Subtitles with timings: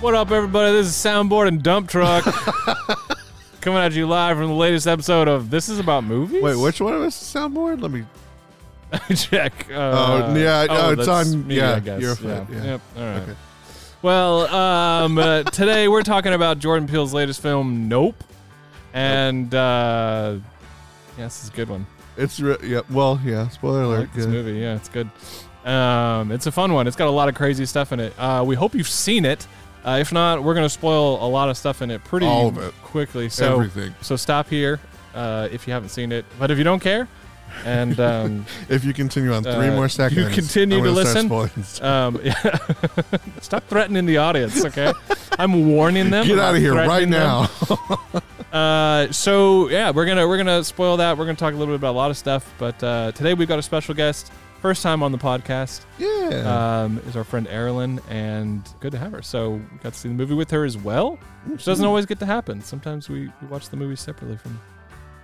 [0.00, 0.72] What up, everybody?
[0.72, 2.24] This is Soundboard and Dump Truck
[3.60, 6.42] coming at you live from the latest episode of This Is About Movies.
[6.42, 7.82] Wait, which one of us is soundboard?
[7.82, 8.04] Let me.
[9.14, 9.66] check?
[9.70, 12.00] Uh, Oh, yeah, no, it's that's on- Me, yeah, I guess.
[12.00, 12.44] you're yeah.
[12.44, 12.64] fine, yeah.
[12.64, 12.80] Yep.
[12.96, 13.16] All right.
[13.22, 13.34] Okay.
[14.02, 18.24] Well, um, uh, today we're talking about Jordan Peele's latest film, Nope,
[18.94, 20.36] and uh,
[21.18, 21.86] yeah, this is a good one.
[22.16, 22.80] It's re- yeah.
[22.90, 23.48] Well, yeah.
[23.48, 24.00] Spoiler alert.
[24.00, 24.58] like this movie.
[24.58, 25.10] Yeah, it's good.
[25.64, 26.86] Um, it's a fun one.
[26.86, 28.18] It's got a lot of crazy stuff in it.
[28.18, 29.46] Uh, we hope you've seen it.
[29.84, 32.58] Uh, if not, we're gonna spoil a lot of stuff in it pretty All of
[32.58, 32.74] it.
[32.82, 33.28] quickly.
[33.28, 33.94] So Everything.
[34.02, 34.78] so stop here
[35.14, 36.24] uh, if you haven't seen it.
[36.38, 37.08] But if you don't care,
[37.64, 41.26] and um, If you continue on three Uh, more you seconds, continue I'm to listen?
[41.28, 41.84] start spoiling stuff.
[41.84, 42.58] um, yeah.
[43.40, 44.64] stop threatening the audience.
[44.64, 44.92] Okay,
[45.38, 46.26] I'm warning them.
[46.26, 47.48] Get out of here right now.
[48.52, 51.16] Uh, so yeah, we're gonna we're gonna spoil that.
[51.16, 52.52] We're gonna talk a little bit about a lot of stuff.
[52.58, 55.82] But uh, today we've got a special guest, first time on the podcast.
[55.98, 56.82] yeah.
[56.84, 59.22] um, is our friend Erilyn, and good to have her.
[59.22, 62.18] So we got to see the movie with her as well, which doesn't always get
[62.20, 62.60] to happen.
[62.62, 64.60] Sometimes we, we watch the movie separately from.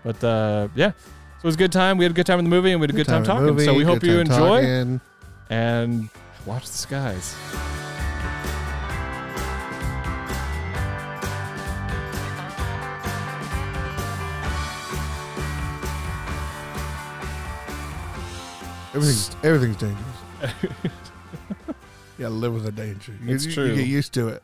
[0.05, 0.99] But uh, yeah, so
[1.43, 1.99] it was a good time.
[1.99, 3.23] We had a good time in the movie, and we had a good, time, in
[3.23, 3.61] the talking.
[3.61, 5.01] so we hope you enjoy talking.
[5.51, 6.09] and
[6.47, 7.35] watch the skies.
[18.97, 20.93] Everything's everything's dangerous.
[22.19, 23.13] Yeah, live with the danger.
[23.23, 23.67] You, It's you- true.
[23.67, 24.43] You get used to it.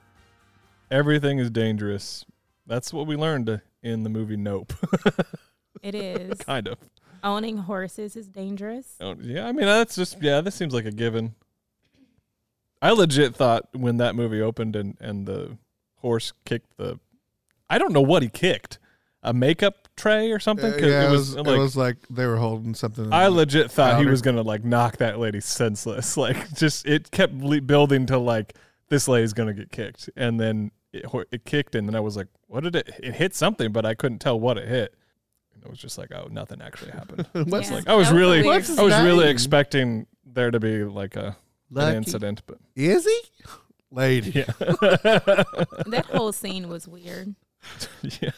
[0.90, 2.26] Everything is dangerous.
[2.66, 4.74] That's what we learned in the movie Nope.
[5.82, 6.38] It is.
[6.44, 6.76] kind of.
[7.24, 8.94] Owning horses is dangerous.
[9.00, 11.34] Oh, yeah, I mean that's just yeah, this seems like a given.
[12.82, 15.56] I legit thought when that movie opened and and the
[15.96, 17.00] horse kicked the,
[17.70, 18.78] I don't know what he kicked,
[19.22, 20.72] a makeup tray or something.
[20.72, 23.12] Uh, 'Cause yeah, it was, it like was like they were holding something.
[23.12, 26.16] I legit thought he was gonna like knock that lady senseless.
[26.22, 28.54] Like just it kept le- building to like
[28.88, 32.28] this lady's gonna get kicked, and then it, it kicked, and then I was like,
[32.48, 32.90] what did it?
[33.02, 34.94] It hit something, but I couldn't tell what it hit.
[35.54, 37.26] And it was just like, oh, nothing actually happened.
[37.50, 37.76] What's Yeah.
[37.76, 41.36] Like I was That really, weird I was really expecting there to be like a
[41.74, 43.20] an incident, but Is he?
[43.90, 44.30] Lady.
[44.30, 47.34] yeah, That whole scene was weird.
[48.20, 48.30] yeah.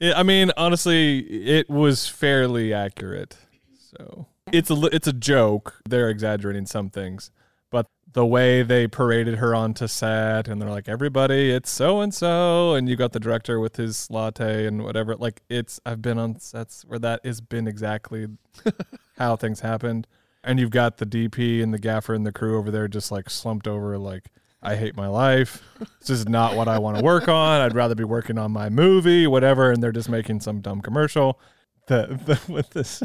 [0.00, 3.36] I mean, honestly, it was fairly accurate.
[3.78, 5.80] So it's a it's a joke.
[5.88, 7.30] They're exaggerating some things,
[7.70, 12.12] but the way they paraded her onto set, and they're like, "Everybody, it's so and
[12.12, 15.16] so," and you got the director with his latte and whatever.
[15.16, 18.26] Like it's I've been on sets where that has been exactly
[19.18, 20.06] how things happened,
[20.44, 23.30] and you've got the DP and the gaffer and the crew over there just like
[23.30, 24.30] slumped over, like.
[24.66, 25.62] I hate my life.
[26.00, 27.60] This is not what I want to work on.
[27.60, 29.70] I'd rather be working on my movie, whatever.
[29.70, 31.38] And they're just making some dumb commercial.
[31.86, 33.00] The, the with this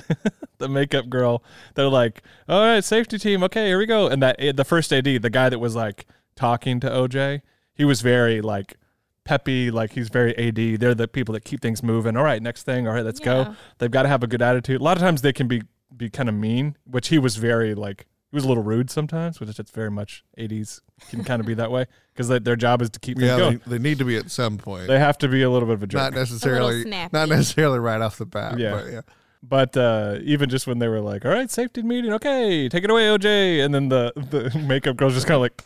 [0.57, 1.43] the makeup girl,
[1.75, 4.91] they're like, "All right, safety team, okay, here we go." And that eh, the first
[4.91, 7.41] AD, the guy that was like talking to OJ,
[7.75, 8.77] he was very like
[9.23, 10.79] peppy, like he's very AD.
[10.79, 12.17] They're the people that keep things moving.
[12.17, 12.87] All right, next thing.
[12.87, 13.55] All right, let's go.
[13.77, 14.81] They've got to have a good attitude.
[14.81, 15.61] A lot of times they can be
[15.95, 19.39] be kind of mean, which he was very like he was a little rude sometimes,
[19.39, 22.89] which it's very much ADs can kind of be that way because their job is
[22.91, 23.61] to keep things Yeah, going.
[23.67, 24.87] they, they need to be at some point.
[24.87, 25.99] They have to be a little bit of a jerk.
[25.99, 27.09] not necessarily, snappy.
[27.11, 28.57] not necessarily right off the bat.
[28.57, 28.71] Yeah.
[28.71, 29.01] but yeah.
[29.43, 32.89] But uh, even just when they were like, "All right, safety meeting, okay, take it
[32.91, 35.63] away, OJ," and then the the makeup girl's just kind of like,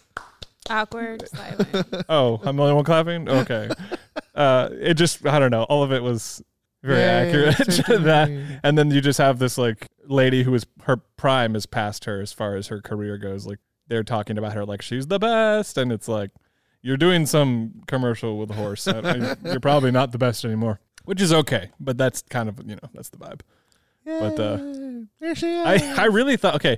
[0.70, 2.06] Awkward, silent.
[2.08, 3.70] "Oh, I'm the only one clapping." Okay,
[4.34, 5.64] uh, it just I don't know.
[5.64, 6.42] All of it was
[6.86, 7.74] very Yeah, accurate.
[7.74, 11.66] safety that, and then you just have this like lady who is her prime is
[11.66, 13.46] past her as far as her career goes.
[13.46, 16.32] Like they're talking about her like she's the best, and it's like
[16.82, 18.86] you're doing some commercial with a horse.
[19.44, 21.72] You're probably not the best anymore, which is okay.
[21.80, 23.42] But that's kind of you know that's the vibe.
[24.06, 24.58] But, uh,
[25.20, 25.66] there she is.
[25.66, 26.78] I I really thought okay,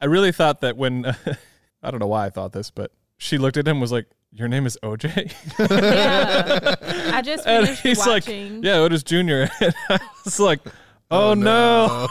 [0.00, 1.06] I really thought that when
[1.82, 4.48] I don't know why I thought this, but she looked at him was like, "Your
[4.48, 6.74] name is OJ," yeah.
[7.14, 8.62] I just and finished he's like, watching.
[8.62, 10.60] "Yeah, Otis Junior." And I was like,
[11.10, 12.08] "Oh, no.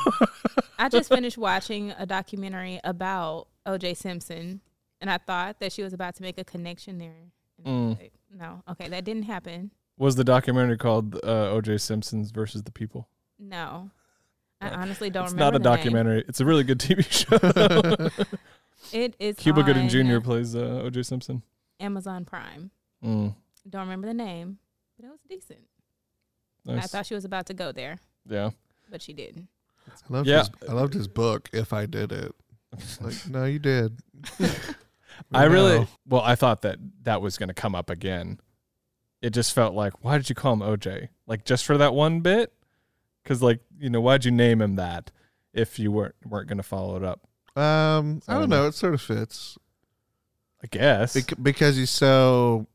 [0.77, 3.93] I just finished watching a documentary about O.J.
[3.95, 4.61] Simpson,
[4.99, 7.15] and I thought that she was about to make a connection there.
[7.63, 7.99] And Mm.
[7.99, 9.71] like, no, okay, that didn't happen.
[9.97, 11.77] Was the documentary called uh, O.J.
[11.77, 13.07] Simpson's versus the People?
[13.37, 13.91] No,
[14.59, 15.57] I Uh, honestly don't it's remember.
[15.57, 15.77] It's not a the name.
[15.77, 16.25] documentary.
[16.27, 18.09] It's a really good TV show.
[18.91, 20.19] It is Cuba Gooding Jr.
[20.19, 21.03] plays uh, O.J.
[21.03, 21.43] Simpson.
[21.81, 22.71] Amazon Prime.
[23.03, 23.35] Mm,
[23.69, 24.59] Don't remember the name,
[24.97, 25.59] but it was decent.
[26.67, 28.51] And I thought she was about to go there, Yeah.
[28.89, 29.47] but she didn't.
[29.87, 30.39] I loved Yeah.
[30.39, 31.49] his I loved his book.
[31.51, 32.33] If I did it,
[33.01, 33.99] like no, you did.
[35.33, 38.39] I really well, I thought that that was going to come up again.
[39.21, 41.09] It just felt like, why did you call him OJ?
[41.27, 42.53] Like just for that one bit?
[43.23, 45.11] Because like you know, why'd you name him that
[45.53, 47.21] if you weren't weren't going to follow it up?
[47.55, 48.67] Um, I I don't don't know.
[48.67, 49.57] It sort of fits
[50.63, 51.13] I guess.
[51.13, 52.67] Bec- because he's so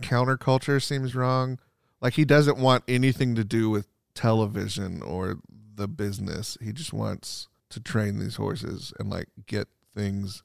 [0.00, 1.58] counterculture seems wrong.
[2.00, 5.38] Like he doesn't want anything to do with television or
[5.74, 6.56] the business.
[6.62, 10.42] He just wants to train these horses and like get things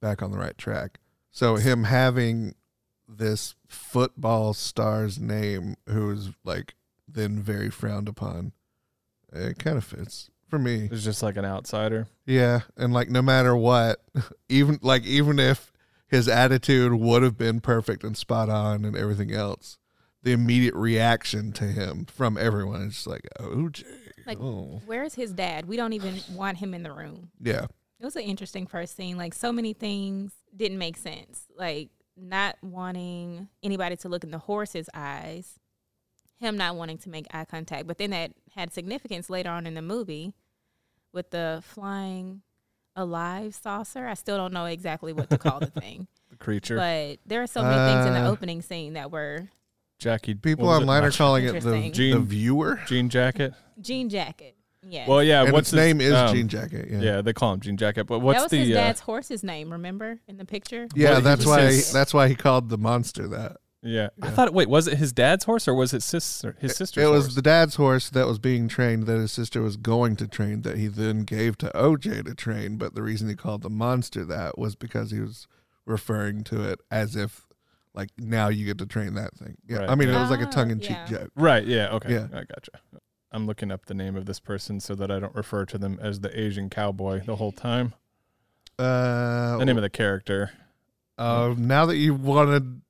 [0.00, 0.98] back on the right track.
[1.30, 2.54] So him having
[3.08, 6.74] this football star's name who's like
[7.06, 8.52] then very frowned upon,
[9.32, 10.88] it kind of fits for me.
[10.90, 12.08] It's just like an outsider.
[12.26, 14.02] Yeah, and like no matter what,
[14.48, 15.72] even like even if
[16.08, 19.78] his attitude would have been perfect and spot on and everything else,
[20.22, 23.84] the immediate reaction to him from everyone is just like, OJ.
[24.26, 24.82] Like, oh.
[24.86, 25.66] where's his dad?
[25.66, 27.30] We don't even want him in the room.
[27.40, 27.66] Yeah.
[28.00, 29.16] It was an interesting first scene.
[29.16, 31.46] Like so many things didn't make sense.
[31.56, 35.58] Like not wanting anybody to look in the horse's eyes,
[36.38, 37.86] him not wanting to make eye contact.
[37.86, 40.34] But then that had significance later on in the movie
[41.12, 42.42] with the flying
[42.96, 44.06] alive saucer.
[44.06, 46.06] I still don't know exactly what to call the thing.
[46.30, 46.76] The creature.
[46.76, 49.48] But there are so many things in the Uh, opening scene that were
[49.98, 50.34] Jackie.
[50.34, 50.82] People what was it?
[50.82, 51.82] online are calling it the, Interesting.
[51.82, 52.80] the Jean- viewer.
[52.86, 53.54] Jean Jacket.
[53.80, 54.56] jean jacket.
[54.82, 55.06] Yeah.
[55.06, 55.42] Well, yeah.
[55.44, 56.88] and what's its name his, is um, Jean Jacket.
[56.90, 57.00] Yeah.
[57.00, 58.04] Yeah, they call him Jean Jacket.
[58.04, 58.56] But what's that was the?
[58.64, 60.18] his uh, dad's horse's name, remember?
[60.26, 60.88] In the picture?
[60.94, 63.58] Yeah, Well, that's why his- that's why he called the monster that.
[63.82, 64.08] Yeah.
[64.22, 64.30] I Yeah.
[64.32, 64.52] thought.
[64.54, 66.56] Wait, was it his dad's horse or was it sister?
[66.60, 67.34] His sister's it was horse?
[67.34, 70.76] the dad's horse that was being trained that his sister was going to train that
[70.76, 72.76] he then gave to OJ to train.
[72.76, 75.46] But the reason he called the monster that was because he was
[75.86, 77.46] referring to it as if
[77.94, 79.56] like now you get to train that thing.
[79.66, 79.90] Yeah, Right.
[79.90, 81.06] I mean it was like a Ah, tongue in cheek yeah.
[81.06, 81.30] joke.
[81.34, 81.66] Right.
[81.66, 81.88] Yeah.
[81.94, 82.12] Okay.
[82.12, 82.26] Yeah.
[82.32, 82.70] I gotcha.
[83.32, 85.98] I'm looking up the name of this person so that I don't refer to them
[86.02, 87.94] as the Asian cowboy the whole time.
[88.78, 90.50] Uh, The name of the character.
[91.18, 92.80] uh, now that you wanted,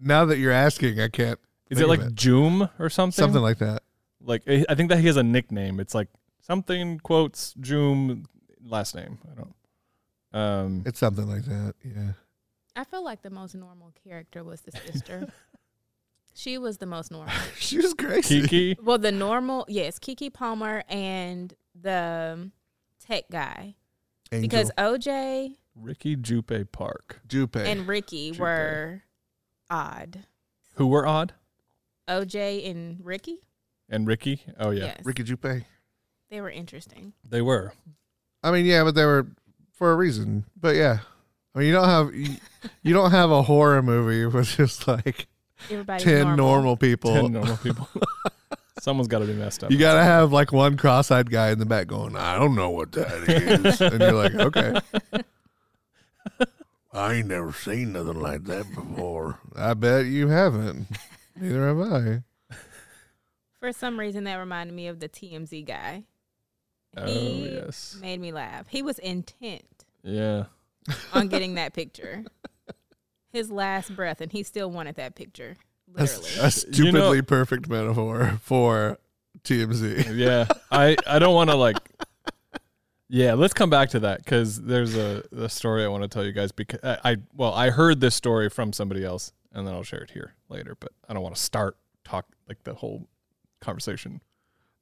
[0.00, 1.38] now that you're asking, I can't.
[1.68, 3.12] Is think it of like Joom or something?
[3.12, 3.82] something like that?
[4.22, 5.80] like I I think that he has a nickname.
[5.80, 6.08] It's like
[6.40, 8.24] something quotes Joom
[8.64, 9.18] last name.
[9.30, 9.54] I don't.
[10.32, 10.82] Um.
[10.86, 11.74] It's something like that.
[11.84, 12.12] Yeah.
[12.76, 15.28] I feel like the most normal character was the sister.
[16.34, 17.34] she was the most normal.
[17.58, 18.42] she was crazy.
[18.42, 18.82] Keke.
[18.82, 22.52] Well, the normal, yes, Keke Palmer and the um,
[23.04, 23.74] tech guy.
[24.32, 24.42] Angel.
[24.42, 27.20] Because OJ Ricky Jupe Park.
[27.26, 27.56] Jupe.
[27.56, 28.40] and Ricky Jupe.
[28.40, 29.02] were
[29.70, 30.24] odd.
[30.74, 31.32] Who were odd?
[32.08, 33.38] OJ and Ricky?
[33.88, 34.42] And Ricky.
[34.58, 35.00] Oh yeah, Yes.
[35.04, 35.64] Ricky Jupe.
[36.30, 37.12] They were interesting.
[37.28, 37.72] they were.
[38.42, 39.26] I mean, yeah, but they were
[39.72, 40.44] for a reason.
[40.60, 40.98] But yeah,
[41.54, 42.36] I mean, you don't have you,
[42.82, 45.26] you don't have a horror movie with just like
[45.70, 46.36] Everybody's ten normal.
[46.36, 47.12] normal, people.
[47.14, 47.88] Ten normal people.
[48.80, 49.70] Someone's got to be messed up.
[49.70, 52.92] You gotta have like one cross-eyed guy in the back going, "I don't know what
[52.92, 54.80] that is," and you're like, "Okay."
[56.92, 59.38] I ain't never seen nothing like that before.
[59.56, 60.88] I bet you haven't.
[61.36, 62.22] Neither have I.
[63.60, 66.04] For some reason, that reminded me of the TMZ guy.
[66.96, 67.96] Oh He yes.
[68.00, 68.66] made me laugh.
[68.68, 70.44] He was intent Yeah.
[71.12, 72.24] on getting that picture.
[73.32, 75.56] His last breath, and he still wanted that picture.
[75.92, 76.28] Literally.
[76.40, 78.98] A, a stupidly You know- perfect metaphor for
[79.44, 80.16] TMZ.
[80.16, 80.46] Yeah.
[80.72, 81.76] I I don't want to like.
[83.12, 86.24] Yeah, let's come back to that because there's a, a story I want to tell
[86.24, 89.74] you guys because I, I well I heard this story from somebody else and then
[89.74, 90.76] I'll share it here later.
[90.78, 93.08] But I don't want to start talk like the whole
[93.60, 94.20] conversation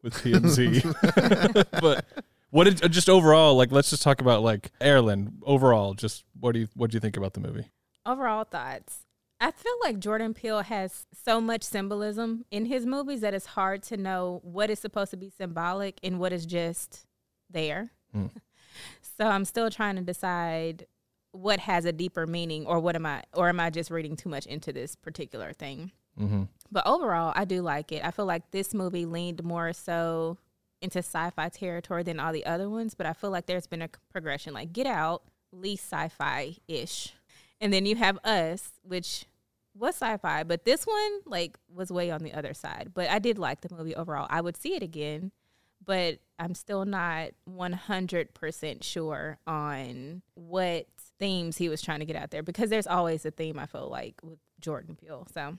[0.03, 1.71] with TMZ.
[1.81, 2.05] but
[2.51, 3.73] what did uh, just overall like?
[3.73, 5.95] Let's just talk about like Erilyn overall.
[5.95, 7.71] Just what do you what do you think about the movie?
[8.05, 9.07] Overall thoughts.
[9.41, 13.85] I feel like Jordan Peele has so much symbolism in his movies that it's hard
[13.85, 17.07] to know what is supposed to be symbolic and what is just
[17.49, 17.93] there.
[18.17, 18.31] Mm.
[19.19, 20.87] so I'm still trying to decide
[21.33, 24.29] what has a deeper meaning or what am I or am I just reading too
[24.29, 25.93] much into this particular thing?
[26.19, 26.45] Mm-hmm.
[26.71, 28.05] But overall, I do like it.
[28.05, 30.39] I feel like this movie leaned more so
[30.81, 33.89] into sci-fi territory than all the other ones, but I feel like there's been a
[34.11, 34.55] progression.
[34.55, 35.23] Like Get Out,
[35.53, 37.15] least sci-fi ish,
[37.61, 39.27] and then you have Us, which
[39.75, 42.91] was sci-fi, but this one like was way on the other side.
[42.95, 44.27] But I did like the movie overall.
[44.31, 45.33] I would see it again,
[45.85, 50.87] but I'm still not 100% sure on what
[51.19, 53.89] themes he was trying to get out there because there's always a theme I feel
[53.89, 55.27] like with Jordan Peele.
[55.33, 55.59] So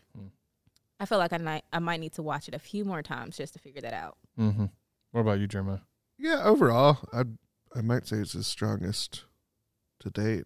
[0.99, 3.37] I feel like I might I might need to watch it a few more times
[3.37, 4.17] just to figure that out.
[4.39, 4.65] Mm-hmm.
[5.11, 5.79] What about you, Jeremiah?
[6.17, 7.23] Yeah, overall, I
[7.75, 9.25] I might say it's his strongest
[9.99, 10.45] to date.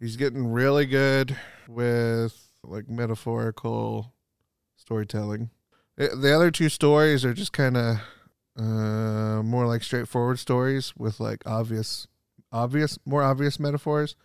[0.00, 1.36] He's getting really good
[1.68, 4.12] with like metaphorical
[4.76, 5.50] storytelling.
[5.96, 7.98] The the other two stories are just kind of
[8.56, 12.06] uh, more like straightforward stories with like obvious,
[12.52, 14.16] obvious, more obvious metaphors,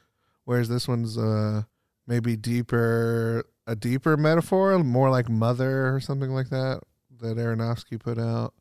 [0.46, 1.64] whereas this one's uh
[2.08, 6.82] maybe deeper, a deeper metaphor, more like Mother or something like that
[7.22, 8.54] that Aronofsky put out.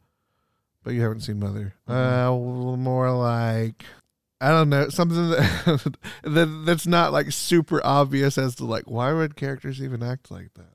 [0.83, 1.75] But you haven't seen Mother.
[1.87, 3.85] Uh, more like
[4.41, 9.13] I don't know something that, that that's not like super obvious as to like why
[9.13, 10.75] would characters even act like that,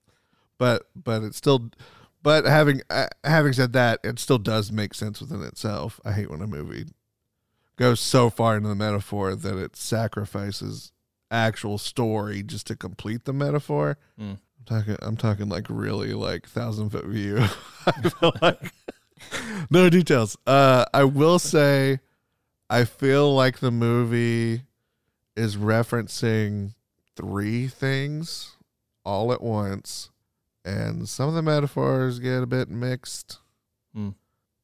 [0.57, 1.69] but but it's still,
[2.23, 5.99] but having uh, having said that, it still does make sense within itself.
[6.05, 6.85] I hate when a movie
[7.75, 10.91] goes so far into the metaphor that it sacrifices
[11.29, 13.97] actual story just to complete the metaphor.
[14.19, 14.37] Mm.
[14.57, 17.37] I'm talking I'm talking like really like thousand foot view.
[17.85, 18.71] I feel like
[19.69, 20.37] no details.
[20.47, 21.99] Uh I will say
[22.69, 24.63] I feel like the movie
[25.35, 26.73] is referencing
[27.15, 28.55] three things
[29.03, 30.09] all at once
[30.65, 33.39] and some of the metaphors get a bit mixed.
[33.95, 34.15] Mm.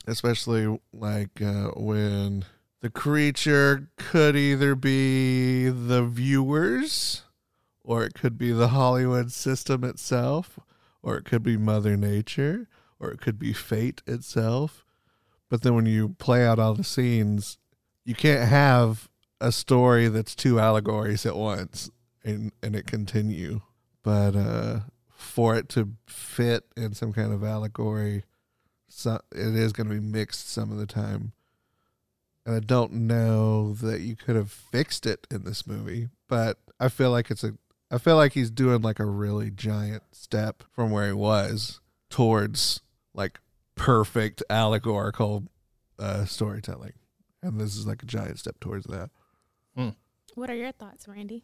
[0.07, 2.45] Especially like uh, when
[2.81, 7.23] the creature could either be the viewers
[7.83, 10.59] or it could be the Hollywood system itself
[11.01, 12.67] or it could be mother nature
[12.99, 14.85] or it could be fate itself.
[15.49, 17.57] But then when you play out all the scenes,
[18.05, 19.09] you can't have
[19.41, 21.89] a story that's two allegories at once
[22.23, 23.61] and and it continue.
[24.03, 24.79] But uh
[25.19, 28.23] for it to fit in some kind of allegory,
[28.87, 31.33] so it is going to be mixed some of the time.
[32.45, 36.87] And I don't know that you could have fixed it in this movie, but I
[36.87, 37.53] feel like it's a
[37.91, 42.81] I feel like he's doing like a really giant step from where he was towards
[43.13, 43.39] like
[43.75, 45.45] perfect allegorical
[45.97, 46.93] uh, storytelling.
[47.41, 49.09] And this is like a giant step towards that.
[50.35, 51.43] What are your thoughts, Randy?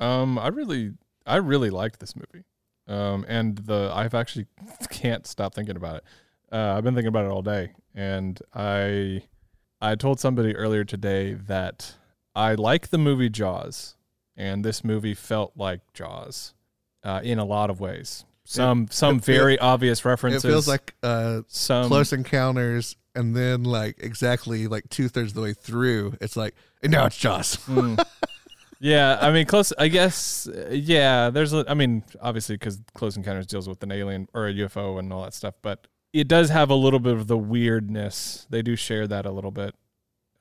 [0.00, 2.44] Um, I really, I really liked this movie.
[2.88, 4.46] Um, and the I've actually
[4.90, 6.04] can't stop thinking about it.
[6.50, 9.22] Uh, I've been thinking about it all day, and I,
[9.82, 11.94] I told somebody earlier today that
[12.34, 13.96] I like the movie Jaws,
[14.34, 16.54] and this movie felt like Jaws,
[17.04, 18.24] uh, in a lot of ways.
[18.44, 20.42] Some some it feel- very obvious references.
[20.42, 25.34] It feels like uh, some close encounters, and then like exactly like two thirds of
[25.34, 27.56] the way through, it's like, and now it's Jaws.
[27.66, 28.02] Mm.
[28.80, 29.72] yeah, I mean, close.
[29.78, 30.48] I guess.
[30.70, 31.52] Yeah, there's.
[31.52, 35.22] I mean, obviously, because Close Encounters deals with an alien or a UFO and all
[35.22, 38.46] that stuff, but it does have a little bit of the weirdness.
[38.50, 39.74] They do share that a little bit.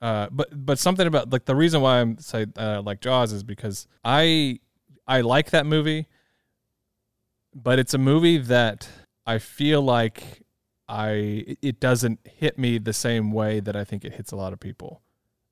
[0.02, 3.44] Uh, but but something about like the reason why I'm say uh, like Jaws is
[3.44, 4.60] because I
[5.08, 6.08] I like that movie,
[7.56, 8.88] but it's a movie that
[9.26, 10.44] I feel like
[10.88, 14.54] I it doesn't hit me the same way that I think it hits a lot
[14.54, 15.02] of people.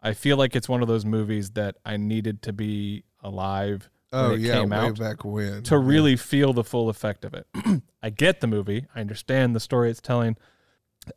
[0.06, 4.34] I feel like it's one of those movies that I needed to be alive Oh
[4.34, 7.48] it yeah, came way out back when to really feel the full effect of it.
[8.04, 10.38] I get the movie, I understand the story it's telling,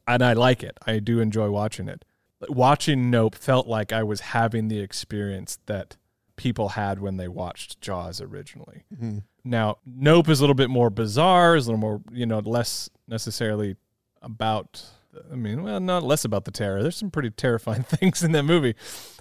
[0.06, 0.78] and I like it.
[0.86, 2.04] I do enjoy watching it.
[2.40, 5.96] But watching Nope felt like I was having the experience that
[6.36, 8.84] people had when they watched Jaws originally.
[8.94, 9.24] Mhm.
[9.44, 12.88] Now, Nope is a little bit more bizarre, is a little more, you know, less
[13.06, 13.76] necessarily
[14.22, 14.84] about
[15.32, 16.82] I mean, well, not less about the terror.
[16.82, 18.74] There's some pretty terrifying things in that movie,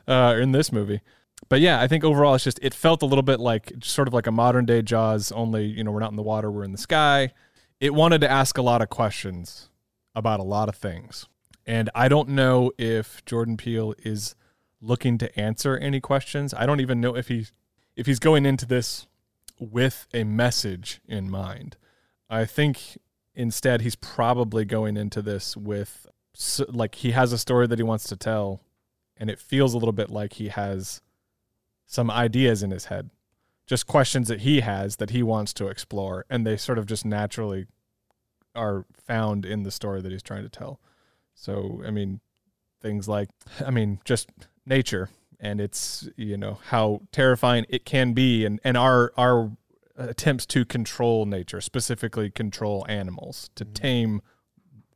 [0.08, 1.02] uh, or in this movie.
[1.50, 4.14] But yeah, I think overall it's just it felt a little bit like sort of
[4.14, 6.72] like a modern day Jaws, only you know we're not in the water, we're in
[6.72, 7.32] the sky.
[7.80, 9.70] It wanted to ask a lot of questions
[10.16, 11.28] about a lot of things,
[11.66, 14.36] and I don't know if Jordan Peele is
[14.82, 16.54] looking to answer any questions.
[16.54, 17.48] I don't even know if he
[17.96, 19.08] if he's going into this
[19.60, 21.78] with a message in mind.
[22.30, 22.98] I think
[23.38, 26.08] instead he's probably going into this with
[26.68, 28.60] like he has a story that he wants to tell
[29.16, 31.02] and it feels a little bit like he has
[31.86, 33.12] some ideas in his head
[33.68, 37.06] just questions that he has that he wants to explore and they sort of just
[37.06, 37.68] naturally
[38.56, 40.80] are found in the story that he's trying to tell.
[41.36, 42.20] So i mean
[42.82, 43.30] things like
[43.66, 44.30] i mean just
[44.66, 49.52] nature and it's you know how terrifying it can be and and our our
[49.98, 54.22] attempts to control nature, specifically control animals, to tame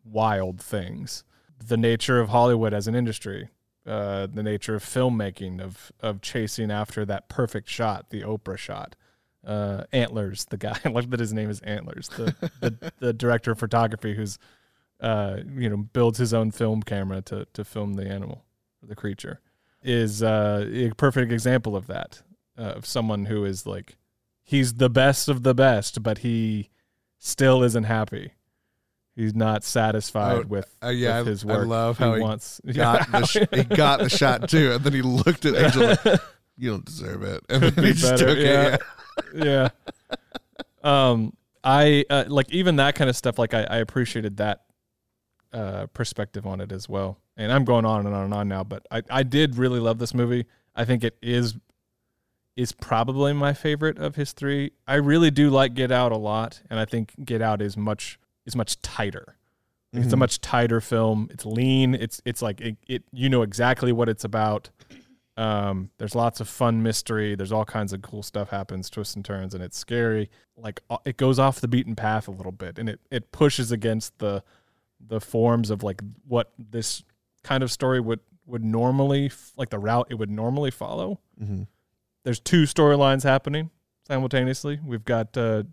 [0.03, 1.24] wild things.
[1.65, 3.50] The nature of Hollywood as an industry,
[3.86, 8.96] uh, the nature of filmmaking, of of chasing after that perfect shot, the Oprah shot.
[9.46, 13.51] Uh, Antlers, the guy, I love that his name is Antlers, the the, the director
[13.51, 14.38] of photography who's
[15.00, 18.46] uh, you know builds his own film camera to to film the animal,
[18.84, 19.39] the creature,
[19.81, 22.22] is uh, a perfect example of that.
[22.58, 23.96] Uh, of someone who is like
[24.51, 26.70] he's the best of the best, but he
[27.17, 28.34] still isn't happy.
[29.15, 31.67] He's not satisfied Oh, with, uh, yeah, with his I- I work.
[31.67, 32.60] love how he wants.
[32.74, 36.22] got the sh- he got the shot too, and then he looked at Angel like,
[36.58, 38.75] "You don't deserve it," and Could then be he just took yeah.
[38.75, 38.81] it.
[39.36, 39.70] yeah.
[40.84, 43.38] Um, I uh, like even that kind of stuff.
[43.38, 44.62] Like I, I appreciated that
[45.53, 47.17] uh, perspective on it as well.
[47.38, 49.98] And I'm going on and on and on now, but I, I did really love
[50.00, 50.46] this movie.
[50.75, 51.55] I think it is
[52.61, 54.71] is probably my favorite of his three.
[54.87, 58.19] I really do like Get Out a lot, and I think Get Out is much
[58.45, 59.35] is much tighter.
[59.93, 60.19] Like, It's a Mhm.
[60.19, 61.27] much tighter film.
[61.31, 61.95] It's lean.
[61.95, 64.69] It's it's like it, it you know exactly what it's about.
[65.37, 67.35] Um, there's lots of fun mystery.
[67.35, 70.29] There's all kinds of cool stuff happens, twists and turns, and it's scary.
[70.57, 73.71] Like uh, it goes off the beaten path a little bit, and it it pushes
[73.71, 74.43] against the
[74.99, 77.03] the forms of like what this
[77.43, 81.19] kind of story would would normally like the route it would normally follow.
[81.41, 81.63] Mm-hmm.
[82.23, 83.71] There's two storylines happening
[84.07, 84.79] simultaneously.
[84.85, 85.63] We've got uh,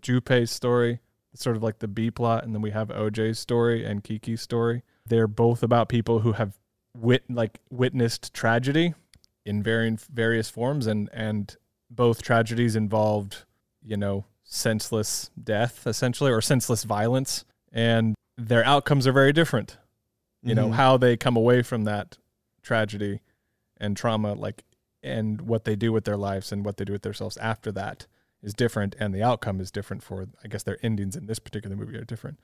[0.45, 0.99] story,
[1.35, 4.83] sort of like the B plot, and then we have OJ's story and Keke's story.
[5.05, 6.53] They're both about people who have
[6.97, 8.93] wit like witnessed tragedy
[9.45, 11.55] in varying various forms, and and
[11.89, 13.45] both tragedies involved,
[13.83, 19.77] you know, senseless death essentially or senseless violence, and their outcomes are very different.
[20.41, 20.73] You know Mhm.
[20.75, 22.17] how they come away from that
[22.61, 23.19] tragedy
[23.77, 24.63] and trauma, like
[25.01, 28.07] and what they do with their lives and what they do with themselves after that
[28.41, 31.75] is different and the outcome is different for i guess their endings in this particular
[31.75, 32.39] movie are different.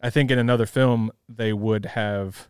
[0.00, 2.48] I think in another film they would have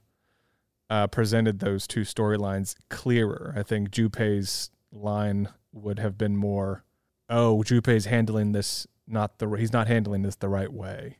[0.88, 3.54] uh, presented those two storylines clearer.
[3.56, 6.84] I think Junpei's line would have been more
[7.28, 11.18] oh Junpei's handling this not the he's not handling this the right way.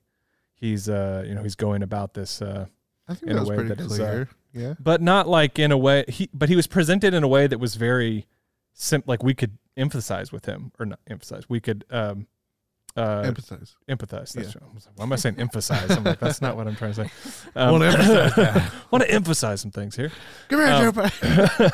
[0.55, 2.67] He's uh you know he's going about this uh
[3.11, 4.29] I think in a that was way pretty that is, uh, clear.
[4.55, 4.75] yeah.
[4.81, 7.59] but not like in a way he but he was presented in a way that
[7.59, 8.27] was very
[8.73, 12.27] sim like we could emphasize with him or not emphasize we could um
[12.97, 13.75] uh Empathize.
[13.89, 14.61] empathize that's Yeah.
[14.97, 17.11] why am i saying emphasize i'm like that's not what i'm trying to say
[17.57, 18.73] I want to emphasize that.
[18.91, 20.11] want to emphasize some things here
[20.49, 20.93] Come here,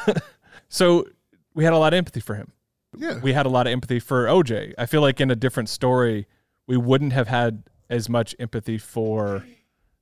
[0.08, 0.16] Um,
[0.68, 1.06] so
[1.54, 2.52] we had a lot of empathy for him
[2.96, 3.18] Yeah.
[3.20, 6.26] we had a lot of empathy for oj i feel like in a different story
[6.66, 9.44] we wouldn't have had as much empathy for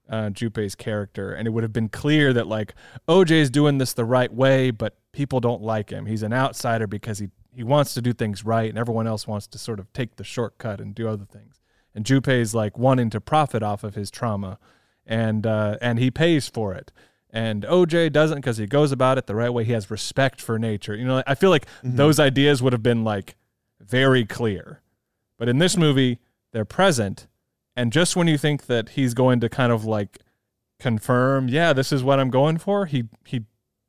[0.08, 2.74] uh, Junpei's character, and it would have been clear that like
[3.08, 6.06] OJ is doing this the right way, but people don't like him.
[6.06, 9.46] He's an outsider because he he wants to do things right, and everyone else wants
[9.46, 11.60] to sort of take the shortcut and do other things.
[11.94, 14.58] And Junpei's like wanting to profit off of his trauma,
[15.06, 16.92] and uh, and he pays for it.
[17.30, 19.64] And OJ doesn't because he goes about it the right way.
[19.64, 20.94] He has respect for nature.
[20.94, 21.96] You know, I feel like Mhm.
[21.96, 23.36] those ideas would have been like
[23.80, 24.80] very clear.
[25.38, 26.20] But in this movie,
[26.52, 27.26] they're present.
[27.76, 30.18] And just when you think that he's going to kind of like
[30.78, 33.44] confirm, yeah, this is what I'm going for, he he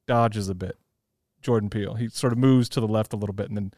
[0.08, 0.78] dodges a bit.
[1.42, 1.94] Jordan Peele.
[1.96, 3.72] He sort of moves to the left a little bit and then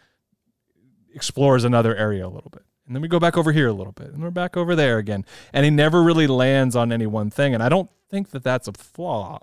[1.13, 2.63] explores another area a little bit.
[2.86, 4.98] And then we go back over here a little bit and we're back over there
[4.98, 5.26] again.
[5.52, 7.54] And he never really lands on any one thing.
[7.54, 9.39] And I don't think that that's a flaw.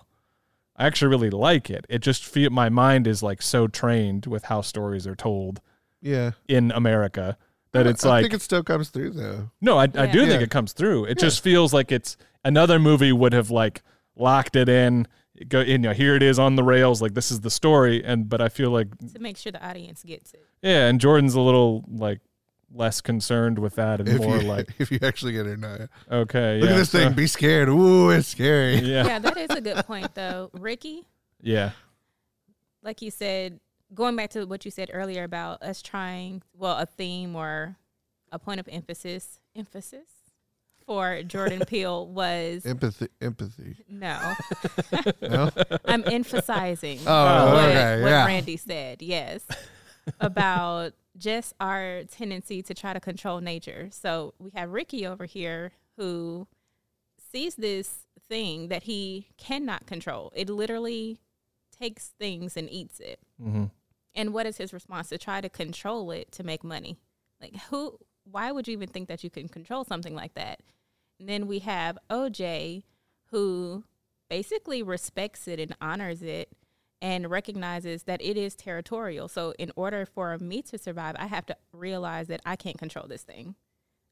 [0.76, 1.84] I actually really like it.
[1.90, 5.60] It just feel my mind is like so trained with how stories are told
[6.00, 6.32] Yeah.
[6.48, 7.36] in America
[7.74, 9.50] that I- it's I like think it still comes through though.
[9.60, 10.26] no, I, I do Yeah.
[10.28, 11.04] think it comes through.
[11.04, 11.26] It Yeah.
[11.28, 13.82] just feels like it's another movie would have like
[14.16, 15.06] locked it in.
[15.48, 17.02] Go, you know, here it is on the rails.
[17.02, 20.02] Like this is the story, and but I feel like to make sure the audience
[20.02, 20.44] gets it.
[20.62, 22.20] yeah, and Jordan's a little like
[22.72, 25.88] less concerned with that and If more you like if you actually get it now.
[26.10, 27.12] okay, Look yeah, at this so- thing.
[27.14, 27.68] Be scared.
[27.68, 28.76] Ooh, it's scary.
[28.76, 30.50] yeah, Yeah, that is a good point though.
[30.52, 31.04] Ricky,
[31.42, 31.70] yeah,
[32.82, 33.58] like you said,
[33.94, 37.76] going back to what you said earlier about us trying, well, a theme or
[38.32, 40.08] a point of emphasis, emphasis
[40.86, 43.08] for Jordan Peele was Empathy.
[43.20, 43.76] Empathy.
[43.88, 44.34] no.
[45.22, 45.50] No?
[45.86, 48.26] I'm emphasizing Oh, what, okay, what yeah.
[48.26, 49.00] Randy said.
[49.02, 49.46] Yes,
[50.20, 53.88] about just our tendency to try to control nature.
[53.90, 56.46] So we have Ricky over here who
[57.32, 60.32] sees this thing that he cannot control.
[60.34, 61.20] It literally
[61.80, 63.18] takes things and eats it.
[63.40, 63.64] hmm
[64.14, 66.98] And what is his response to try to control it to make money?
[67.40, 70.60] Like who why would you even think that you can control something like that?
[71.20, 72.84] And then we have OJ
[73.30, 73.84] who
[74.30, 76.50] basically respects it and honors it
[77.02, 79.28] and recognizes that it is territorial.
[79.28, 83.06] So in order for me to survive, I have to realize that I can't control
[83.06, 83.56] this thing.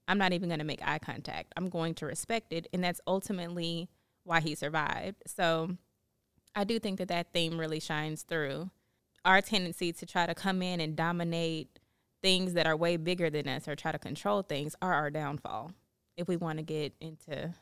[0.07, 1.55] I'm not even going to make eye contact.
[1.57, 3.89] I'm going to respect it and that's ultimately
[4.25, 5.23] why he survived.
[5.27, 5.77] So
[6.55, 8.71] I do think that that theme really shines through
[9.25, 11.79] our tendency to try to come in and dominate
[12.23, 15.73] things that are way bigger than us or try to control things are our downfall
[16.17, 17.53] if we want to get into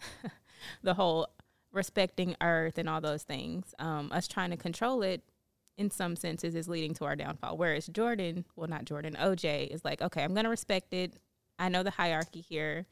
[0.82, 1.28] the whole
[1.72, 5.22] respecting earth and all those things um, us trying to control it
[5.76, 9.84] in some senses is leading to our downfall whereas jordan well not jordan oj is
[9.84, 11.14] like okay i'm going to respect it
[11.58, 12.86] i know the hierarchy here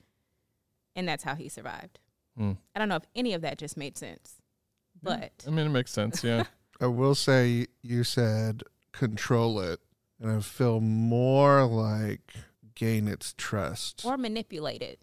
[0.95, 1.99] and that's how he survived
[2.39, 2.59] Mm.
[2.75, 4.35] i don't know if any of that just made sense
[5.03, 6.23] but I mean, it makes sense.
[6.23, 6.45] Yeah,
[6.81, 8.63] I will say you said
[8.93, 9.81] control it,
[10.21, 12.33] and I feel more like
[12.75, 14.05] gain its trust.
[14.05, 15.01] or manipulate it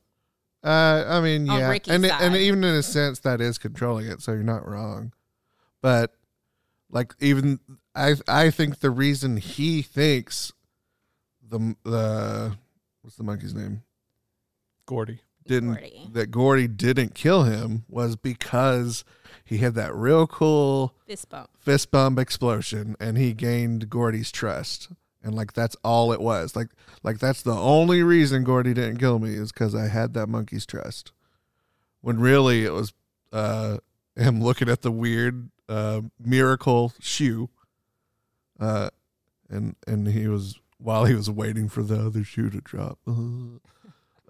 [0.63, 2.21] Uh, I mean, On yeah, Ricky's and side.
[2.21, 5.11] and even in a sense that is controlling it, so you're not wrong.
[5.81, 6.13] But
[6.89, 7.59] like even
[7.95, 10.53] I I think the reason he thinks
[11.45, 12.55] the the
[13.01, 13.81] what's the monkey's name
[14.85, 15.19] Gordy.
[15.47, 16.09] Didn't Gordy.
[16.13, 19.03] that Gordy didn't kill him was because
[19.45, 21.49] he had that real cool Fist bump.
[21.59, 24.89] fist bump explosion and he gained Gordy's trust.
[25.21, 26.55] And like that's all it was.
[26.55, 26.69] Like
[27.03, 30.65] like that's the only reason Gordy didn't kill me is because I had that monkey's
[30.65, 31.11] trust.
[32.01, 32.93] When really it was
[33.31, 33.77] uh
[34.15, 37.49] him looking at the weird uh miracle shoe.
[38.59, 38.89] Uh
[39.49, 42.99] and and he was while he was waiting for the other shoe to drop.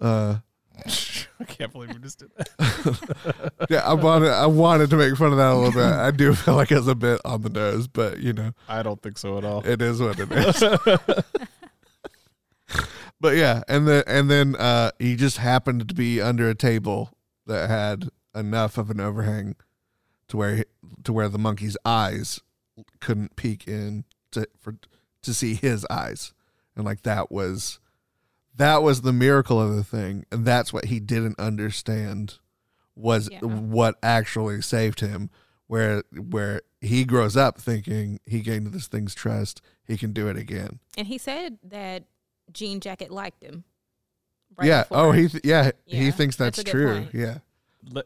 [0.00, 0.38] Uh
[1.40, 3.50] I can't believe we just did that.
[3.70, 5.82] yeah, I wanted I wanted to make fun of that a little bit.
[5.82, 9.00] I do feel like it's a bit on the nose, but you know, I don't
[9.02, 9.64] think so at all.
[9.66, 10.60] it is what it is.
[13.20, 17.10] but yeah, and then and then uh, he just happened to be under a table
[17.46, 19.56] that had enough of an overhang
[20.28, 20.64] to where he-
[21.04, 22.40] to where the monkey's eyes
[23.00, 24.76] couldn't peek in to for
[25.22, 26.32] to see his eyes,
[26.76, 27.78] and like that was
[28.56, 32.38] that was the miracle of the thing, and that's what he didn't understand
[32.96, 33.40] was Yeah.
[33.40, 35.30] what actually saved him.
[35.66, 40.36] Where where he grows up thinking he gained this thing's trust, he can do it
[40.36, 40.78] again.
[40.96, 42.04] And he said that
[42.52, 43.64] Jean Jacket liked him.
[44.56, 44.82] right yeah.
[44.82, 44.98] before.
[44.98, 47.00] Oh, he th- yeah, he thinks that's that's, true.
[47.00, 47.14] point.
[47.14, 47.38] Yeah.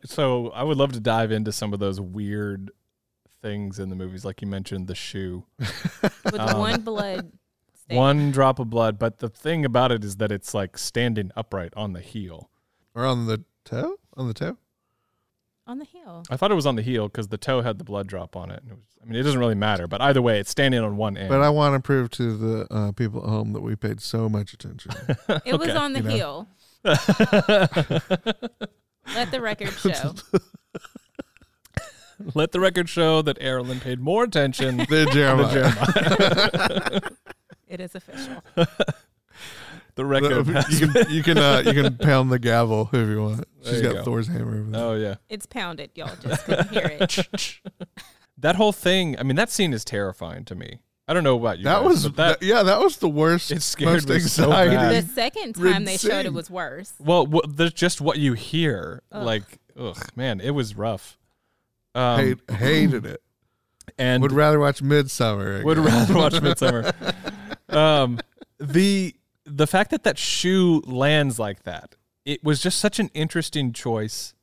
[0.04, 2.70] So I would love to dive into some of those weird
[3.42, 7.32] things in the movies, like you mentioned, the shoe, with the um, one blood.
[7.88, 7.98] Stain.
[7.98, 8.98] one drop of blood.
[8.98, 12.50] But the thing about it is that it's like standing upright on the heel.
[12.94, 13.96] Or on the toe?
[14.16, 14.56] On the toe?
[15.68, 16.24] on the heel.
[16.30, 18.50] I thought it was on the heel because the toe had the blood drop on
[18.50, 18.62] it.
[18.62, 20.96] And it was, I mean, it doesn't really matter, but either way, it's standing on
[20.96, 21.28] one end.
[21.28, 24.28] But I want to prove to the uh, people at home that we paid so
[24.30, 24.92] much attention.
[25.44, 26.10] It was on the you know.
[26.16, 26.48] hill.
[29.14, 30.14] Let the record show.
[32.34, 35.52] Let the record show that Erilyn paid more attention than Jeremiah.
[35.52, 37.00] Jeremiah.
[37.68, 38.42] It is official.
[39.94, 40.46] the record.
[40.48, 43.44] has you can you can uh, you can pound the gavel if you want.
[43.62, 44.04] There She's you got go.
[44.04, 44.82] Thor's hammer over there.
[44.82, 45.16] Oh yeah.
[45.28, 45.90] It's pounded.
[45.94, 47.60] Y'all just couldn't hear it.
[48.40, 49.18] That whole thing.
[49.18, 50.78] I mean, that scene is terrifying to me.
[51.08, 51.64] I don't know about you.
[51.64, 52.16] that guys, was that.
[52.16, 53.50] that, yeah, that was the worst.
[53.50, 55.02] It scared most me so bad.
[55.04, 56.92] The second time they showed it was worse.
[57.00, 59.02] well, wha- there's just what you hear.
[59.10, 59.24] Ugh.
[59.24, 61.18] Like, ugh, man, it was rough.
[61.96, 63.22] Um, Hate, hated it.
[63.98, 65.64] and Would rather watch Midsommar.
[65.64, 66.94] would rather watch Midsommar.
[67.68, 68.18] Um,
[68.58, 73.72] the the fact that that shoe lands like that, it was just such an interesting
[73.72, 74.34] choice.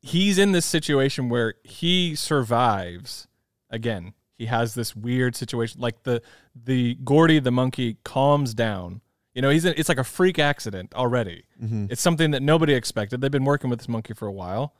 [0.00, 3.26] He's in this situation where he survives.
[3.70, 5.80] Again, he has this weird situation.
[5.80, 6.22] Like the
[6.54, 9.00] the Gordy the monkey calms down.
[9.34, 11.44] You know, he's in, it's like a freak accident already.
[11.60, 11.90] Mhm.
[11.90, 13.20] It's something that nobody expected.
[13.20, 14.74] They've been working with this monkey for a while.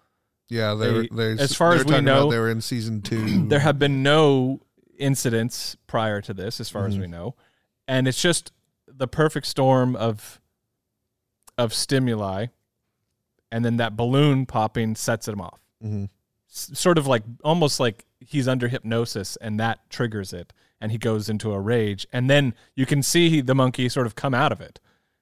[0.48, 3.46] Yeah, they, were They- as far as we know, they were in season two.
[3.48, 4.61] There have been no
[4.98, 7.00] incidents prior to this, as far as Mhm.
[7.00, 7.35] we know,
[7.88, 8.53] and it's just
[8.87, 10.40] the perfect storm of
[11.59, 12.47] of stimuli,
[13.53, 15.61] and then that balloon popping sets him off.
[15.85, 16.09] Mhm.
[16.51, 20.99] S- sort of like almost like he's under hypnosis, and that triggers it, and he
[20.99, 24.51] goes into a rage, and then you can see the monkey sort of come out
[24.53, 24.81] of it.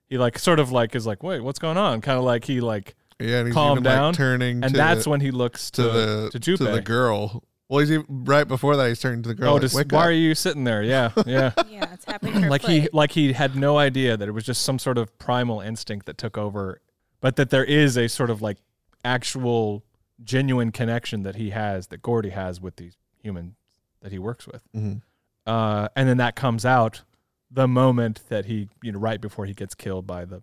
[0.08, 2.00] He like sort of like is like, wait, what's going on?
[2.00, 5.10] Kind of like he like, Yeah, and he's calm down, like, turning, and that's the,
[5.10, 7.42] when he looks to to the to to, the girl.
[7.72, 8.86] Well, he's even, right before that.
[8.86, 9.48] He's turning to the girl.
[9.48, 10.06] Oh, like, just why up.
[10.08, 10.82] are you sitting there?
[10.82, 11.52] Yeah, yeah.
[11.70, 12.34] Yeah, it's happening.
[12.34, 15.18] Her like he like he had no idea that it was just some sort of
[15.18, 16.82] primal instinct that took over,
[17.22, 18.58] but that there is a sort of like
[19.06, 19.86] actual
[20.22, 23.54] genuine connection that he has that Gordy has with these humans
[24.02, 24.62] that he works with.
[24.76, 25.00] Mhm.
[25.46, 27.04] Uh, and then that comes out
[27.50, 30.42] the moment that he you know right before he gets killed by the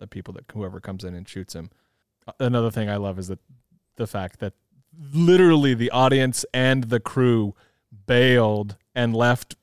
[0.00, 1.70] the people that whoever comes in and shoots him.
[2.40, 3.38] Another thing I love is that
[3.94, 4.54] the fact that
[5.12, 7.54] literally the audience and the crew
[8.06, 9.56] bailed and left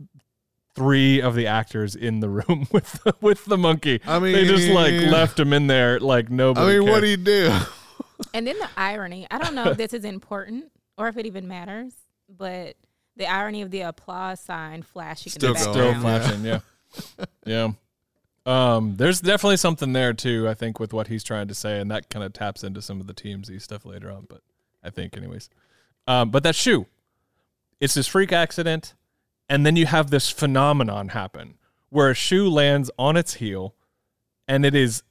[0.74, 4.02] three of the actors in the room with the, with the monkey.
[4.06, 6.76] I mean, they just like left him in there like nobody.
[6.76, 6.80] I nobody.
[6.80, 7.58] mean, what do you do?
[8.34, 9.28] And then the irony.
[9.30, 10.66] I don't know if this is important
[10.98, 11.94] or if it even matters,
[12.30, 12.76] but
[13.16, 15.74] the irony of the applause sign flashing Still in the going.
[15.74, 16.60] Still flashing, yeah,
[17.46, 17.72] yeah.
[18.44, 20.48] Um, there's definitely something there too.
[20.50, 23.00] I think with what he's trying to say, and that kind of taps into some
[23.00, 24.26] of the TMZ stuff later on.
[24.28, 24.42] But
[24.84, 25.50] I think, anyways.
[26.08, 26.88] Um, but that shoe,
[27.80, 28.94] it's this freak accident,
[29.50, 31.58] and then you have this phenomenon happen
[31.90, 33.76] where a shoe lands on its heel,
[34.48, 35.04] and it is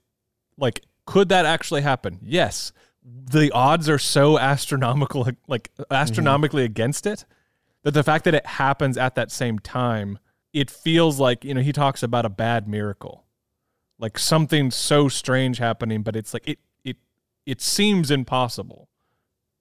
[0.57, 2.19] like, could that actually happen?
[2.23, 2.73] Yes.
[3.03, 7.25] The odds are so astronomical, like astronomically against it,
[7.83, 10.19] that the fact that it happens at that same time,
[10.53, 13.25] it feels like you know he talks about a bad miracle,
[13.99, 16.97] like something so strange happening, but it's like it it
[17.47, 18.89] it seems impossible,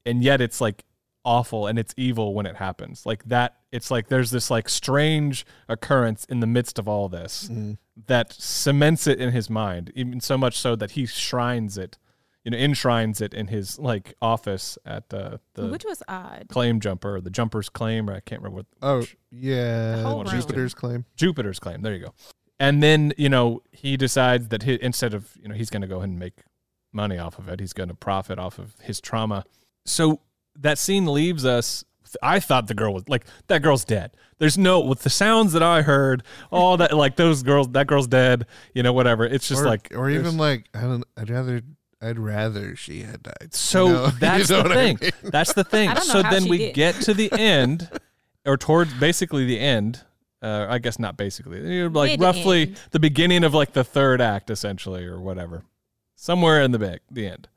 [0.06, 0.84] and yet it's like
[1.26, 5.46] awful and it's evil when it happens like that it's like there's this like strange
[5.68, 7.78] occurrence in the midst of all this Mhm.
[8.08, 11.98] that cements it in his mind even so much so that he shrines it
[12.46, 16.46] you you know enshrines it in his like office at uh, the Which was odd.
[16.50, 20.24] claim jumper or the jumper's claim or I can't remember what Oh The yeah.
[20.26, 21.04] Jupiter's claim.
[21.18, 21.82] Jupiter's claim.
[21.82, 22.14] There you go.
[22.62, 25.88] And then, you know, he decides that he, instead of, you know, he's going to
[25.88, 26.40] go ahead and make
[26.94, 29.44] money off of it, he's going to profit off of his trauma.
[29.90, 30.22] So
[30.58, 31.84] that scene leaves us.
[32.24, 34.12] I thought the girl was like, that girl's dead.
[34.40, 38.08] There's no, with the sounds that I heard, all that, like those girls, that girl's
[38.08, 39.26] dead, you know, whatever.
[39.26, 41.04] It's just or, like, or even like I don't.
[41.18, 41.62] I'd rather.
[42.02, 43.54] I'd rather she had died.
[43.54, 44.06] So You know?
[44.06, 44.98] You that's know the what I thing.
[45.02, 45.12] mean?
[45.32, 45.90] That's the thing.
[45.90, 46.74] I don't know So then we did.
[46.74, 47.90] get to the end,
[48.46, 50.02] or towards basically the end.
[50.42, 52.22] Uh, I guess not basically, you know, like Mid-end.
[52.22, 55.64] roughly the beginning of like the third act, essentially, or whatever,
[56.16, 57.50] somewhere in the back, the end.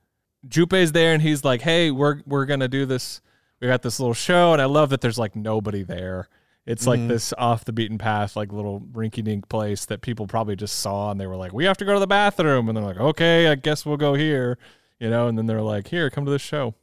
[0.48, 3.20] Junpei's there, and he's like, "Hey, we're we're gonna do this.
[3.60, 6.28] We got this little show, and I love that there's like nobody there.
[6.66, 7.08] It's like Mhm.
[7.08, 11.10] this off the beaten path, like little rinky dink place that people probably just saw,
[11.10, 13.48] and they were like, "We have to go to the bathroom," and they're like, "Okay,
[13.48, 14.58] I guess we'll go here."
[15.00, 16.74] you know, and then they're like, "Here, come to this show,"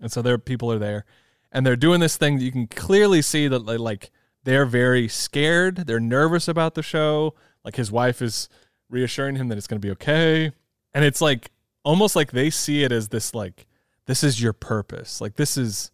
[0.00, 1.04] and so their people are there,
[1.52, 4.10] and they're doing this thing that you can clearly see that they like
[4.44, 7.34] they're very scared, they're nervous about the show.
[7.62, 8.48] Like his wife is
[8.88, 10.52] reassuring him that it's going to be okay,
[10.94, 11.50] and it's like
[11.84, 13.66] almost like they see it as this like
[14.06, 15.90] this is your purpose, like this is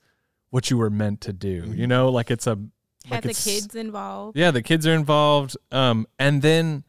[0.51, 2.59] what you were meant to do, you know, like it's a
[3.07, 4.37] Had like the it's- kids involved.
[4.38, 5.57] yeah, the kids are involved.
[5.70, 6.85] Um, and then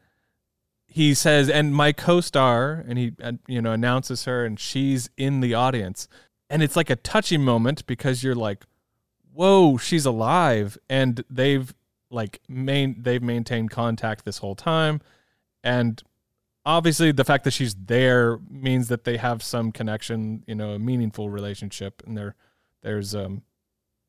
[0.86, 5.40] he says, and my co-star, and he, uh, you know, announces her, and she's in
[5.40, 6.08] the audience,
[6.48, 8.64] and it's like a touching moment because you're like,
[9.32, 11.74] whoa, she's alive, and they've
[12.10, 15.02] like main they've maintained contact this whole time,
[15.62, 16.02] and
[16.68, 20.78] obviously the fact that she's there means that they have some connection, you know, a
[20.78, 22.36] meaningful relationship, and there
[22.82, 23.42] there's um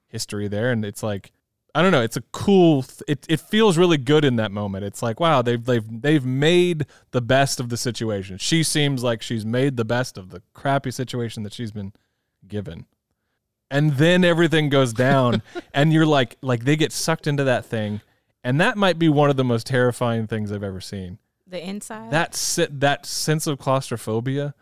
[0.10, 1.32] history there, and it's like
[1.74, 2.02] I don't know.
[2.02, 2.84] It's a cool.
[2.84, 4.84] th- It it feels really good in that moment.
[4.84, 8.38] It's like wow, they've they've they've made the best of the situation.
[8.38, 11.94] She seems like she's made the best of the crappy situation that she's been
[12.48, 12.86] given,
[13.72, 15.42] and then everything goes down,
[15.74, 18.02] and you're like like they get sucked into that thing,
[18.44, 21.20] and that might be one of the most terrifying things I've ever seen.
[21.50, 22.12] The inside.
[22.12, 24.54] That si- that sense of claustrophobia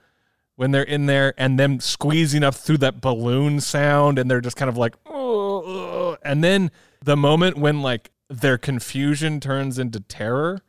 [0.55, 4.57] when they're in there and them squeezing up through that balloon sound and they're just
[4.57, 6.71] kind of like "Ugh," and then
[7.03, 10.61] the moment when like their confusion turns into terror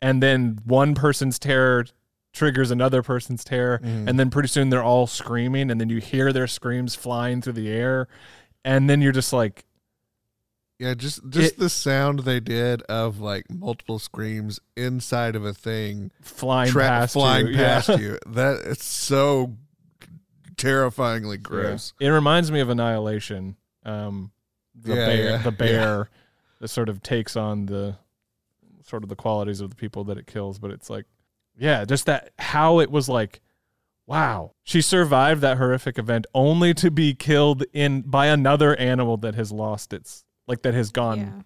[0.00, 1.86] and then one person's terror
[2.32, 4.08] triggers another person's terror mm-hmm.
[4.08, 7.52] and then pretty soon they're all screaming and then you hear their screams flying through
[7.52, 8.08] the air
[8.64, 9.64] and then you're just like
[10.78, 15.54] Yeah, just just It- the sound they did of like multiple screams inside of a
[15.54, 17.54] thing flying tra- past flying you.
[17.54, 17.96] past Yeah.
[17.98, 18.18] you.
[18.26, 19.56] That it's so
[20.56, 21.92] terrifyingly gross.
[21.98, 22.08] Yeah.
[22.08, 23.56] It reminds me of Annihilation.
[23.84, 24.32] Um,
[24.74, 26.10] the Yeah, bear, the bear,
[26.60, 27.96] that sort of takes on the
[28.82, 30.58] sort of the qualities of the people that it kills.
[30.58, 31.06] But it's like,
[31.56, 33.40] yeah, just that how it was like,
[34.06, 39.34] wow, she survived that horrific event only to be killed in by another animal that
[39.34, 41.18] has lost its like that has gone.
[41.18, 41.42] yeah.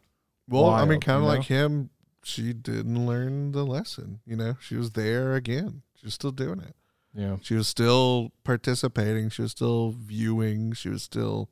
[0.49, 1.35] Well, I mean, kind of you know?
[1.37, 1.91] like him.
[2.25, 4.21] She didn't learn the lesson.
[4.27, 5.83] You know, she was there again.
[5.95, 6.75] She was still doing it.
[7.15, 9.31] Yeah, She was still participating.
[9.31, 10.73] She was still viewing.
[10.73, 11.49] She was still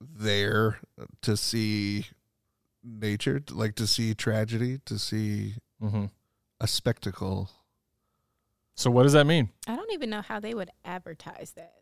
[0.00, 0.78] there
[1.22, 2.06] to see
[2.82, 6.06] nature, like to see tragedy, to see hmm
[6.62, 7.50] a spectacle.
[8.74, 9.48] So what does that mean?
[9.66, 11.79] I don't even know how they would advertise that.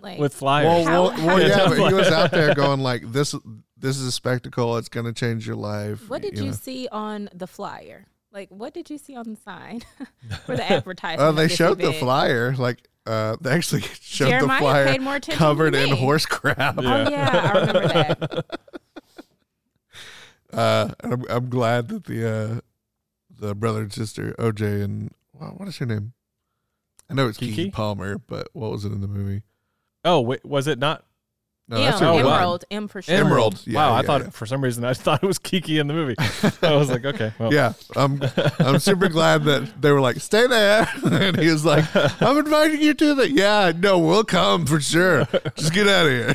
[0.00, 0.86] Like With flyers.
[0.86, 3.34] Well, well, how well, did yeah, but he was out there going like, "This,
[3.76, 4.76] this is a spectacle.
[4.76, 6.52] It's going to change your life." what did you know.
[6.52, 8.06] see on the flyer?
[8.32, 9.82] Like what did you see on the sign
[10.46, 11.20] for the advertisement?
[11.20, 12.54] Oh, of they this showed the flyer.
[12.56, 16.80] Like, uh, they actually showed Jeremiah the flyer paid more attention covered in horse crap.
[16.80, 17.04] Yeah.
[17.06, 18.60] Oh yeah, I remember that.
[20.52, 22.60] Uh, and I'm, I'm glad that the uh,
[23.30, 26.12] the brother and sister OJ and wow, what is her name?
[27.12, 27.72] I know it's Keke, Keke?
[27.72, 29.42] Palmer, but what was it in the movie?
[30.04, 31.04] oh, wait, was it not
[31.68, 32.26] No, M, that's oh, name.
[32.26, 32.34] wow.
[32.36, 33.14] Emerald, M for sure.
[33.14, 33.62] Emerald.
[33.64, 34.30] Yeah, wow, I thought yeah.
[34.30, 36.16] for some reason I thought it was Keke in the movie.
[36.62, 38.20] I was like, okay, well, Yeah, I'm
[38.58, 41.84] I'm super glad that they were like, "Stay there," and he was like,
[42.20, 45.26] "I'm inviting you to the." Yeah, no, we'll come for sure.
[45.56, 46.34] Just get out of here.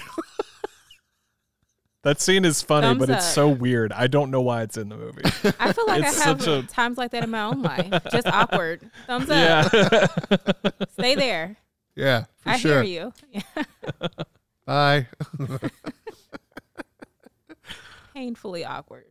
[2.07, 3.33] That scene is funny, Thumbs but it's up.
[3.33, 3.91] so weird.
[3.91, 5.23] I don't know why it's in the movie.
[5.59, 7.91] I feel like It's I have such a- times like that in my own life.
[8.13, 8.89] Just awkward.
[9.07, 9.73] Thumbs up.
[9.73, 10.07] yeah.
[10.93, 11.57] Stay there.
[11.95, 12.81] Yeah, for I sure.
[12.83, 13.41] hear you.
[14.65, 15.07] Bye.
[18.13, 19.05] Painfully awkward.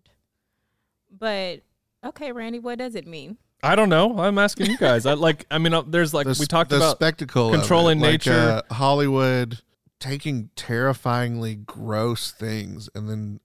[1.10, 1.60] But
[2.04, 3.36] okay, Randy, what does it mean?
[3.62, 4.18] I don't know.
[4.18, 5.06] I'm asking you guys.
[5.06, 5.44] I like.
[5.50, 6.96] I mean, uh, there's like The we s- talked the about.
[6.96, 8.62] spectacle, of it, controlling like, nature.
[8.70, 9.60] uh, Hollywood
[9.98, 13.40] taking terrifyingly gross things and then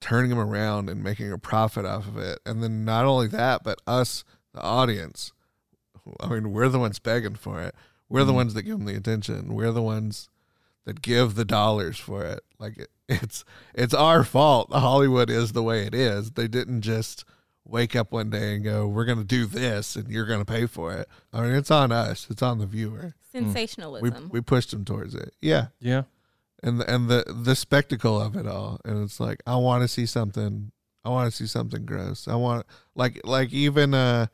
[0.00, 3.62] turning them around and making a profit off of it, and then not only that,
[3.62, 5.32] but us, the audience,
[6.20, 7.74] I mean, we're the ones begging for it.
[8.08, 8.36] We're the Mhm.
[8.36, 9.54] ones that give them the attention.
[9.54, 10.28] We're the ones
[10.84, 12.40] that give the dollars for it.
[12.58, 14.72] Like it, it's it's our fault.
[14.72, 16.32] Hollywood is the way it is.
[16.32, 17.24] They didn't just
[17.64, 20.44] wake up one day and go, "We're going to do this, and you're going to
[20.50, 22.26] pay for it." I mean, it's on us.
[22.30, 23.14] It's on the viewer.
[23.32, 24.28] We Sensationalism.
[24.30, 25.34] we pushed them towards it.
[25.40, 26.02] Yeah, Yeah.
[26.62, 29.88] and the, and the the spectacle of it all and it's like i want to
[29.88, 30.70] see something
[31.04, 34.26] i want to see something gross i want like like even uh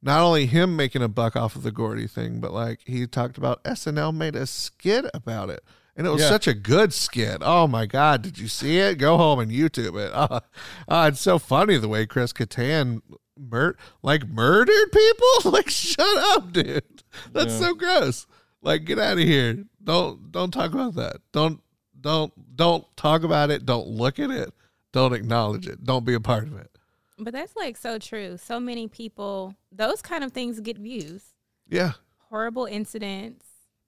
[0.00, 3.36] not only him making a buck off of the gordy thing but like he talked
[3.36, 5.62] about snl made a skit about it
[5.96, 6.28] and it was Yeah.
[6.28, 7.38] such a good skit.
[7.42, 8.96] Oh my god did you see it?
[8.98, 10.12] Go home and youtube it.
[10.14, 10.40] Oh,
[10.88, 13.00] oh, it's so funny the way chris Kattan
[13.38, 15.26] mur- like murdered people?
[15.52, 17.02] Like shut up dude.
[17.32, 17.68] That's Yeah.
[17.68, 18.26] so gross.
[18.62, 19.64] Like get out of here.
[19.82, 21.16] Don't don't talk about that.
[21.32, 21.60] Don't
[22.00, 23.64] don't don't talk about it.
[23.66, 24.52] Don't look at it.
[24.92, 25.84] Don't acknowledge it.
[25.84, 26.70] Don't be a part of it.
[27.18, 28.36] But that's like so true.
[28.36, 31.22] So many people, those kind of things get views.
[31.68, 31.92] yeah.
[32.28, 33.46] Horrible incidents,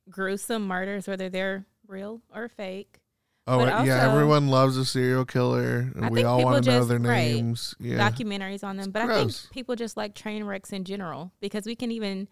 [0.09, 3.01] gruesome murders, whether they're real or fake.
[3.47, 6.53] oh But yeah also- everyone loves a serial killer and I we think all people
[6.53, 7.33] want to know just- their right.
[7.35, 8.91] names yeah documentaries on them.
[8.91, 12.29] But I think people just like train wrecks in general because we can even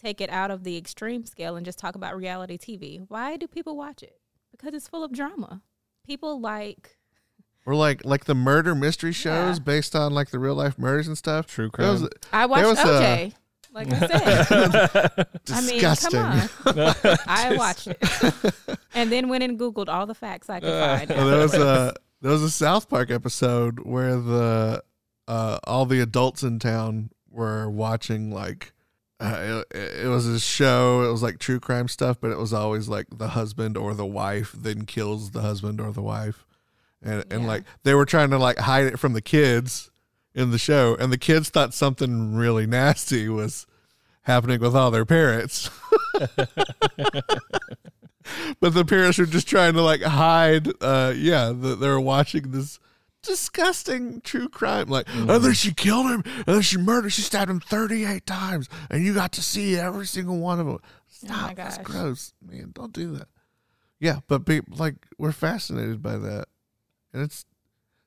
[0.00, 3.04] take it out of the extreme scale and just talk about reality TV.
[3.08, 4.18] Why do people watch it?
[4.50, 5.60] Because it's full of drama.
[6.06, 6.96] People like
[7.66, 9.64] or like like the murder mystery shows Yeah.
[9.64, 12.10] based on like the real life murders and stuff True There was- crime.
[12.32, 13.34] I watched was uh, a- OJ.
[13.72, 16.94] Like I said, I mean, disgusting come on.
[17.26, 18.54] I watched it
[18.94, 20.68] and then went and googled all the facts I could
[21.08, 21.10] find.
[21.10, 24.82] Well, there was a there was a South Park episode where the
[25.28, 28.72] uh, all the adults in town were watching like
[29.20, 31.02] uh, it, it was a show.
[31.08, 34.06] It was like true crime stuff, but it was always like the husband or the
[34.06, 36.46] wife then kills the husband or the wife,
[37.02, 37.48] and and Yeah.
[37.48, 39.89] like they were trying to like hide it from the kids
[40.34, 43.66] in the show, and the kids thought something really nasty was
[44.22, 45.70] happening with all their parents.
[48.60, 52.50] but the parents were just trying to like hide uh yeah that they were watching
[52.50, 52.78] this
[53.22, 55.30] disgusting true crime like Mm-hmm.
[55.30, 59.04] and then she killed him and then she murdered she stabbed him 38 times and
[59.04, 61.86] you got to see every single one of them stop that's gosh.
[61.86, 63.28] gross man don't do that
[63.98, 66.46] yeah but be, like we're fascinated by that
[67.12, 67.44] and it's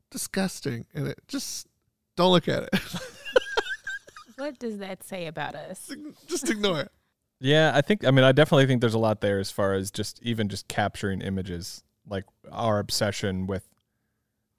[0.09, 1.67] disgusting and it just
[2.15, 2.73] don't look at it
[4.37, 5.91] what does that say about us?
[6.27, 6.91] just ignore it
[7.39, 8.05] Yeah, I think.
[8.05, 10.69] I mean, I definitely think there's a lot there as far as just even just
[10.69, 13.67] capturing images, like our obsession with.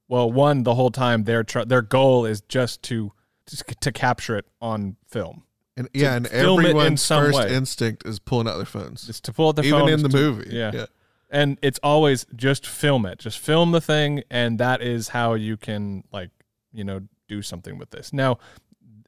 [0.07, 3.13] Well, one, the whole time their tr- their goal is just to
[3.49, 5.45] just to capture it on film,
[5.79, 7.55] and yeah and film in everyone's first way.
[7.55, 10.11] instinct is pulling out their phones just to pull out the even phone, in the
[10.11, 10.71] to- movie yeah.
[10.75, 10.87] yeah
[11.31, 15.57] and it's always just film it, just film the thing, and that is how you
[15.57, 16.31] can like
[16.71, 17.01] you know
[17.35, 18.13] do something with this.
[18.13, 18.39] Now,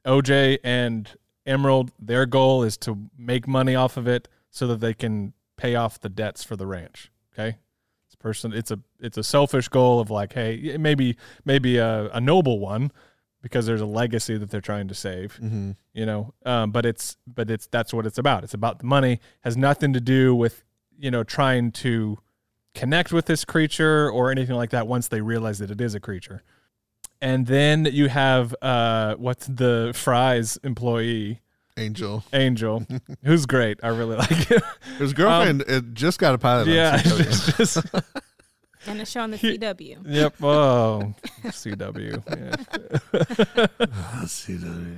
[0.05, 1.09] OJ and
[1.45, 5.75] Emerald, their goal is to make money off of it so that they can pay
[5.75, 7.11] off the debts for the ranch.
[7.33, 7.57] Okay,
[8.05, 8.53] it's person.
[8.53, 12.91] It's a it's a selfish goal of like, hey, maybe maybe a, a noble one
[13.41, 15.39] because there's a legacy that they're trying to save.
[15.41, 15.71] mm-hmm.
[15.93, 18.43] You know, um, but it's but it's that's what it's about.
[18.43, 19.19] It's about the money.
[19.41, 20.63] Has nothing to do with
[20.97, 22.17] you know trying to
[22.73, 24.87] connect with this creature or anything like that.
[24.87, 26.43] Once they realize that it is a creature.
[27.21, 31.41] And then you have uh, what's the Fry's employee,
[31.77, 32.23] Angel.
[32.33, 32.85] Angel,
[33.23, 33.79] who's great.
[33.83, 34.61] I really like him.
[34.99, 36.67] His girlfriend it just got a pilot.
[36.67, 36.97] on yeah.
[36.99, 37.19] CW.
[37.19, 37.85] it's just-
[38.85, 39.97] And it's on the He- CW.
[40.05, 40.35] yep.
[40.41, 42.23] Oh, CW.
[42.37, 43.67] Yeah.
[44.25, 44.97] CW.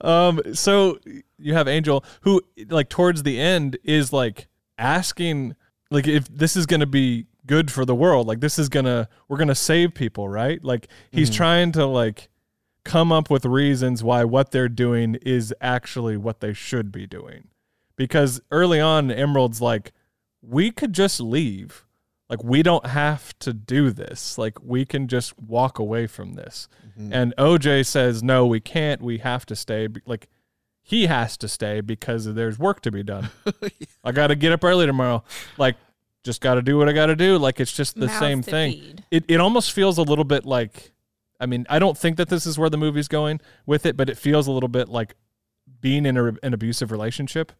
[0.00, 0.98] Um, so
[1.38, 4.46] you have Angel who like towards the end is like
[4.78, 5.54] asking
[5.90, 9.36] like if this is gonna be good for the world, like this is gonna we're
[9.38, 10.62] gonna save people, right?
[10.64, 11.34] Like he's Mhm.
[11.34, 12.28] trying to like
[12.84, 17.48] come up with reasons why what they're doing is actually what they should be doing.
[17.96, 19.92] Because early on Emerald's like,
[20.42, 21.84] we could just leave.
[22.28, 24.36] Like we don't have to do this.
[24.38, 26.68] Like we can just walk away from this.
[26.98, 27.10] Mhm.
[27.12, 29.00] And OJ says, no, we can't.
[29.02, 29.88] We have to stay.
[30.06, 30.28] Like,
[30.86, 33.30] he has to stay because there's work to be done.
[34.04, 35.24] I got to get up early tomorrow.
[35.56, 35.76] Like,
[36.24, 37.38] just got to do what I got to do.
[37.38, 38.72] Like, it's just the Mouths same thing.
[38.72, 39.04] feed.
[39.10, 40.92] It, it almost feels a little bit like,
[41.38, 44.08] I mean, I don't think that this is where the movie's going with it, but
[44.08, 45.14] it feels a little bit like
[45.80, 47.52] being in a, an abusive relationship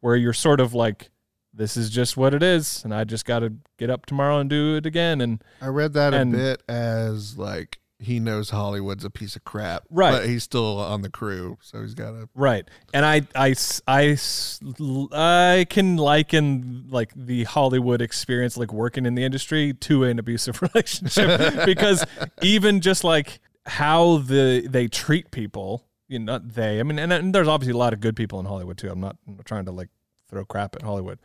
[0.00, 1.10] where you're sort of like,
[1.52, 2.82] this is just what it is.
[2.84, 5.20] And I just got to get up tomorrow and do it again.
[5.20, 9.44] And I read that And- a bit as like he knows Hollywood's a piece of
[9.44, 10.10] crap, Right.
[10.10, 12.28] But he's still on the crew, so he's got to.
[12.34, 12.68] Right.
[12.92, 13.54] And I, I,
[13.86, 14.16] I,
[15.12, 20.60] I can liken like the Hollywood experience, like working in the industry, to an abusive
[20.74, 22.04] relationship because
[22.42, 26.80] even just like how the they treat people you know, not they.
[26.80, 28.90] I mean, and, and there's obviously a lot of good people in Hollywood too.
[28.90, 29.88] I'm not, I'm not trying to like
[30.28, 31.18] throw crap at Hollywood,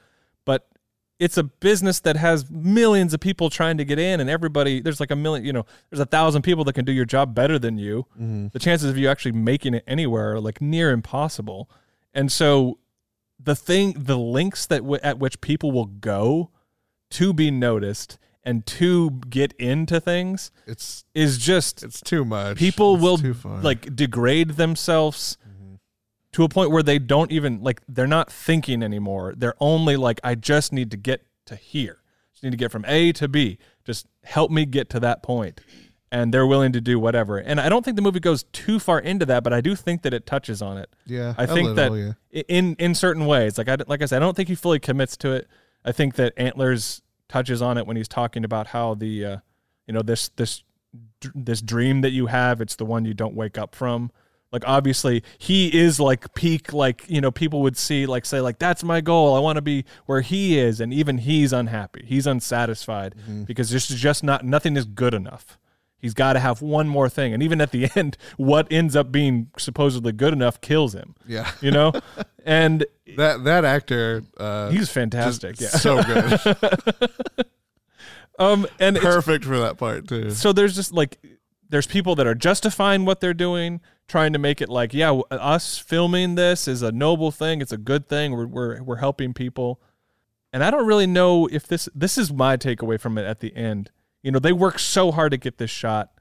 [1.22, 5.00] it's a business that has millions of people trying to get in, and everybody there's
[5.00, 7.60] like a million, you know, there's a thousand people that can do your job better
[7.60, 8.08] than you.
[8.16, 8.48] Mm-hmm.
[8.52, 11.70] The chances of you actually making it anywhere are like near impossible,
[12.14, 12.80] and so
[13.40, 16.50] the thing, the links that w- at which people will go
[17.12, 22.58] to be noticed and to get into things It's is just it's too much.
[22.58, 23.18] people It's will
[23.62, 25.38] like degrade themselves.
[26.34, 29.34] To a point where they don't even like they're not thinking anymore.
[29.36, 32.02] They're only like i just need to get to here.
[32.32, 33.58] Just need to get from a to b.
[33.86, 35.62] Just help me get to that point.
[36.14, 37.38] And they're willing to do whatever.
[37.38, 40.04] And i don't think the movie goes too far into that but i do think
[40.04, 40.90] that it touches on it.
[41.06, 41.34] Yeah.
[41.38, 42.44] I think little, that- yeah.
[42.48, 45.18] In in certain ways like i like i said i don't think he fully commits
[45.18, 45.48] to it.
[45.84, 49.38] I think that antlers touches on it when he's talking about how the uh
[49.88, 50.64] you know this this
[51.34, 54.12] this dream that you have it's the one you don't wake up from
[54.52, 58.60] like obviously he is like peak like you know people would see like say like
[58.60, 59.36] that's my goal.
[59.36, 60.82] I want to be where he is.
[60.82, 62.04] And even he's unhappy.
[62.06, 63.44] He's unsatisfied Mm-hmm.
[63.44, 65.58] because this is just not nothing is good enough.
[65.98, 67.32] He's got to have one more thing.
[67.34, 71.16] And even at the end what ends up being supposedly good enough kills him.
[71.28, 71.50] Yeah.
[71.62, 71.94] you know?
[72.44, 72.86] And
[73.18, 75.68] That that actor uh he's fantastic yeah.
[75.70, 76.40] so good.
[78.40, 80.32] um and Perfect for that part too.
[80.32, 81.20] so there's just like
[81.70, 83.80] there's people that are justifying what they're doing
[84.12, 87.78] trying to make it like yeah us filming this is a noble thing it's a
[87.78, 89.82] good thing we're we're, we're helping people
[90.52, 93.56] and i don't really know if this this is my takeaway from it at the
[93.56, 93.90] end
[94.22, 96.12] you know they work so hard to get this shot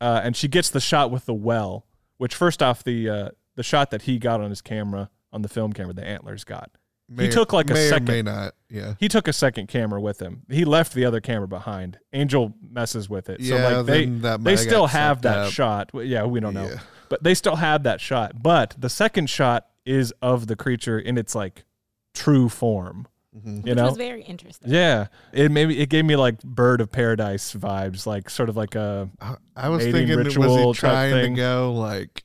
[0.00, 1.86] uh, and she gets the shot with the well
[2.18, 5.48] which first off the uh, the shot that he got on his camera on the
[5.48, 6.70] film camera the antlers got
[7.10, 8.06] May- took, like, a second.
[8.06, 8.52] may not.
[8.68, 8.92] Yeah.
[9.00, 13.08] he took a second camera with him he left the other camera behind angel messes
[13.10, 13.78] with it so yeah.
[13.78, 15.52] like they they still have that up.
[15.52, 15.90] shot.
[15.94, 16.80] Yeah, we don't know, Yeah.
[17.08, 18.42] But they still have that shot.
[18.42, 21.64] But the second shot is of the creature in its like
[22.14, 23.06] true form.
[23.36, 23.56] Mhm.
[23.58, 23.86] You which know?
[23.86, 24.70] was very interesting.
[24.70, 28.74] Yeah, it maybe it gave me like Bird of Paradise vibes, like sort of like
[28.74, 32.24] a I, I was Mating thinking, was ritual he type trying to go like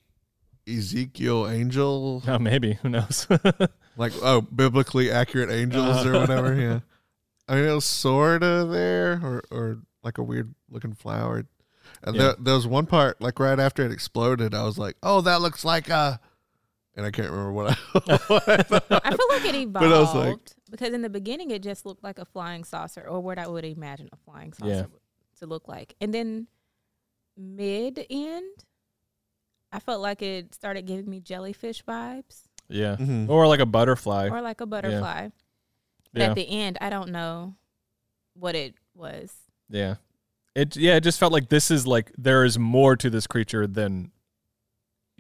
[0.68, 3.28] Ezekiel angel, oh, maybe who knows?
[3.98, 6.20] like oh, biblically accurate angels or Uh.
[6.22, 6.54] whatever?
[6.60, 6.80] Yeah.
[7.50, 11.44] I mean, it was sort of there, or or like a weird looking flower.
[12.02, 12.22] And Yeah.
[12.22, 15.42] there, there was one part, like right after it exploded, I was like, "Oh, that
[15.42, 16.20] looks like a,"
[16.96, 18.18] and I can't remember what I.
[18.28, 18.54] what I.
[19.06, 20.40] I feel like it evolved But I was like-
[20.72, 23.64] because in the beginning it just looked like a flying saucer, or what I would
[23.66, 24.86] imagine a flying saucer Yeah.
[25.40, 25.96] to look like.
[26.02, 26.48] And then
[27.38, 28.66] mid end,
[29.72, 33.30] I felt like it started giving me jellyfish vibes, yeah, Mhm.
[33.30, 34.30] or like a butterfly.
[34.30, 35.30] or like a butterfly.
[36.12, 37.56] But Yeah, at the end, I don't know
[38.34, 39.34] what it was.
[39.70, 39.96] yeah.
[40.56, 43.66] It yeah, it just felt like this is like there is more to this creature
[43.66, 44.12] than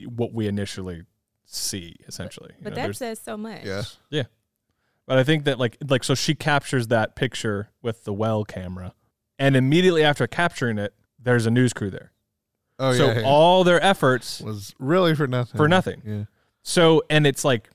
[0.06, 1.04] what we initially
[1.46, 1.96] see.
[2.08, 3.64] Essentially, You But know, that says so much.
[3.64, 4.24] Yeah.
[5.06, 8.94] But I think that like like so she captures that picture with the well camera,
[9.38, 12.12] and immediately after capturing it, there's a news crew there.
[12.80, 13.26] Oh so yeah, yeah.
[13.26, 15.58] all their efforts was really for nothing.
[15.58, 16.02] For nothing.
[16.06, 16.24] Yeah.
[16.62, 17.70] so and it's like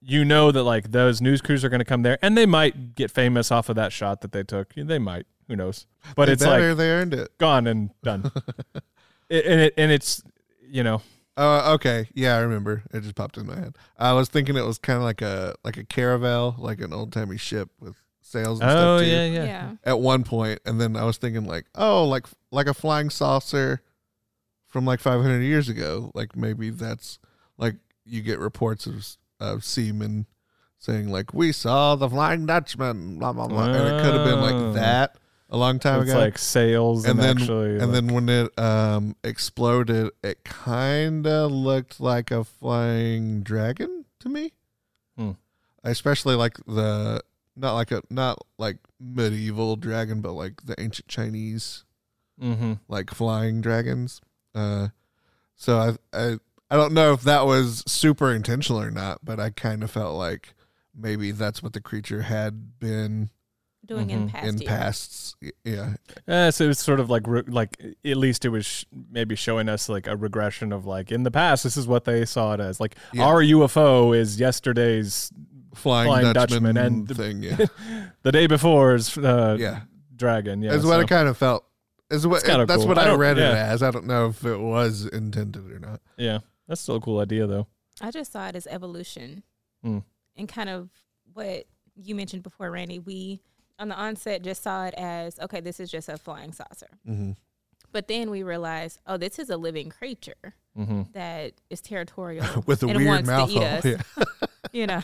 [0.00, 2.94] you know that like those news crews are going to come there and they might
[2.94, 4.74] get famous off of that shot that they took.
[4.74, 5.86] They might, who knows.
[6.16, 7.36] But They it's like better, they earned it.
[7.38, 8.30] gone and done.
[9.28, 10.22] it, and it and it's
[10.68, 11.02] you know
[11.36, 12.08] Oh, okay.
[12.14, 12.84] Yeah, I remember.
[12.92, 13.74] It just popped in my head.
[13.98, 17.12] I was thinking it was kind of like a like a caravel, like an old
[17.12, 19.06] timey ship with sails and oh stuff too.
[19.10, 19.44] yeah, Yeah.
[19.44, 23.10] yeah At one point, and then I was thinking like, oh, like like a flying
[23.10, 23.82] saucer
[24.68, 26.12] from like 500 years ago.
[26.14, 27.18] Like maybe that's
[27.58, 29.04] like you get reports of
[29.40, 30.26] of seamen
[30.78, 34.38] saying like we saw the Flying Dutchman, blah blah blah, and it could have been
[34.38, 34.68] Oh.
[34.70, 35.16] like that
[35.54, 36.18] a long time it's ago.
[36.18, 41.26] like sales and, and then actually and like- then when it um exploded it kind
[41.26, 44.52] of looked like a flying dragon to me
[45.16, 45.32] Hmm.
[45.84, 47.22] especially like the
[47.56, 51.84] not like a not like medieval dragon but like the ancient chinese
[52.42, 52.80] Mhm.
[52.88, 54.20] like flying dragons
[54.56, 54.88] uh
[55.54, 56.38] so i i
[56.68, 60.16] i don't know if that was super intentional or not but i kind of felt
[60.16, 60.54] like
[60.96, 63.30] maybe that's what the creature had been
[63.86, 64.32] Doing in Mhm.
[64.32, 64.68] past in years.
[64.68, 65.94] pasts yeah
[66.26, 69.68] Yeah, so it's sort of like re- like at least it was sh- maybe showing
[69.68, 72.60] us like a regression of like in the past this is what they saw it
[72.60, 73.24] as like Yeah.
[73.26, 75.30] our UFO is yesterday's
[75.74, 77.66] flying, Flying dutchman, Dutchman and the- thing yeah
[78.22, 79.82] the day before's uh, yeah
[80.16, 81.64] dragon yeah is what so- it kind of felt.
[82.10, 82.88] Is what It's kinda that's cool.
[82.88, 83.82] what I I, don't- read it as.
[83.82, 86.00] I don't know if it was intended or not.
[86.16, 87.66] yeah that's still a cool idea though
[88.00, 89.42] I just saw it as evolution
[89.82, 89.98] Hmm.
[90.36, 90.88] and kind of
[91.32, 91.64] what
[91.96, 92.98] you mentioned before, Randy.
[92.98, 93.40] We
[93.78, 96.88] on the onset just saw it as okay, this is just a flying saucer.
[97.08, 97.32] Mm-hmm.
[97.92, 101.02] But then we realized, oh, this is a living creature Mm-hmm.
[101.12, 103.84] that is territorial with a weird wants mouth to eat us.
[103.84, 104.24] Yeah.
[104.72, 105.02] You know.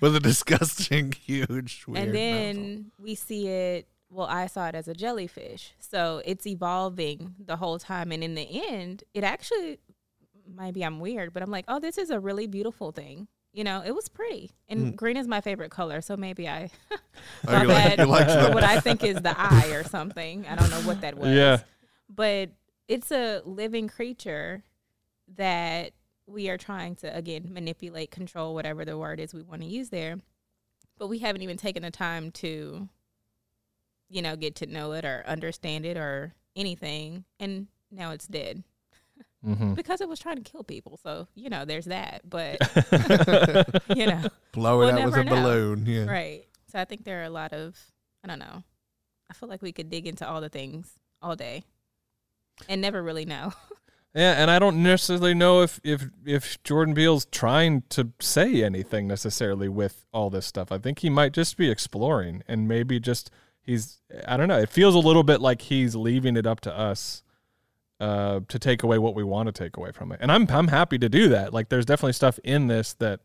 [0.00, 4.88] with a disgusting, huge, weird and then we see it well i saw it as
[4.88, 9.78] a jellyfish so it's evolving the whole time and in the end it actually
[10.56, 13.82] maybe i'm weird but i'm like oh this is a really beautiful thing you know
[13.84, 14.50] it was pretty.
[14.68, 14.96] And Mm.
[14.96, 16.96] green is my favorite color so maybe i Oh,
[17.44, 20.46] thought you like- that you like what i think is the eye or something.
[20.46, 21.30] I don't know what that was.
[21.30, 21.58] Yeah.
[22.08, 22.50] but
[22.86, 24.62] it's a living creature
[25.36, 25.92] that
[26.26, 29.88] we are trying to again manipulate control whatever the word is we want to use
[29.90, 30.18] there.
[30.98, 32.88] But we haven't even taken the time to
[34.08, 37.24] you know get to know it or understand it or anything.
[37.40, 38.62] And now it's dead
[39.46, 39.74] Mm-hmm.
[39.74, 42.56] because it was trying to kill people so you know there's that but
[43.96, 44.22] you know
[44.52, 45.30] blow it We'll out with a know.
[45.30, 45.86] balloon.
[45.86, 46.04] Yeah.
[46.06, 47.78] right so i think there are a lot of
[48.24, 48.64] i don't know
[49.30, 51.62] i feel like we could dig into all the things all day
[52.68, 53.52] and never really know
[54.14, 59.06] Yeah, and I don't necessarily know if if if Jordan Peele's trying to say anything
[59.06, 60.72] necessarily with all this stuff.
[60.72, 63.30] I think he might just be exploring and maybe just
[63.60, 64.58] he's I don't know.
[64.58, 67.22] It feels a little bit like he's leaving it up to us
[68.00, 70.18] uh to take away what we want to take away from it.
[70.22, 71.52] And I'm I'm happy to do that.
[71.52, 73.20] Like there's definitely stuff in this that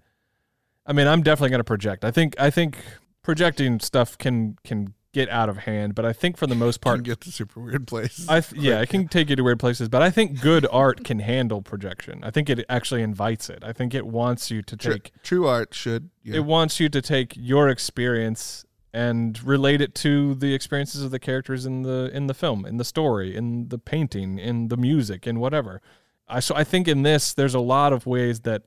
[0.85, 2.03] I mean, I'm definitely going to project.
[2.03, 2.77] I think I think
[3.21, 6.89] projecting stuff can can get out of hand, but I think for the most Can
[6.89, 8.27] part get to super weird places.
[8.27, 11.03] I th- yeah, it can take you to weird places, but I think good art
[11.03, 12.23] can handle projection.
[12.23, 13.63] I think it actually invites it.
[13.63, 16.09] I think it wants you to True, take true art should.
[16.23, 16.37] Yeah.
[16.37, 21.19] it wants you to take your experience and relate it to the experiences of the
[21.19, 25.25] characters in the in the film, in the story, in the painting, in the music,
[25.25, 25.81] in whatever.
[26.27, 28.63] I so I think in this there's a lot of ways that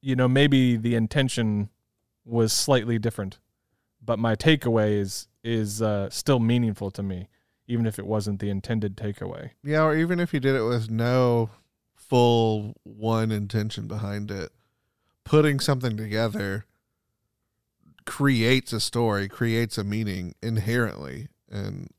[0.00, 1.70] you know maybe the intention
[2.24, 3.40] was slightly different,
[4.00, 7.28] but my takeaway is is uh, still meaningful to me,
[7.66, 9.50] even if it wasn't the intended takeaway.
[9.64, 11.50] Yeah, or even if you did it with no
[11.96, 14.52] full one intention behind it,
[15.24, 16.64] putting something together
[18.06, 21.28] creates a story, creates a meaning inherently.
[21.50, 21.90] And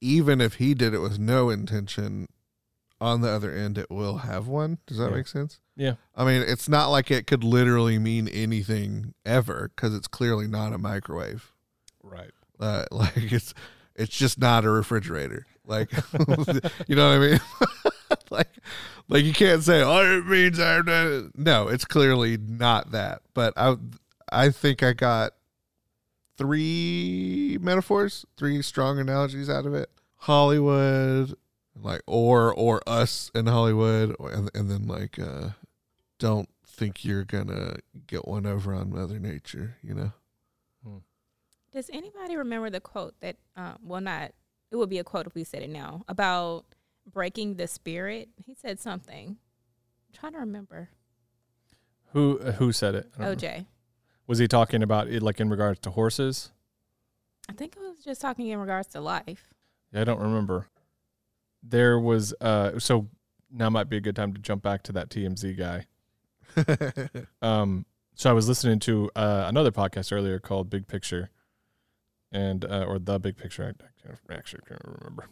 [0.00, 2.28] even if he did it with no intention,
[3.00, 4.78] on the other end, it will have one.
[4.86, 5.16] Does that Yeah.
[5.16, 5.60] make sense?
[5.76, 5.94] Yeah.
[6.14, 10.72] I mean, it's not like it could literally mean anything ever because it's clearly not
[10.74, 11.52] a microwave.
[12.02, 12.30] Right.
[12.58, 13.54] Uh, like it's
[13.96, 15.46] it's just not a refrigerator.
[15.66, 15.90] Like
[16.86, 17.40] you know what I mean?
[18.30, 18.48] like
[19.08, 23.22] like you can't say oh it means I'm no, it's clearly not that.
[23.32, 23.76] But I
[24.30, 25.34] I think I got
[26.36, 29.90] three metaphors, three strong analogies out of it.
[30.16, 31.34] Hollywood,
[31.74, 35.50] like or or us in Hollywood, and, and then like uh,
[36.18, 37.76] don't think you're gonna
[38.06, 39.76] get one over on Mother Nature.
[39.82, 40.12] You know.
[41.72, 44.32] Does anybody remember the quote that, um, well, not,
[44.72, 46.64] it would be a quote if we said it now, about
[47.06, 48.28] breaking the spirit?
[48.44, 49.36] He said something.
[50.08, 50.90] I'm trying to remember.
[52.12, 53.06] Who uh, who said it?
[53.16, 53.38] I don't.
[53.38, 53.66] OJ.
[54.30, 56.52] Was he talking about it like in regards to horses?
[57.48, 59.48] I think it was just talking in regards to life.
[59.92, 60.68] Yeah, I don't remember.
[61.64, 63.08] There was uh so
[63.50, 65.86] now might be a good time to jump back to that TMZ guy.
[67.42, 71.30] Um so I was listening to uh, another podcast earlier called Big Picture
[72.30, 73.64] and uh, or the Big Picture.
[73.64, 75.28] I, I can't, actually can't remember,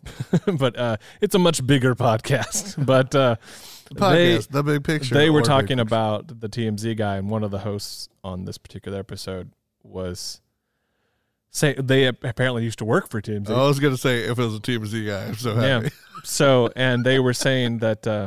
[0.59, 2.85] but uh, it's a much bigger podcast.
[2.85, 3.15] but
[3.97, 5.15] uh, podcast, the big picture.
[5.15, 8.99] they were talking about the TMZ guy, and one of the hosts on this particular
[8.99, 10.41] episode was
[11.51, 13.49] say they apparently used to work for TMZ.
[13.51, 15.81] I was gonna say if it was a TMZ guy, I'm so Yeah.
[15.83, 15.91] happy.
[16.25, 18.27] So, and they were saying that uh,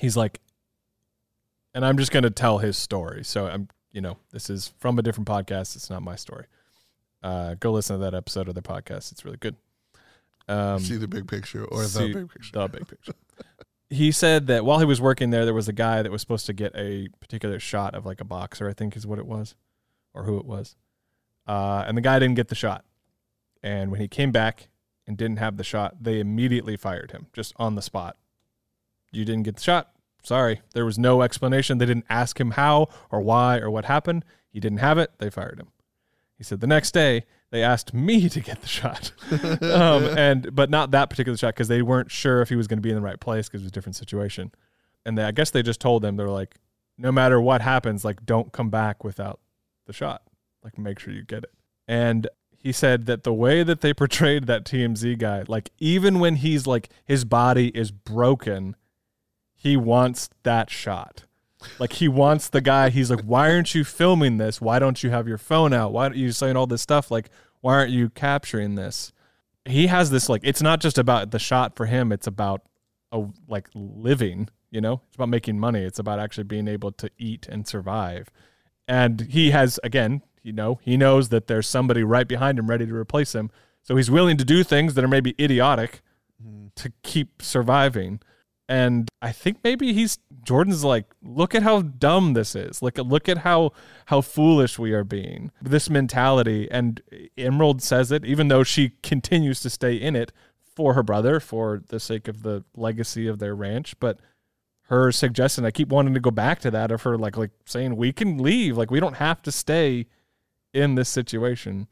[0.00, 0.40] he's like,
[1.74, 3.24] and I'm just going to tell his story.
[3.24, 5.74] So I'm, you know, this is from a different podcast.
[5.74, 6.46] It's not my story.
[7.20, 9.10] Uh, go listen to that episode of the podcast.
[9.10, 9.56] It's really good.
[10.48, 12.52] Um, see the big picture or the big picture.
[12.52, 13.12] the big picture.
[13.90, 16.46] He said that while he was working there, there was a guy that was supposed
[16.46, 19.56] to get a particular shot of like a boxer, I think is what it was,
[20.14, 20.76] or who it was.
[21.46, 22.84] Uh, and the guy didn't get the shot.
[23.62, 24.68] And when he came back
[25.06, 28.16] and didn't have the shot, they immediately fired him just on the spot.
[29.10, 29.90] You didn't get the shot.
[30.22, 30.60] Sorry.
[30.72, 31.78] There was no explanation.
[31.78, 34.24] They didn't ask him how or why or what happened.
[34.48, 35.10] He didn't have it.
[35.18, 35.68] They fired him.
[36.38, 39.12] He said the next day they asked me to get the shot,
[39.62, 42.78] um, and but not that particular shot because they weren't sure if he was going
[42.78, 44.52] to be in the right place because it was a different situation.
[45.04, 46.56] And they, I guess they just told them they're like,
[46.96, 49.40] no matter what happens, like don't come back without
[49.86, 50.22] the shot.
[50.62, 51.50] Like make sure you get it.
[51.88, 52.28] And
[52.58, 56.66] he said that the way that they portrayed that TMZ guy, like even when he's
[56.66, 58.76] like his body is broken,
[59.54, 61.24] he wants that shot.
[61.78, 62.90] Like he wants the guy.
[62.90, 64.60] He's like, why aren't you filming this?
[64.60, 65.92] Why don't you have your phone out?
[65.92, 67.10] Why aren't you saying all this stuff?
[67.10, 67.30] Like,
[67.60, 69.12] why aren't you capturing this?
[69.64, 72.62] he has this like it's not just about the shot for him it's about
[73.12, 77.10] a like living you know it's about making money it's about actually being able to
[77.18, 78.28] eat and survive
[78.88, 82.86] and he has again you know he knows that there's somebody right behind him ready
[82.86, 83.50] to replace him
[83.82, 86.02] so he's willing to do things that are maybe idiotic
[86.42, 86.68] mm-hmm.
[86.74, 88.20] to keep surviving
[88.70, 92.82] and i think maybe he's jordan's like look at how dumb this is.
[92.82, 93.72] Look at look at how
[94.06, 95.50] how foolish we are being.
[95.62, 96.68] This mentality.
[96.70, 97.00] And
[97.36, 101.82] emerald says it even though she continues to stay in it for her brother for
[101.88, 103.98] the sake of the legacy of their ranch.
[104.00, 104.20] But
[104.84, 107.96] her suggestion i keep wanting to go back to that of her like like saying
[107.96, 108.76] we can leave.
[108.76, 110.06] Like we don't have to stay
[110.72, 111.88] in this situation.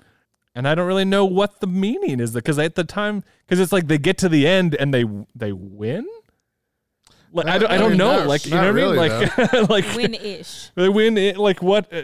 [0.54, 3.72] And i don't really know what the meaning is because at the time because it's
[3.72, 5.04] like they get to the end and they
[5.34, 6.06] they win
[7.32, 9.68] like i don't, I don't know Not- like you know what i mean really, like
[9.70, 10.70] like Win ish.
[10.74, 12.02] they win it like what uh,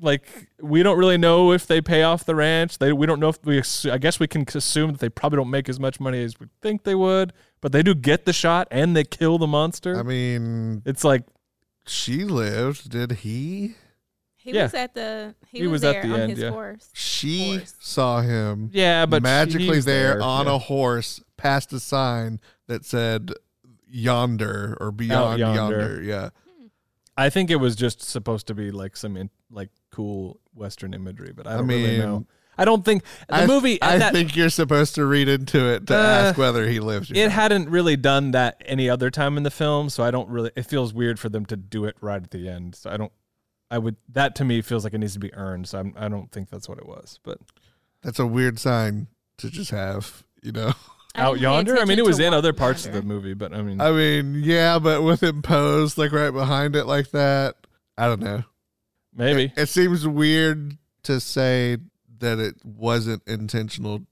[0.00, 0.24] like
[0.62, 3.38] we don't really know if they pay off the ranch they we don't know if
[3.44, 6.22] we assu- i guess we can assume that they probably don't make as much money
[6.22, 9.46] as we think they would but they do get the shot and they kill the
[9.46, 11.24] monster I mean, it's like
[11.86, 12.90] she lived.
[12.90, 13.74] Did he?
[14.36, 14.64] He Yeah.
[14.64, 16.50] was at the he, He was, was at the on end, his yeah.
[16.50, 16.88] horse.
[16.94, 17.74] She Horse.
[17.80, 20.54] saw him yeah but magically she's there, on yeah.
[20.54, 23.32] a horse past a sign that said
[23.90, 25.78] yonder or beyond yonder.
[25.78, 26.02] yonder.
[26.02, 26.28] Yeah.
[27.16, 31.32] i think it was just supposed to be like some in, like cool western imagery
[31.32, 32.26] but i I don't really know
[32.56, 35.86] i don't think the I, movie I that, think you're supposed to read into it
[35.88, 37.10] to Uh, ask whether he lives.
[37.10, 37.32] Or it not.
[37.32, 40.66] hadn't really done that any other time in the film so i don't really it
[40.66, 43.12] feels weird for them to do it right at the end so i don't
[43.70, 46.08] i would that to me feels like it needs to be earned so I'm, i
[46.08, 47.38] don't think that's what it was but
[48.02, 50.22] That's a weird sign to just have.
[50.42, 50.72] You know.
[51.20, 53.62] I out yonder i mean it was in other parts of the movie but i
[53.62, 57.56] mean I mean, yeah, but with him posed like right behind it like that,
[57.96, 58.44] I don't know.
[59.14, 61.78] maybe It, it seems weird to say
[62.18, 64.02] that it wasn't intentional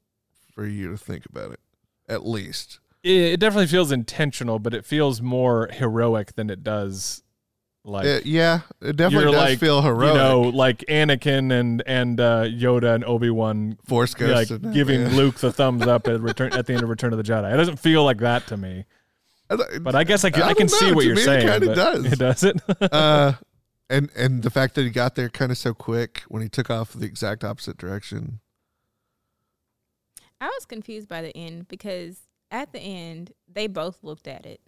[0.53, 1.61] for you to think about it.
[2.09, 2.81] At least.
[3.03, 7.23] it, it definitely feels intentional but it feels more heroic than it does
[7.85, 10.09] like It- yeah, it definitely you're does like, feel heroic.
[10.13, 15.09] you know like anakin and and uh yoda and obi-wan Force Ghost, like giving yeah.
[15.17, 17.57] luke the thumbs up at return at the end of return of the jedi it
[17.57, 18.85] doesn't feel like that to me
[19.81, 21.25] but i guess i can, I I can don't see what To you're me, it
[21.25, 22.05] saying kinda does.
[22.13, 22.63] it doesn't
[22.93, 23.33] uh,
[23.89, 26.69] and and the fact that he got there kind of so quick when he took
[26.69, 28.41] off the exact opposite direction.
[30.41, 32.21] I was confused by the end because
[32.51, 34.61] at the end they both looked at it,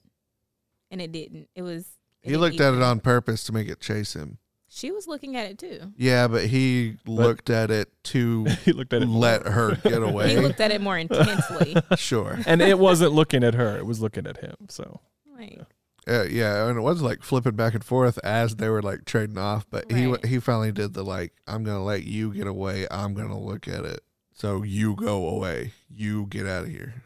[0.90, 1.48] and it didn't.
[1.54, 1.86] It was.
[2.22, 4.38] It He looked at it on purpose to make it chase him.
[4.72, 5.92] She was looking at it too.
[5.96, 10.30] Yeah, but he looked at it to he looked at it let her get away.
[10.30, 11.76] He looked at it more intensely.
[11.96, 12.38] sure.
[12.46, 14.54] and it wasn't looking at her; it was looking at him.
[14.68, 15.00] So
[15.36, 15.60] like,
[16.06, 19.38] Uh, yeah, and it was like flipping back and forth as they were like trading
[19.38, 19.66] off.
[19.68, 22.86] But he he finally did the like, I'm gonna let you get away.
[22.92, 24.00] I'm gonna look at it.
[24.34, 25.72] So you go away.
[25.90, 27.02] You get out of here.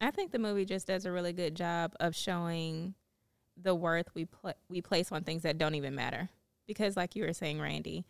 [0.00, 2.94] I think the movie just does a really good job of showing
[3.62, 6.28] the worth we pl- we place on things that don't even matter.
[6.66, 8.04] Because, like you were saying, Randy,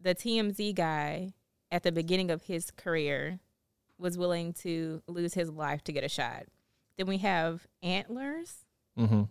[0.00, 1.32] the TMZ guy
[1.70, 3.40] at the beginning of his career
[3.98, 6.44] was willing to lose his life to get a shot.
[6.96, 8.64] Then we have Antlers,
[8.96, 9.22] hmm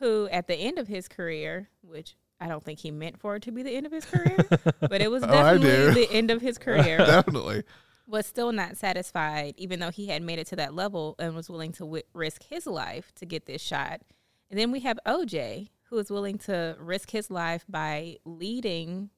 [0.00, 3.42] who at the end of his career, which I don't think he meant for it
[3.44, 4.36] to be the end of his career,
[4.80, 5.90] but it was Oh, definitely do.
[6.06, 7.62] the end of his career Definitely.
[8.06, 11.48] was still not satisfied, even though he had made it to that level and was
[11.48, 14.00] willing to wi- risk his life to get this shot.
[14.54, 19.10] And then we have OJ, who is willing to risk his life by leading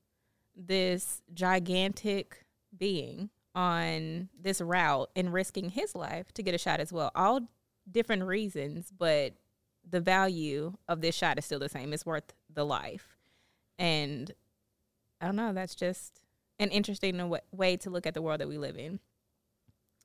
[0.57, 6.91] this gigantic being on this route and risking his life to get a shot as
[6.91, 7.11] well.
[7.15, 7.41] All
[7.93, 9.35] different reasons, but
[9.87, 11.93] the value of this shot is still the same.
[11.93, 13.19] It's worth the life.
[13.79, 14.33] And
[15.21, 16.23] I don't know, that's just
[16.59, 19.01] an interesting way to look at the world that we live in.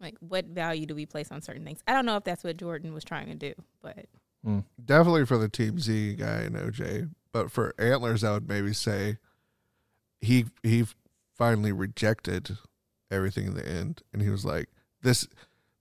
[0.02, 1.82] Like, what value do we place on certain things?
[1.88, 4.08] I don't know if that's what Jordan was trying to do, but
[4.84, 7.10] Definitely for the TMZ guy and OJ.
[7.32, 9.18] But for Antlers, I would maybe say
[10.20, 10.86] he he
[11.38, 12.58] finally rejected
[13.10, 14.70] everything in the end, and he was like,
[15.02, 15.28] "This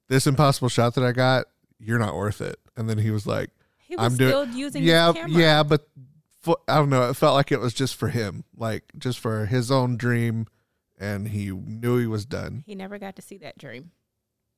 [0.08, 1.46] this impossible shot that I got,
[1.78, 4.82] you're not worth it." And then he was like, he was I'm doing- still using
[4.84, 5.30] "Yeah, camera.
[5.40, 5.88] yeah, but
[6.68, 7.08] I don't know.
[7.10, 10.46] It felt like it was just for him, like just for his own dream,
[10.98, 12.62] and he knew he was done.
[12.66, 13.90] He never got to see that dream.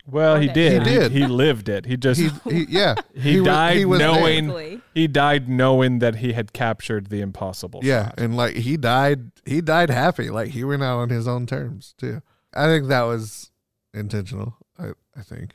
[0.07, 0.85] Well, he did.
[0.87, 1.13] He did.
[1.13, 1.87] He, lived it.
[1.87, 4.09] He just He, he, he yeah, He was- died was there.
[4.13, 5.09] knowing- Basically.
[5.09, 7.81] died knowing that he had captured the impossible.
[7.83, 8.15] Yeah, shot.
[8.19, 10.29] and like he died, he died happy.
[10.31, 12.21] Like he went out on his own terms too.
[12.53, 13.51] I think that was
[13.95, 14.57] intentional.
[14.79, 15.55] I I think.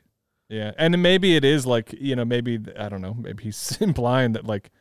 [0.50, 4.32] Yeah, and maybe it is like you know, maybe I don't know, maybe he's implying
[4.32, 4.72] that like,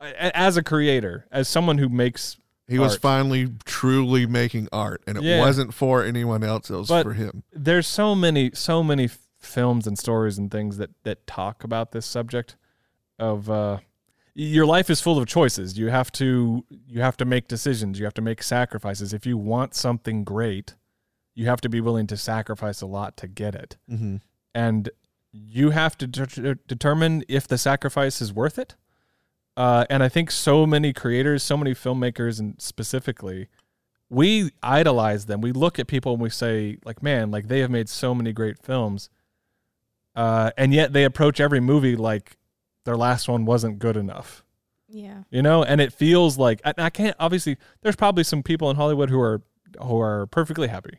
[0.00, 2.36] as a creator, as someone who makes,
[2.68, 5.40] He was finally truly making art, and it Yeah.
[5.40, 6.68] wasn't for anyone else.
[6.70, 7.44] It was But- for him.
[7.52, 9.08] there's so many, so many
[9.38, 12.56] films and stories and things that that talk about this subject
[13.18, 13.78] of uh
[14.34, 15.78] your life is full of choices.
[15.78, 17.98] You have to you have to make decisions.
[17.98, 19.12] You have to make sacrifices.
[19.14, 20.74] If you want something great,
[21.34, 23.76] you have to be willing to sacrifice a lot to get it.
[23.90, 24.16] Mm-hmm.
[24.54, 24.90] And
[25.32, 28.74] you have to de- determine if the sacrifice is worth it.
[29.56, 33.48] Uh, and I think so many creators, so many filmmakers, and specifically,
[34.10, 35.40] we idolize them.
[35.40, 38.32] We look at people and we say, like, man, like they have made so many
[38.32, 39.08] great films.
[40.14, 42.36] Uh, and yet they approach every movie like
[42.84, 44.44] their last one wasn't good enough.
[44.88, 45.24] Yeah.
[45.30, 48.76] You know, and it feels like and I can't obviously there's probably some people in
[48.76, 49.42] Hollywood who are
[49.82, 50.98] who are perfectly happy.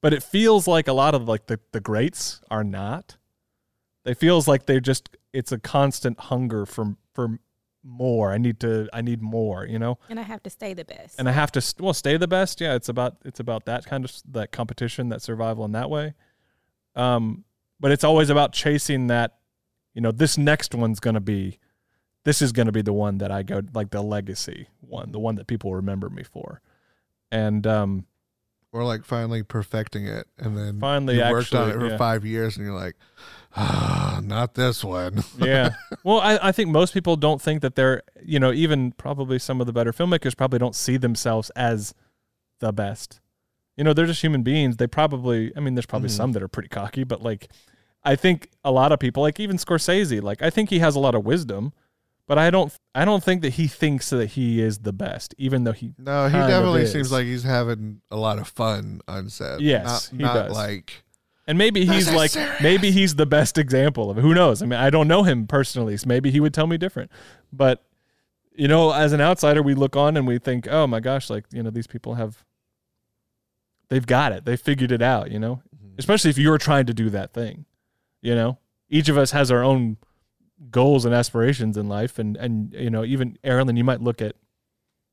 [0.00, 3.16] But it feels like a lot of like the, the greats are not.
[4.04, 7.38] It feels like they're just it's a constant hunger for for
[7.84, 8.32] more.
[8.32, 9.98] I need to I need more, you know?
[10.08, 11.18] And I have to stay the best.
[11.18, 12.60] and I have to well stay the best.
[12.60, 16.14] Yeah, it's about it's about that kind of that competition, that survival in that way.
[16.94, 17.44] Um,
[17.80, 19.38] but it's always about chasing that.
[19.94, 21.58] You know, this next one's gonna be,
[22.24, 25.34] this is gonna be the one that I go like the legacy one, the one
[25.34, 26.62] that people remember me for,
[27.30, 28.06] and um,
[28.72, 31.96] Or like finally perfecting it, and then Finally you worked on it for yeah.
[31.98, 32.96] five years, and you're like,
[33.54, 35.22] ah, not this one.
[35.38, 35.74] yeah.
[36.04, 39.60] Well, I, I think most people don't think that they're, you know, even probably some
[39.60, 41.92] of the better filmmakers probably don't see themselves as
[42.60, 43.20] the best.
[43.76, 44.78] You know, they're just human beings.
[44.78, 46.16] They probably, I mean, there's probably Mhm.
[46.16, 47.48] some that are pretty cocky, but like,
[48.04, 51.00] I think a lot of people, like even Scorsese, like I think he has a
[51.00, 51.72] lot of wisdom,
[52.28, 55.64] but I don't, I don't think that he thinks that he is the best, even
[55.64, 59.60] though he, No, he definitely seems like he's having a lot of fun on set.
[59.60, 60.54] Yes, not, he not does.
[60.54, 61.04] like
[61.46, 62.60] and maybe he's like, serious.
[62.62, 64.20] maybe he's the best example of it.
[64.20, 64.62] Who knows?
[64.62, 67.10] I mean, I don't know him personally, so maybe he would tell me different,
[67.52, 67.84] but
[68.54, 71.44] you know, as an outsider, we look on and we think, oh my gosh, like,
[71.52, 72.44] you know, these people have,
[73.88, 74.44] they've got it.
[74.44, 75.94] They figured it out, you know, mm-hmm.
[75.98, 77.64] especially if you're trying to do that thing,
[78.20, 78.58] you know,
[78.90, 79.96] each of us has our own
[80.70, 82.18] goals and aspirations in life.
[82.18, 84.36] And, and, you know, even Erilyn, you might look at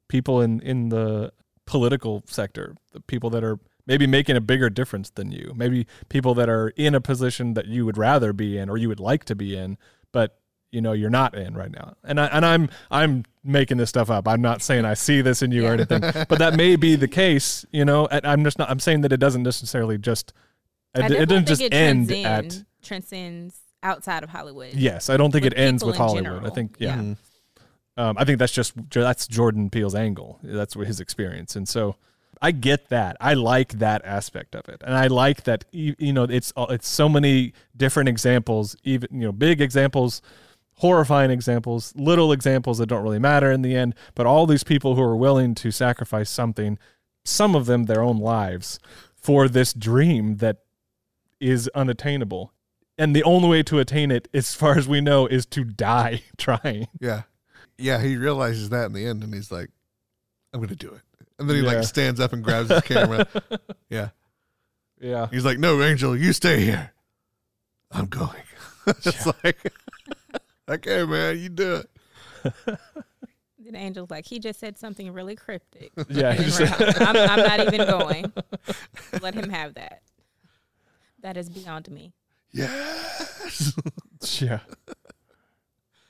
[0.08, 1.34] people in, in the
[1.66, 6.34] political sector, the people that are maybe making a bigger difference than you, maybe people
[6.36, 9.26] that are in a position that you would rather be in or you would like
[9.26, 9.78] to be in,
[10.12, 10.40] but
[10.72, 11.96] you know you're not in right now.
[12.04, 14.28] And I, and I'm I'm making this stuff up.
[14.28, 17.08] I'm not saying I see this in you or anything but that may be the
[17.08, 20.34] case you know and I'm just not I'm saying that it doesn't necessarily just
[20.94, 24.74] it, it doesn't just it end transcend- at transcends outside of Hollywood.
[24.74, 26.46] yes I don't think with it ends with in Hollywood.
[26.46, 27.16] I think yeah, Yeah.
[27.98, 30.40] Um, I think that's just that's Jordan Peele's angle.
[30.42, 31.56] That's what his experience.
[31.56, 31.98] And so
[32.42, 33.18] I get that.
[33.20, 34.82] I like that aspect of it.
[34.86, 39.26] And I like that you you know it's it's so many different examples even you
[39.26, 40.22] know big examples
[40.80, 44.96] horrifying examples, little examples that don't really matter in the end, but all these people
[44.96, 46.80] who are willing to sacrifice something,
[47.26, 48.80] some of them their own lives,
[49.14, 50.60] for this dream that
[51.42, 52.54] is unattainable.
[53.00, 56.22] And the only way to attain it, as far as we know, is to die
[56.38, 56.88] trying.
[57.00, 57.24] Yeah.
[57.78, 59.70] Yeah, he realizes that in the end and he's like,
[60.54, 61.02] I'm gonna do it.
[61.40, 61.76] And then he Yeah.
[61.76, 63.26] like stands up and grabs his camera.
[63.90, 64.10] Yeah.
[65.00, 65.28] Yeah.
[65.32, 66.92] He's like, No, Angel, you stay here.
[67.90, 68.44] I'm going.
[68.88, 69.72] it's like
[70.70, 71.90] Okay, man, you do it.
[73.60, 75.92] Then Angel's like, he just said something really cryptic.
[76.10, 76.32] Yeah.
[76.32, 76.94] And then we're.
[77.08, 78.34] I'm, I'm not even going.
[79.22, 80.02] Let him have that.
[81.22, 82.14] That is beyond me.
[82.52, 83.74] Yes.
[84.42, 84.60] yeah.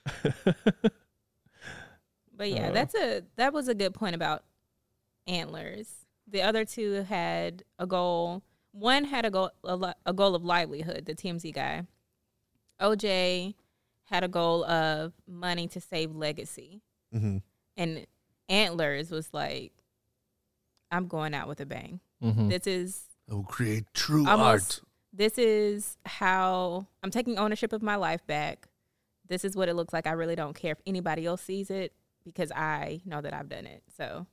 [2.35, 2.71] But yeah, Uh.
[2.71, 4.43] that's a that was a good point about
[5.27, 6.05] antlers.
[6.25, 8.43] The other two had a goal.
[8.71, 11.85] One had a goal a, a goal of livelihood, the TMZ guy.
[12.79, 13.55] OJ
[14.05, 16.81] had a goal of money to save legacy.
[17.11, 17.39] hmm
[17.75, 18.07] And
[18.47, 19.73] Antlers was like,
[20.91, 21.99] I'm going out with a bang.
[22.21, 24.79] hmm This is I will create true Almost.
[24.79, 24.88] art.
[25.13, 28.67] This is how I'm taking ownership of my life back.
[29.27, 30.07] This is what it looks like.
[30.07, 31.93] I really don't care if anybody else sees it
[32.23, 33.83] because I know that I've done it.
[33.95, 34.25] So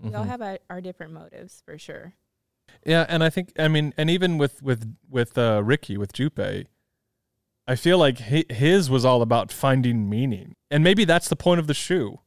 [0.00, 2.14] we all have our, our different motives for sure.
[2.84, 6.66] Yeah, and I think I mean, and even with with with uh, Ricky with Jupe,
[7.66, 11.66] I feel like his was all about finding meaning, and maybe that's the point of
[11.66, 12.20] the shoe.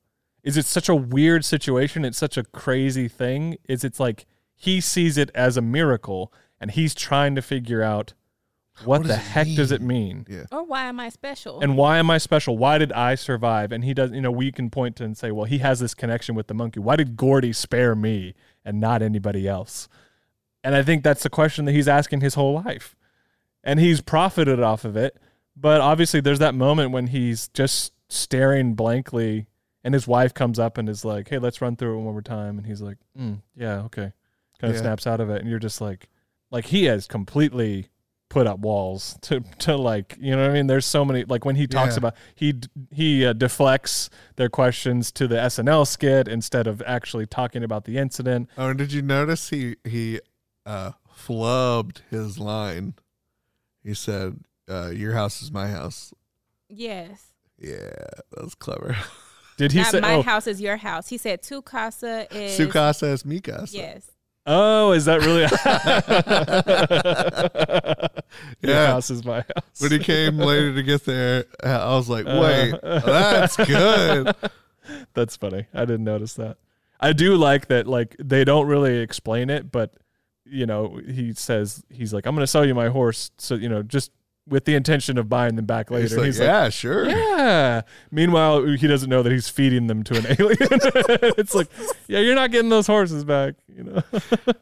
[0.44, 2.06] Is it such a weird situation?
[2.06, 3.58] It's such a crazy thing.
[3.68, 4.26] Is it's like
[4.56, 8.14] he sees it as a miracle, and he's trying to figure out
[8.84, 10.26] what, What the does it heck does it mean?
[10.30, 11.60] mean, Or why am I special?
[11.62, 12.58] and why am I special?
[12.58, 13.72] Why did I survive?
[13.72, 14.12] And he does.
[14.12, 16.54] You know, we can point to and say, well, he has this connection with the
[16.54, 16.80] monkey.
[16.80, 19.88] Why did Gordy spare me and not anybody else?
[20.64, 22.96] And I think that's the question that he's asking his whole life.
[23.64, 25.18] And he's profited off of it.
[25.56, 29.48] But obviously, there's that moment when he's just staring blankly,
[29.84, 32.22] and his wife comes up and is like, hey, let's run through it one more
[32.22, 32.58] time.
[32.60, 34.12] And he's like, mm, yeah, okay.
[34.60, 34.82] Kind of Yeah.
[34.82, 35.42] snaps out of it.
[35.42, 36.10] And you're just like,
[36.52, 37.90] like he has completely
[38.30, 40.68] put up walls to to like you know what I mean.
[40.68, 42.00] There's so many like when he talks Yeah.
[42.00, 42.54] about he
[42.92, 47.98] he uh, deflects their questions to the SNL skit instead of actually talking about the
[47.98, 48.50] incident.
[48.58, 50.20] Oh, and did you notice he he
[50.66, 52.96] uh flubbed his line?
[53.84, 54.40] He said,
[54.70, 56.14] uh, "Your house is my house."
[56.70, 57.28] Yes.
[57.58, 57.78] Yeah,
[58.32, 58.98] that was clever.
[59.58, 60.00] Did he Not say?
[60.02, 61.08] my Oh, house is your house.
[61.08, 63.76] He said tu casa is Su casa es mi casa.
[63.76, 64.12] Yes.
[64.48, 65.42] Oh, is that really?
[68.62, 68.88] Your Yeah.
[68.88, 69.80] house is my house.
[69.80, 74.34] When he came later to get there, I was like, Uh, "Wait, that's good."
[75.14, 75.66] That's funny.
[75.74, 76.56] I didn't notice that.
[77.02, 77.88] I do like that.
[77.88, 79.94] Like they don't really explain it, but
[80.46, 83.68] you know, he says he's like, "I'm going to sell you my horse," so you
[83.68, 84.12] know, just
[84.48, 86.04] with the intention of buying them back later.
[86.04, 87.82] He's like, he's "Yeah, sure." "Yeah."
[88.12, 90.58] Meanwhile, he doesn't know that he's feeding them to an alien.
[91.38, 91.68] it's like,
[92.08, 93.56] yeah, you're not getting those horses back.
[93.68, 94.04] You know.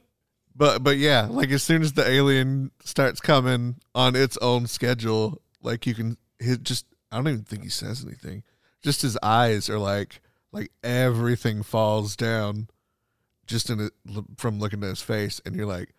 [0.57, 5.41] But but yeah, like as soon as the alien starts coming on its own schedule,
[5.61, 8.43] like you can his just I don't even think he says anything.
[8.81, 10.21] Just his eyes are like
[10.53, 12.69] like everything falls down
[13.45, 13.91] just in it
[14.38, 15.93] from looking at his face and you're like,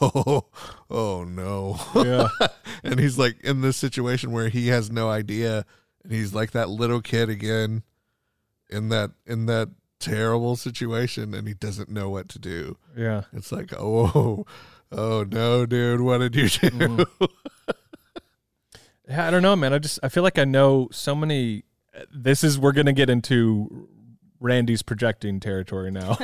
[0.00, 0.46] "Oh,
[0.90, 2.28] oh no." yeah.
[2.84, 5.64] and he's like in this situation where he has no idea
[6.02, 7.82] and he's like that little kid again
[8.70, 9.70] in that in that
[10.00, 12.76] terrible situation and he doesn't know what to do.
[12.96, 13.22] Yeah.
[13.32, 14.44] It's like, oh,
[14.90, 16.70] oh no, dude, what did you do?
[16.70, 17.24] Mm-hmm.
[19.08, 19.72] Yeah, I don't know, man.
[19.74, 21.64] I just I feel like I know so many.
[22.10, 23.88] This is we're gonna get into
[24.40, 26.16] Randy's projecting territory now,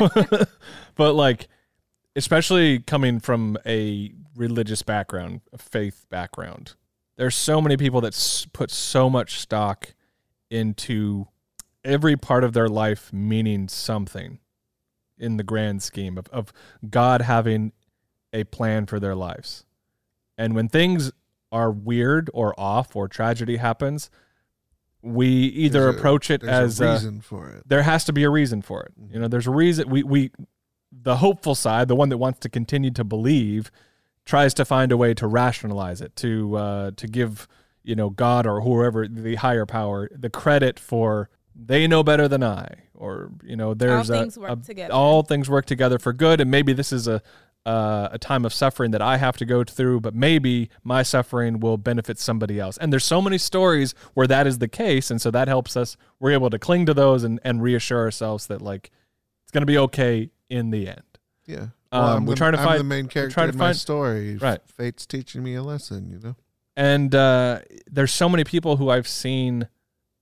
[0.94, 1.48] but like,
[2.18, 6.74] especially coming from a religious background, a faith background,
[7.16, 9.94] there's so many people that put so much stock
[10.50, 11.28] into
[11.84, 14.40] every part of their life meaning something
[15.16, 16.52] in the grand scheme of, of
[16.90, 17.72] God having
[18.32, 19.64] a plan for their lives.
[20.36, 21.12] And when things
[21.52, 24.10] are weird or off or tragedy happens,
[25.02, 27.62] we either a- approach it as a reason for it.
[27.68, 28.92] there has to be a reason for it.
[29.12, 30.30] You know, there's a reason we we
[30.90, 33.70] the hopeful side, the one that wants to continue to believe,
[34.24, 37.48] tries to find a way to rationalize it, to uh, to give
[37.82, 42.42] you know God or whoever the higher power the credit for they know better than
[42.42, 44.92] I, or you know there's all a- things work a- together.
[44.92, 47.22] all things work together for good, and maybe this is a
[47.66, 51.60] uh, a time of suffering that I have to go through, but maybe my suffering
[51.60, 52.78] will benefit somebody else.
[52.78, 55.96] And there's so many stories where that is the case, and so that helps us.
[56.18, 58.90] We're able to cling to those and, and reassure ourselves that like
[59.42, 61.02] it's going to be okay in the end.
[61.46, 61.68] Yeah.
[61.90, 63.66] Um, I'm we're the, trying to I'm find- the main character trying to in my
[63.68, 64.36] find- story.
[64.36, 64.60] Right.
[64.66, 66.36] Fate's teaching me a lesson, you know?
[66.76, 69.68] And uh, there's so many people who I've seen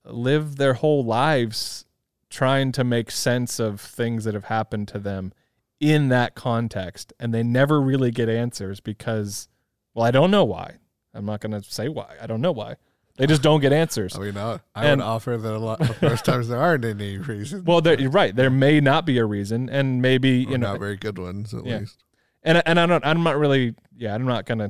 [0.05, 1.85] live their whole lives
[2.29, 5.33] trying to make sense of things that have happened to them
[5.79, 9.47] in that context, and they never really get answers because,
[9.93, 10.77] well, I don't know why.
[11.13, 12.15] I'm not going to say why.
[12.19, 12.77] I don't know why.
[13.17, 14.15] They just don't get answers.
[14.15, 16.85] I mean, I, I And- would offer that a lot of most times there aren't
[16.85, 17.65] any reasons.
[17.65, 18.35] Well, there, you're right.
[18.35, 21.53] There may not be a reason, and maybe Or you know, not very good ones,
[21.53, 21.79] at Yeah.
[21.79, 22.03] least.
[22.43, 23.03] and and I don't.
[23.05, 23.75] I'm not really.
[23.95, 24.69] Yeah, I'm not gonna.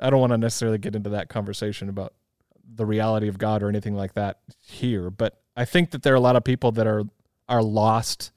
[0.00, 2.14] I don't want to necessarily get into that conversation about
[2.72, 5.10] the reality of God or anything like that here.
[5.10, 7.02] But I think that there are a lot of people that are
[7.48, 8.30] are lost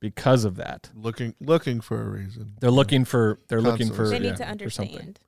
[0.00, 0.90] because of that.
[0.94, 2.52] Looking looking for a reason.
[2.60, 3.40] They're looking for.
[3.48, 4.08] They're looking for.
[4.08, 5.18] They need yeah, to understand.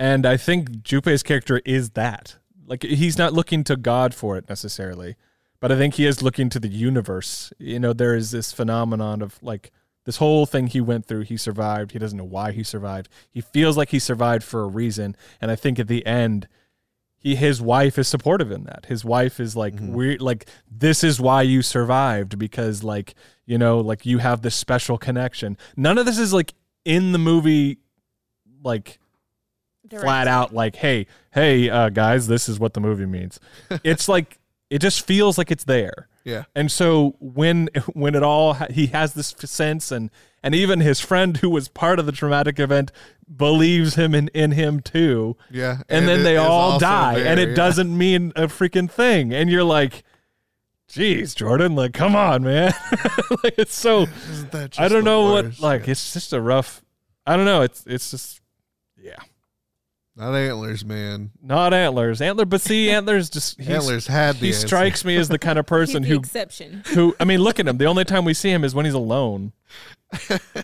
[0.00, 2.36] And I think Jupe's character is that.
[2.68, 5.16] Like he's not looking to God for it necessarily,
[5.60, 7.52] but I think he is looking to the universe.
[7.58, 9.72] You know, there is this phenomenon of like
[10.04, 11.92] this whole thing he went through, he survived.
[11.92, 13.08] He doesn't know why he survived.
[13.30, 16.48] He feels like he survived for a reason, and I think at the end
[17.20, 18.86] he his wife is supportive in that.
[18.86, 19.88] His wife is like Mhm.
[19.90, 23.14] we're like this is why you survived because like,
[23.44, 25.56] you know, like you have this special connection.
[25.76, 26.54] None of this is like
[26.84, 27.78] in the movie
[28.62, 28.98] like
[29.90, 33.38] flat out like hey hey uh, guys this is what the movie means
[33.84, 34.38] it's like
[34.70, 36.44] it just feels like it's there Yeah.
[36.54, 40.10] and so when when it all he has this sense and
[40.42, 42.92] and even his friend who was part of the traumatic event
[43.34, 45.82] believes him in in him too Yeah.
[45.88, 47.54] and, then they all also die and it yeah.
[47.54, 50.04] doesn't mean a freaking thing and you're like
[50.90, 52.72] Jeez, jordan like come on man
[53.44, 55.60] like it's so Isn't that just i don't know worst?
[55.60, 55.90] what like Yeah.
[55.92, 56.82] it's just a rough
[57.26, 58.40] i don't know it's it's just
[58.98, 59.16] yeah
[60.18, 61.30] Not antlers, man.
[61.40, 62.20] Not antlers.
[62.20, 64.66] Antler, but see, antlers just he's, Antlers had the he answer.
[64.66, 66.82] strikes me as the kind of person He's the who exception.
[66.88, 67.78] who I mean, look at him.
[67.78, 69.52] The only time we see him is when he's alone.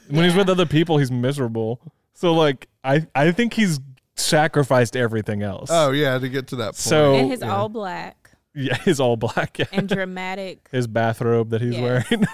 [0.08, 1.80] When he's with other people, he's miserable.
[2.14, 3.78] So like, I I think he's
[4.16, 5.68] sacrificed everything else.
[5.72, 6.76] Oh yeah, to get to that point.
[6.76, 7.54] So- and his yeah.
[7.54, 8.24] all black
[8.56, 9.58] yeah, he's all black.
[9.58, 9.66] Yeah.
[9.72, 10.68] and dramatic.
[10.70, 12.08] His bathrobe that he's Yes.
[12.10, 12.26] wearing.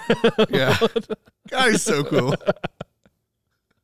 [0.50, 0.76] yeah,
[1.50, 2.34] God, he's so cool.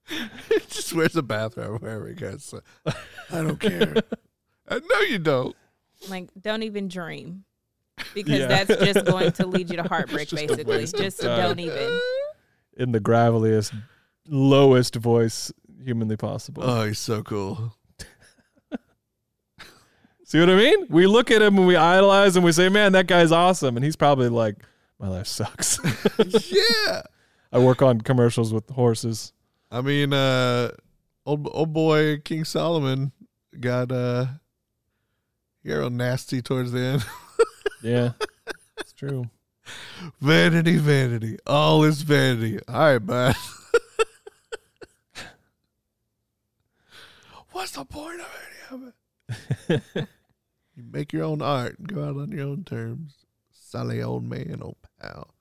[0.68, 2.44] just wears a bathrobe wherever he goes.
[2.44, 2.92] So, I
[3.42, 3.94] don't care.
[4.68, 5.54] Uh, I know you don't.
[6.08, 7.44] Like, don't even dream.
[8.14, 8.46] Because Yeah.
[8.48, 10.76] that's just going to lead you to heartbreak, just a basically.
[10.76, 11.38] waste of Just time.
[11.40, 12.00] don't even.
[12.76, 13.72] In the graveliest,
[14.26, 15.52] lowest voice
[15.84, 16.64] humanly possible.
[16.66, 17.76] Oh, he's so cool.
[20.24, 20.86] See what I mean?
[20.90, 23.76] We look at him and we idolize him and we say, "Man, that guy's awesome,"
[23.76, 24.56] and he's probably like,
[24.98, 25.78] "My life sucks."
[26.50, 27.02] yeah.
[27.52, 29.32] I work on commercials with horses.
[29.70, 30.70] I mean, uh,
[31.24, 33.12] old old boy King Solomon
[33.58, 34.26] got uh,
[35.62, 37.04] he got real nasty towards the end.
[37.82, 38.12] Yeah,
[38.78, 39.28] it's true.
[40.20, 42.58] vanity, vanity, all is vanity.
[42.66, 43.36] All right, bud.
[47.52, 48.92] What's the point of any of
[49.68, 49.82] it?
[50.74, 53.26] you make your own art and go out on your own terms.
[53.52, 55.34] Sally, old man, old pal.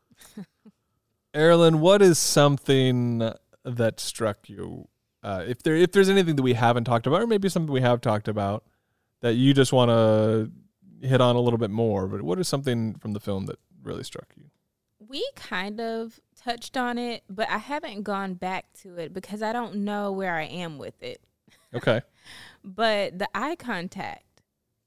[1.34, 3.32] Erilyn, what is something
[3.66, 4.88] that struck you?
[5.24, 7.82] Uh, if there, if there's anything that we haven't talked about, or maybe something we
[7.82, 8.64] have talked about
[9.22, 10.52] that you just want to
[11.06, 14.04] hit on a little bit more, but what is something from the film that really
[14.04, 14.46] struck you?
[15.00, 19.54] We kind of touched on it, but I haven't gone back to it because I
[19.54, 21.22] don't know where I am with it.
[21.74, 22.02] Okay.
[22.68, 24.42] But the eye contact.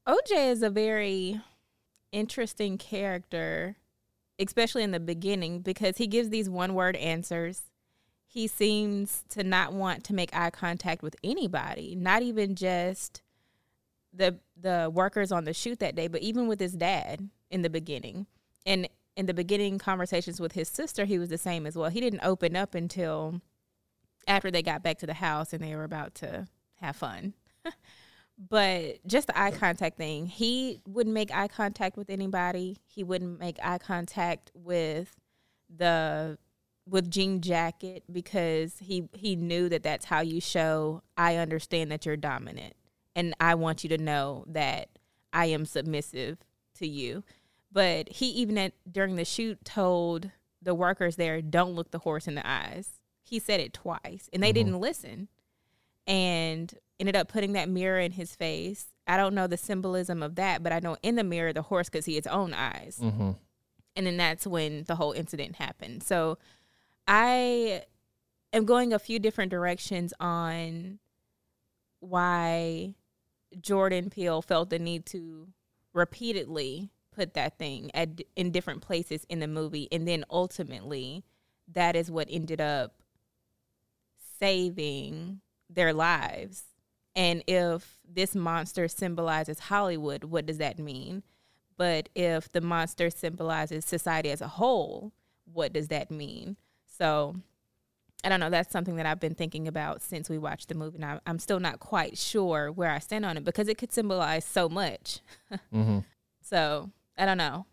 [0.09, 1.41] OJ is a very
[2.11, 3.77] interesting character,
[4.37, 7.71] especially in the beginning, because he gives these one word answers.
[8.31, 13.23] He seems to not want to make eye contact with anybody, not even just
[14.13, 17.71] the the workers on the shoot that day, but even with his dad in the
[17.71, 18.27] beginning.
[18.67, 21.91] And in the beginning conversations with his sister, he was the same as well.
[21.91, 23.41] He didn't open up until
[24.27, 26.47] after they got back to the house and they were about to
[26.81, 27.33] have fun.
[28.51, 32.77] but just the eye contact thing, he wouldn't make eye contact with anybody.
[32.87, 35.17] He wouldn't make eye contact with
[35.75, 36.39] the
[36.89, 42.07] with jean jacket because he he knew that that's how you show I understand that
[42.07, 42.75] you're dominant
[43.15, 44.89] and I want you to know that
[45.33, 46.39] I am submissive
[46.79, 47.25] to you.
[47.71, 50.31] But he even at, during the shoot told
[50.63, 54.43] the workers there, "Don't look the horse in the eyes." He said it twice, and
[54.43, 55.29] they didn't listen,
[56.07, 58.87] and ended up putting that mirror in his face.
[59.07, 61.89] I don't know the symbolism of that, but I know in the mirror the horse
[61.89, 63.33] could see its own eyes, Mm-hmm.
[63.97, 66.03] and then that's when the whole incident happened.
[66.03, 66.39] So
[67.09, 67.85] I
[68.53, 70.99] am going a few different directions on
[72.01, 72.95] why
[73.59, 75.49] Jordan Peele felt the need to
[75.95, 81.25] repeatedly put that thing at in different places in the movie and then ultimately
[81.67, 82.95] that is what ended up
[84.39, 86.65] saving their lives.
[87.17, 91.23] And if this monster symbolizes Hollywood, what does that mean?
[91.77, 95.13] But if the monster symbolizes society as a whole,
[95.45, 96.57] what does that mean?
[96.99, 97.37] So
[98.25, 98.51] I don't know.
[98.51, 100.97] That's something that I've been thinking about since we watched the movie.
[100.97, 103.93] And I, I'm still not quite sure where I stand on it because it could
[103.93, 105.21] symbolize so much.
[105.73, 106.01] Mm-hmm.
[106.43, 107.67] So I don't know.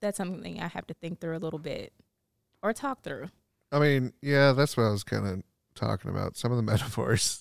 [0.00, 1.92] That's something I have to think through a little bit
[2.62, 3.28] or talk through.
[3.72, 5.42] I mean, yeah, that's what I was kind of
[5.74, 6.36] talking about.
[6.36, 7.40] Some of the metaphors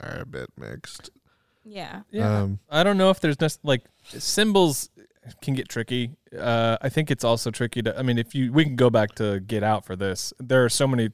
[0.00, 1.10] are a bit mixed.
[1.64, 2.02] Yeah.
[2.10, 2.42] Yeah.
[2.42, 4.90] Um, I don't know if there's nec- like symbols
[5.42, 6.16] can get tricky.
[6.38, 7.98] Uh, I think it's also tricky to.
[7.98, 10.32] I mean, if you we can go back to Get Out for this.
[10.38, 11.10] There are so many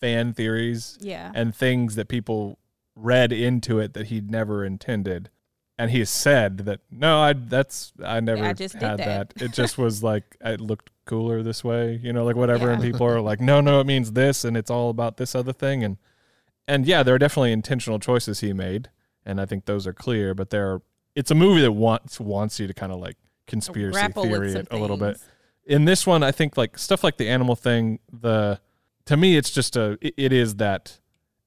[0.00, 1.30] fan theories Yeah.
[1.34, 2.58] and things that people
[2.94, 5.30] read into it that he'd never intended.
[5.78, 9.34] And he has said that no, I that's I never I just did had that."
[9.34, 9.42] that.
[9.42, 12.70] It just was like it looked cooler this way, you know, like whatever.
[12.70, 15.52] And people are like, no, no, it means this, and it's all about this other
[15.52, 15.82] thing.
[15.82, 15.96] And
[16.68, 18.90] and yeah, there are definitely intentional choices he made,
[19.26, 20.32] and I think those are clear.
[20.34, 20.82] But there, are,
[21.14, 24.68] it's a movie that wants wants you to kind of like conspiracy Grapple theory it
[24.70, 25.18] a little bit
[25.64, 28.60] in this one, I think like stuff like the animal thing, the
[29.06, 30.98] to me, it's just a it, it is that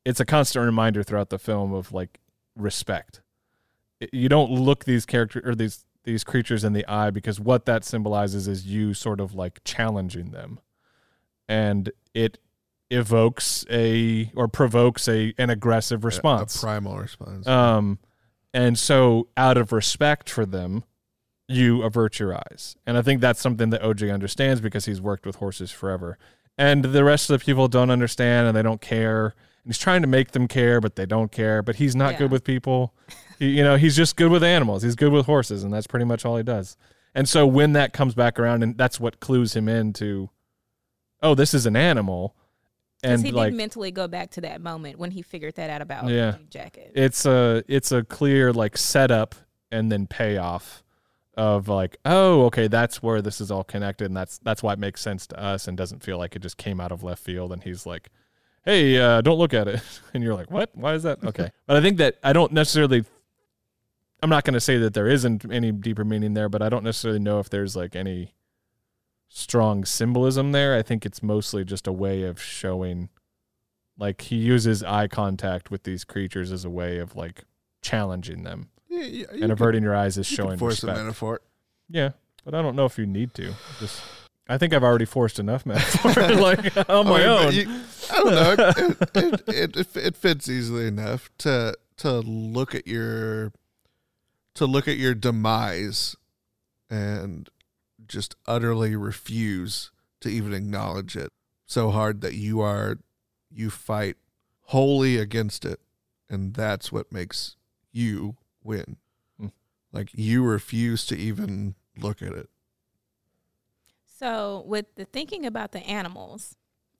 [0.05, 2.19] it's a constant reminder throughout the film of like
[2.55, 3.21] respect.
[3.99, 7.65] It- you don't look these character or these these creatures in the eye because what
[7.65, 10.59] that symbolizes is you sort of like challenging them,
[11.49, 12.37] and it
[12.91, 16.55] evokes a or provokes a an aggressive a- response.
[16.55, 17.47] A, primal response.
[17.47, 17.99] Um,
[18.55, 20.83] and so out of respect for them,
[21.47, 22.75] you avert your eyes.
[22.87, 26.17] And I think that's something that OJ understands because he's worked with horses forever.
[26.57, 29.25] And the rest of the people don't understand and they don't care.
[29.63, 31.61] And he's trying to make them care, but they don't care.
[31.61, 32.19] But he's not Yeah.
[32.19, 32.93] good with people.
[33.37, 34.81] He, you know, he's just good with animals.
[34.83, 36.77] He's good with horses, and that's pretty much all he does.
[37.13, 40.29] And so when that comes back around, and that's what clues him into,
[41.21, 42.33] oh, this is an animal.
[43.01, 45.69] Because And he like did mentally go back to that moment when he figured that
[45.69, 46.31] out about Yeah.
[46.31, 46.91] the jacket.
[46.95, 49.35] it's a it's a clear like setup
[49.71, 50.83] and then payoff
[51.37, 54.79] of like oh okay that's where this is all connected and that's that's why it
[54.79, 57.51] makes sense to us and doesn't feel like it just came out of left field
[57.51, 58.09] and he's like
[58.63, 59.81] "Hey, uh, don't look at it,"
[60.13, 60.71] and you're like, "What?
[60.73, 63.03] Why is that?" Okay, but I think that I don't necessarily.
[64.23, 66.83] I'm not going to say that there isn't any deeper meaning there, but I don't
[66.83, 68.33] necessarily know if there's like any
[69.29, 70.75] strong symbolism there.
[70.75, 73.09] I think it's mostly just a way of showing,
[73.97, 77.43] like he uses eye contact with these creatures as a way of like
[77.81, 81.03] challenging them, Yeah, yeah, you and averting your eyes is you showing force a respect.
[81.05, 81.41] metaphor.
[81.89, 82.11] Yeah,
[82.43, 83.53] but I don't know if you need to.
[83.79, 84.01] Just,
[84.47, 87.53] I think I've already forced enough metaphor, like on my I mean, own.
[87.53, 88.69] you- I don't know.
[88.69, 93.51] It, it, it, it, it fits easily enough to to look at your
[94.53, 96.15] to look at your demise
[96.89, 97.49] and
[98.07, 99.91] just utterly refuse
[100.21, 101.31] to even acknowledge it
[101.65, 102.97] so hard that you are
[103.51, 104.15] you fight
[104.69, 105.79] wholly against it
[106.29, 107.55] and that's what makes
[107.91, 108.97] you win
[109.39, 109.47] Hmm.
[109.91, 112.49] like you refuse to even look at it
[114.05, 116.55] So, with the thinking about the animals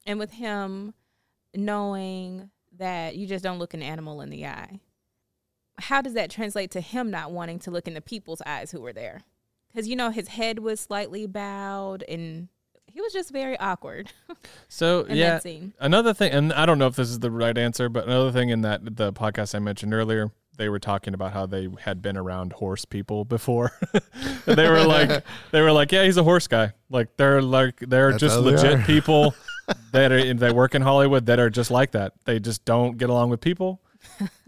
[0.06, 0.94] and with him
[1.56, 4.82] knowing that you just don't look an animal in the eye,
[5.80, 8.82] how does that translate to him not wanting to look in the people's eyes who
[8.82, 9.22] were there?
[9.76, 12.48] Because, you know, his head was slightly bowed and
[12.86, 14.10] he was just very awkward
[14.70, 15.74] so in yeah, that scene.
[15.82, 18.48] another thing, and I don't know if this is the right answer, but another thing
[18.48, 22.16] in that the podcast I mentioned earlier, they were talking about how they had been
[22.16, 23.74] around horse people before.
[24.46, 26.72] they were like, they were like, yeah, he's a horse guy.
[26.90, 29.36] Like they're like they're That's just how they legit people
[29.92, 32.14] that are they work in Hollywood that are just like that.
[32.24, 33.82] They just don't get along with people.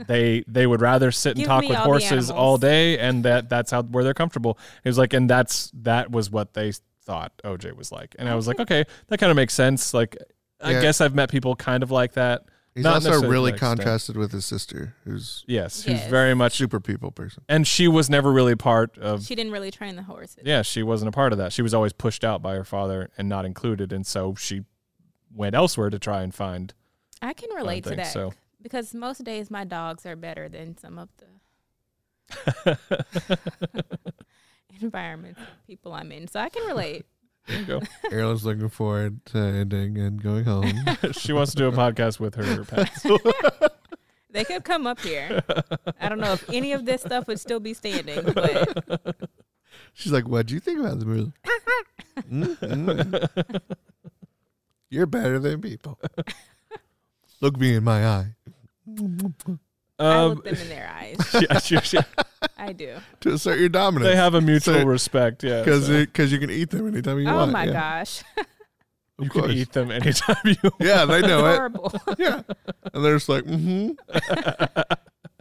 [0.07, 3.49] They they would rather sit and Give talk with all horses all day, and that
[3.49, 4.57] that's how where they're comfortable.
[4.83, 8.35] It was like, and that's that was what they thought OJ was like, and I
[8.35, 9.93] was like, okay, that kind of makes sense.
[9.93, 10.17] Like,
[10.61, 10.81] I Yeah.
[10.81, 12.43] guess I've met people kind of like that.
[12.75, 13.79] he's Not also really that extent.
[13.79, 16.09] contrasted with his sister who's Yes, who's Yes.
[16.09, 19.23] very much, super people person and she was never really part of.
[19.25, 20.43] She didn't really train the horses.
[20.45, 21.53] Yeah, she wasn't a part of that.
[21.53, 24.63] She was always pushed out by her father and not included, and so she
[25.33, 26.73] went elsewhere to try and find.
[27.21, 28.33] I can relate to that so.
[28.67, 31.07] Because most days my dogs are better than some of
[32.65, 32.77] the
[34.81, 36.27] environments people I'm in.
[36.27, 37.05] So I can relate.
[37.47, 37.79] There you go.
[38.11, 40.73] Erilyn's looking forward to ending and going home.
[41.13, 43.05] she wants to do a podcast with her pets.
[44.31, 45.41] They could come up here.
[46.01, 49.15] I don't know if any of this stuff would still be standing, but
[49.93, 51.31] She's like, "What do you think about the movie?"
[52.29, 53.61] Mm, mm.
[54.89, 55.97] You're better than people.
[57.39, 58.35] Look me in my eye
[58.87, 58.93] I
[59.99, 61.17] Um, look them in their eyes.
[61.41, 61.97] yeah, she- she-
[62.57, 62.97] I do.
[63.21, 64.07] to assert your dominance.
[64.09, 65.43] they have a mutual So- respect.
[65.43, 67.51] Yeah, because so because you can eat them anytime you Oh want.
[67.51, 68.23] my yeah, gosh.
[69.19, 69.45] Of you course.
[69.47, 70.71] can eat them anytime you.
[70.79, 71.55] Yeah, they know it.
[71.55, 71.91] Horrible.
[72.19, 72.43] Yeah,
[72.93, 73.93] and they're just like, "Mm-hmm."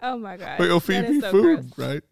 [0.01, 0.57] Oh my gosh.
[0.57, 2.03] But you'll feed is me so food, gross.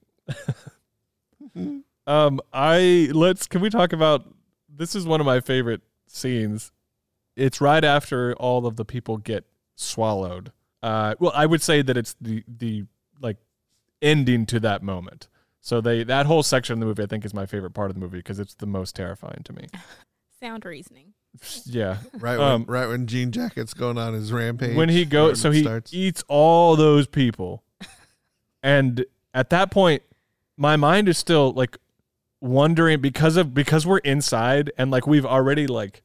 [1.57, 1.65] right?
[2.07, 4.27] Um, I let's can we talk about
[4.69, 6.71] this is one of my favorite scenes.
[7.35, 10.53] It's right after all of the people get swallowed.
[10.85, 12.85] Uh, well, I would say that it's the the
[13.21, 13.39] like
[14.03, 15.29] ending to that moment.
[15.63, 17.95] So they that whole section of the movie I think is my favorite part of
[17.95, 19.67] the movie because it's the most terrifying to me.
[20.41, 21.15] Sound reasoning.
[21.65, 24.77] Yeah, Right when Um, right when Jean Jacket's going on his rampage.
[24.77, 25.93] when he right goes, so he starts.
[25.93, 27.65] eats all those people,
[28.63, 30.03] and at that point,
[30.57, 31.77] my mind is still like
[32.41, 36.03] wondering because of because we're inside and like we've already like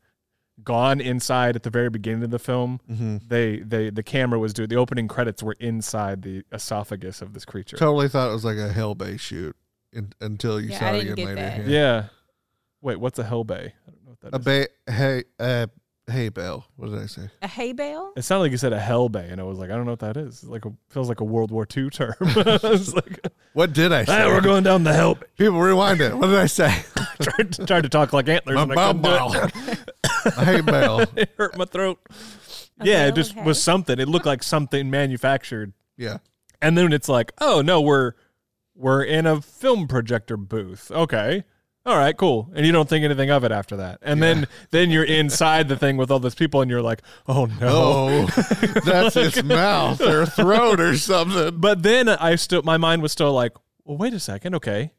[0.63, 2.79] gone inside at the very beginning of the film.
[2.89, 3.21] Mhm.
[3.27, 7.45] They they the camera was doing the opening credits were inside the esophagus of this
[7.45, 7.77] creature.
[7.77, 9.55] Totally thought it was like a Hell Bay shoot
[9.93, 11.63] in, until you Yeah, saw I it didn't again get later.
[11.63, 11.69] that.
[11.69, 12.03] yeah.
[12.81, 13.73] Wait, what's a hell bay?
[13.87, 14.45] I don't know what that A is.
[14.45, 15.67] bay, hey, uh,
[16.09, 16.65] hey, Bell.
[16.77, 17.29] What did I say?
[17.41, 18.13] A hay bale?
[18.15, 19.91] It sounded like you said a hell bay, and I was like, I don't know
[19.91, 20.43] what that is.
[20.43, 22.13] It's like a, feels like a World War II term.
[22.21, 23.19] like,
[23.53, 24.23] What did I say?
[24.23, 25.25] "Ah, we're going down the hell bay.
[25.37, 26.15] People rewind it.
[26.17, 26.73] What did I say?
[27.21, 28.71] tried, to, tried to talk like antlers and
[30.37, 30.75] I couldn't do it.
[30.75, 31.01] hey, Bell.
[31.15, 31.99] it hurt my throat.
[32.79, 33.99] A yeah, it just of was something.
[33.99, 35.73] It looked like something manufactured.
[35.97, 36.19] Yeah.
[36.61, 38.13] And then it's like, oh no, we're
[38.75, 40.91] we're in a film projector booth.
[40.91, 41.43] Okay.
[41.85, 42.49] All right, cool.
[42.53, 43.99] And you don't think anything of it after that.
[44.01, 47.45] And then then you're inside the thing with all those people and you're like, oh
[47.45, 47.67] no.
[47.67, 48.25] Oh,
[48.85, 51.57] that's its mouth or throat or something.
[51.59, 53.53] But then I still my mind was still like,
[53.85, 54.91] well, wait a second, okay.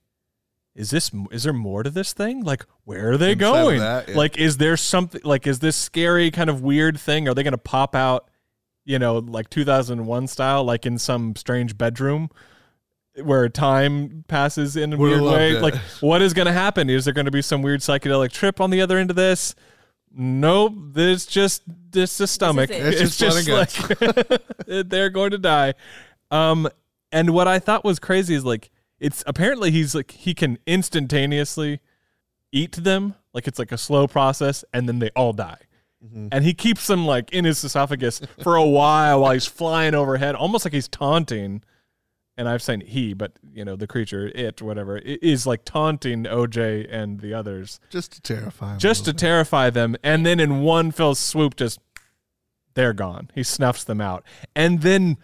[0.74, 2.42] Is this is there more to this thing?
[2.42, 3.80] Like, where are they Instead of going?
[3.80, 4.16] that, yeah.
[4.16, 5.20] Like, is there something?
[5.24, 7.28] Like, is this scary kind of weird thing?
[7.28, 8.30] Are they going to pop out?
[8.84, 12.30] You know, like 2001 style, like in some strange bedroom
[13.22, 15.56] where time passes in a Would've weird way.
[15.56, 15.62] it.
[15.62, 16.88] Like, what is going to happen?
[16.88, 19.54] Is there going to be some weird psychedelic trip on the other end of this?
[20.12, 20.74] Nope.
[20.92, 22.70] This just this is stomach.
[22.70, 22.80] it.
[22.94, 24.40] It's It's, just just, like
[24.88, 25.74] they're going to die.
[26.30, 26.68] Um,
[27.12, 28.70] and what I thought was crazy is like
[29.00, 31.80] it's apparently he's like he can instantaneously
[32.52, 35.58] eat them, like it's like a slow process, and then they all die.
[36.02, 36.28] Mhm.
[36.32, 40.34] and he keeps them like in his esophagus for a while while he's flying overhead,
[40.34, 41.62] almost like he's taunting.
[42.38, 46.86] And I've saying he, but you know the creature, it, whatever, is like taunting OJ
[46.90, 49.94] and the others Just to terrify just to little terrify them.
[50.02, 51.78] And then in one fell swoop, just
[52.72, 53.30] they're gone.
[53.34, 54.24] He snuffs them out,
[54.56, 55.18] and then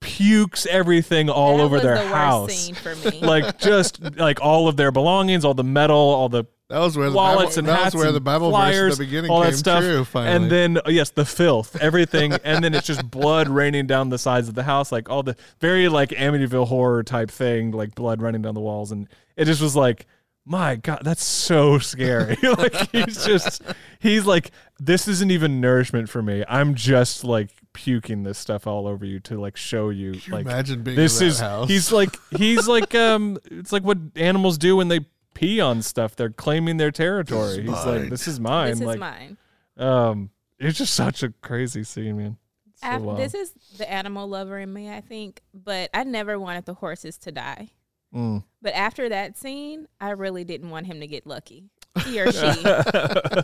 [0.00, 2.48] pukes everything all That over was their the house.
[2.48, 3.20] Worst scene for me.
[3.22, 6.52] like just like all of their belongings, all the metal, all the bit.
[6.68, 8.56] that was where the wallets Bible, and that hats was where and the Bible verse
[8.56, 10.04] flyers, at the beginning all came that stuff, true.
[10.04, 14.18] Finally, and then yes, the filth, everything, and then it's just blood raining down the
[14.18, 18.20] sides of the house, like all the very like Amityville horror type thing, like blood
[18.20, 20.06] running down the walls, and it just was like,
[20.46, 22.36] my God, that's so scary.
[22.42, 23.62] like he's just,
[23.98, 26.44] he's like, this isn't even nourishment for me.
[26.48, 30.46] I'm just like puking this stuff all over you to like show you, you like
[30.46, 31.68] imagine being this in that is house.
[31.68, 35.00] he's like he's like um it's like what animals do when they
[35.34, 37.86] pee on stuff they're claiming their territory he's mine.
[38.00, 39.36] like this is mine this is mine.
[39.76, 42.38] um it's just such a crazy scene man
[42.76, 43.18] so Af- wild.
[43.18, 45.42] This is the animal lover in me, I think.
[45.54, 47.70] But I never wanted the horses to die.
[48.14, 48.44] Mm.
[48.60, 51.64] But after that scene, I really didn't want him to get lucky.
[52.04, 52.38] He or she.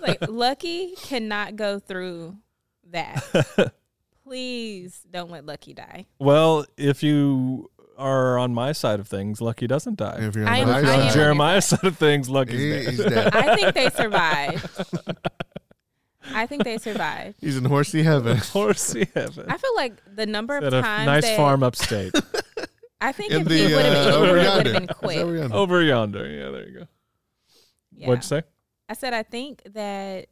[0.03, 2.37] like Lucky cannot go through
[2.91, 3.73] that.
[4.33, 6.07] Please don't let Lucky die.
[6.19, 10.63] well if you are on my side of things lucky doesn't die If you're I
[10.63, 11.81] on am- I'm on on jeremiah's side.
[11.81, 13.35] side of things lucky's he- dead he's dead.
[13.37, 14.97] I think they survived.
[16.35, 17.37] I think they survived.
[17.43, 18.37] He's in horsey heaven.
[18.55, 22.15] horsey heaven I feel like the number of at a times nice that farm upstate
[23.03, 24.73] I think In if the he would have uh, been, over yonder.
[24.73, 25.19] been quick.
[25.19, 25.55] over yonder?
[25.57, 26.87] over yonder yeah there you go
[27.93, 28.09] Yeah.
[28.09, 28.43] what'd you say
[28.89, 30.29] I said I think that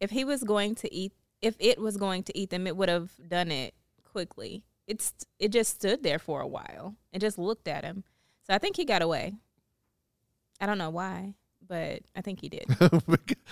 [0.00, 2.88] if he was going to eat, if it was going to eat them, it would
[2.88, 4.64] have done it quickly.
[4.86, 8.04] It's it just stood there for a while and just looked at him.
[8.46, 9.34] So I think he got away.
[10.60, 11.34] I don't know why,
[11.66, 12.64] but I think he did.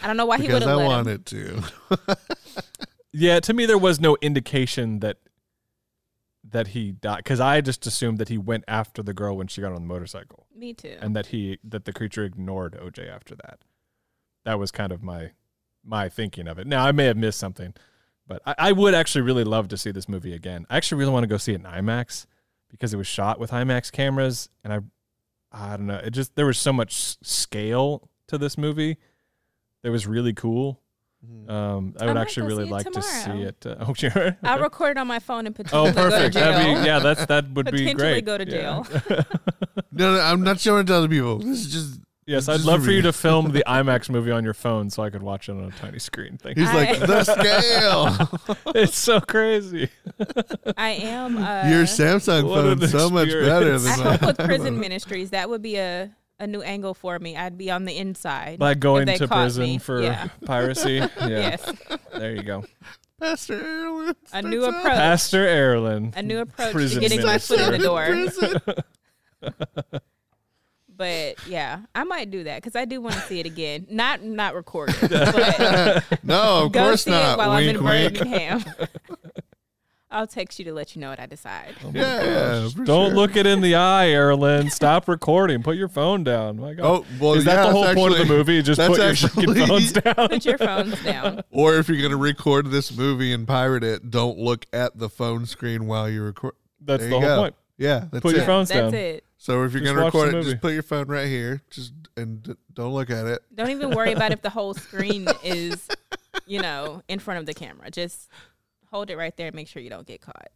[0.02, 0.88] I don't know why he would because have I let him.
[0.90, 1.62] wanted to.
[3.10, 5.16] Yeah, to me there was no indication that
[6.50, 9.60] that he died because I just assumed that he went after the girl when she
[9.62, 10.96] got on the motorcycle, Me too.
[11.00, 13.60] and that he that the creature ignored OJ after that.
[14.44, 15.32] That was kind of my
[15.84, 16.66] my thinking of it.
[16.66, 17.74] Now I may have missed something,
[18.26, 20.66] but I, I would actually really love to see this movie again.
[20.70, 22.26] I actually really want to go see it in IMAX
[22.70, 24.80] because it was shot with IMAX cameras, and I
[25.50, 28.98] I don't know, it just there was so much scale to this movie.
[29.82, 30.80] That was really cool.
[31.48, 33.40] Um, I I would might actually really see it like to see tomorrow.
[33.48, 33.66] it.
[33.66, 34.36] Uh, oh, sure.
[34.44, 36.34] I'll record it on my phone and Oh, potentially go to perfect.
[36.34, 36.52] jail.
[36.52, 37.96] That'd be, yeah, that's that would be great.
[37.96, 38.24] Potentially great.
[38.24, 39.22] go to Yeah.
[39.90, 41.38] No, no, I'm not showing it to other people.
[41.38, 42.00] This is just.
[42.28, 45.08] Yes, I'd love for you to film the IMAX movie on your phone so I
[45.08, 46.36] could watch it on a tiny screen.
[46.36, 46.74] Thank He's you.
[46.76, 47.24] like the
[48.44, 48.54] scale.
[48.74, 49.88] it's so crazy.
[50.76, 51.38] I am.
[51.38, 53.82] Uh, Your Samsung What an phone's so much better experience.
[53.84, 54.18] than I mine.
[54.18, 57.34] hope with prison ministries that would be a a new angle for me.
[57.34, 58.60] I'd be on the inside.
[58.60, 59.78] Like going they to caught prison me.
[59.78, 60.28] for Yeah.
[60.44, 60.96] piracy.
[60.96, 61.72] Yeah, Yes,
[62.14, 62.62] there you go.
[63.18, 64.14] Pastor Erilyn.
[64.34, 64.94] a new starts approach.
[64.96, 66.14] Pastor Erilyn.
[66.14, 68.60] a new approach to getting your foot in the minister.
[68.60, 69.84] door.
[70.98, 73.86] But yeah, I might do that because I do want to see it again.
[73.90, 75.00] Not not record it,
[76.10, 77.34] but No, of go course see not.
[77.34, 78.18] it while wink, I'm in wink.
[78.18, 78.64] Birmingham.
[80.10, 81.74] I'll text you to let you know what I decide.
[81.84, 83.14] Oh Yeah, yeah, Don't sure.
[83.14, 84.72] look it in the eye, Erilyn.
[84.72, 85.62] Stop recording.
[85.62, 86.58] Put your phone down.
[86.58, 86.84] My God.
[86.86, 88.62] Oh, well, Is that yeah, the whole that's point of the movie?
[88.62, 90.14] Just put your actually- freaking phones down.
[90.30, 91.42] Put your phones down.
[91.50, 95.10] Or if you're going to record this movie and pirate it, don't look at the
[95.10, 96.54] phone screen while you record.
[96.80, 97.42] That's There the you whole go.
[97.42, 97.54] point.
[97.78, 98.38] Yeah, that's Put it.
[98.38, 98.94] your phones That's down.
[98.94, 99.24] it.
[99.36, 101.62] So if you're Just going to record it, just put your phone right here.
[101.70, 103.40] Just and d- don't look at it.
[103.54, 105.86] Don't even worry about if the whole screen is,
[106.44, 107.88] you know, in front of the camera.
[107.90, 108.28] Just
[108.90, 110.48] hold it right there and make sure you don't get caught.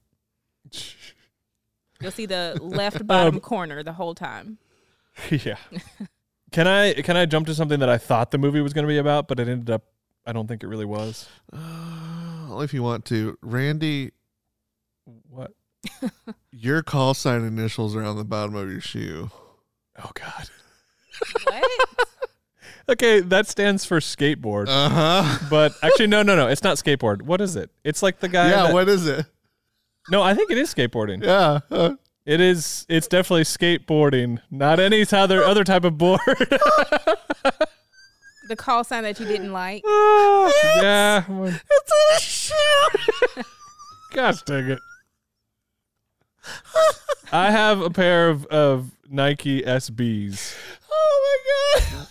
[2.01, 4.59] You'll see the left bottom Um, corner the whole time.
[5.31, 5.57] yeah.
[6.51, 8.89] Can I can I jump to something that I thought the movie was going to
[8.89, 9.85] be about, but it ended up
[10.27, 11.29] I don't think it really was.
[11.55, 13.39] Uh, only if you want to.
[13.41, 14.11] Randy,
[15.31, 15.53] What?
[16.51, 19.31] Your call sign initials are on the bottom of your shoe.
[20.03, 20.49] Oh God.
[21.45, 21.71] What?
[22.89, 24.67] Okay, that stands for skateboard.
[24.69, 25.39] Uh huh.
[25.49, 26.49] but actually, no, no, no.
[26.49, 27.23] It's not skateboard.
[27.23, 27.71] What is it?
[27.85, 28.51] It's like the guy.
[28.51, 29.25] Yeah, that- what is it?
[30.11, 31.23] No, I think it is skateboarding.
[31.23, 31.61] Yeah.
[31.71, 31.95] uh,
[32.27, 32.85] It is.
[32.89, 36.19] It's definitely skateboarding, not any other other type of board.
[38.49, 39.83] the call sign that you didn't like.
[39.87, 40.53] Oh,
[40.83, 41.23] yeah.
[41.31, 43.43] It's a shoe.
[44.13, 44.79] Gosh dang it.
[47.33, 50.57] I have a pair of, of Nike SBs.
[50.91, 51.39] Oh
[51.77, 52.07] my god.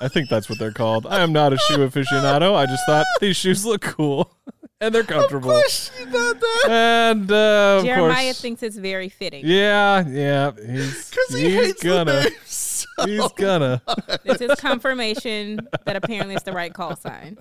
[0.00, 1.06] I think that's what they're called.
[1.06, 2.54] I am not a shoe aficionado.
[2.54, 4.30] I just thought these shoes look cool
[4.80, 5.58] and they're comfortable.
[5.70, 6.66] She did that.
[6.68, 9.46] And uh, of Jeremiah course, thinks it's very fitting.
[9.46, 13.82] yeah, yeah, he's Because he he's hates gonna, the name so he's gonna.
[14.24, 17.38] This is confirmation that apparently it's the right call sign.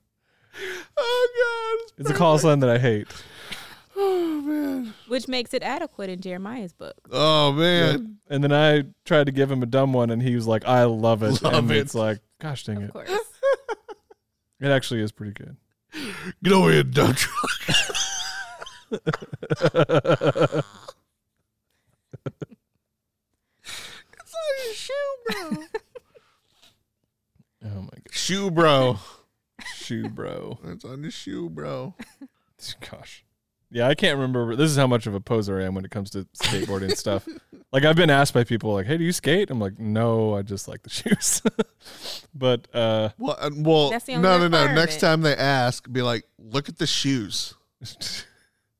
[0.95, 1.93] Oh god.
[1.99, 3.07] It's a call sign that I hate.
[3.95, 4.93] Oh man.
[5.07, 6.95] Which makes it adequate in Jeremiah's book.
[7.11, 8.17] Oh man.
[8.29, 10.83] And then I tried to give him a dumb one, and he was like, "I
[10.85, 11.77] love it." Love and it.
[11.77, 13.09] it's like, gosh dang Of it, course.
[14.59, 15.55] it actually is pretty good.
[16.43, 17.49] Get over here, dump truck.
[24.13, 25.63] it's on your shoe, bro.
[27.65, 28.11] Oh my god.
[28.11, 28.99] Shoe, bro.
[29.75, 30.59] shoe, bro.
[30.65, 31.95] It's on your shoe, bro.
[32.91, 33.23] Gosh.
[33.73, 34.55] Yeah, I can't remember.
[34.55, 37.27] This is how much of a poser I am when it comes to skateboarding stuff.
[37.73, 40.43] Like I've been asked by people like, "Hey, do you skate?" I'm like, "No, I
[40.43, 41.41] just like the shoes."
[42.35, 44.73] but uh Well, uh, well, That's the no, only no, no.
[44.75, 44.99] Next requirement.
[45.01, 47.55] time they ask, be like, "Look at the shoes,"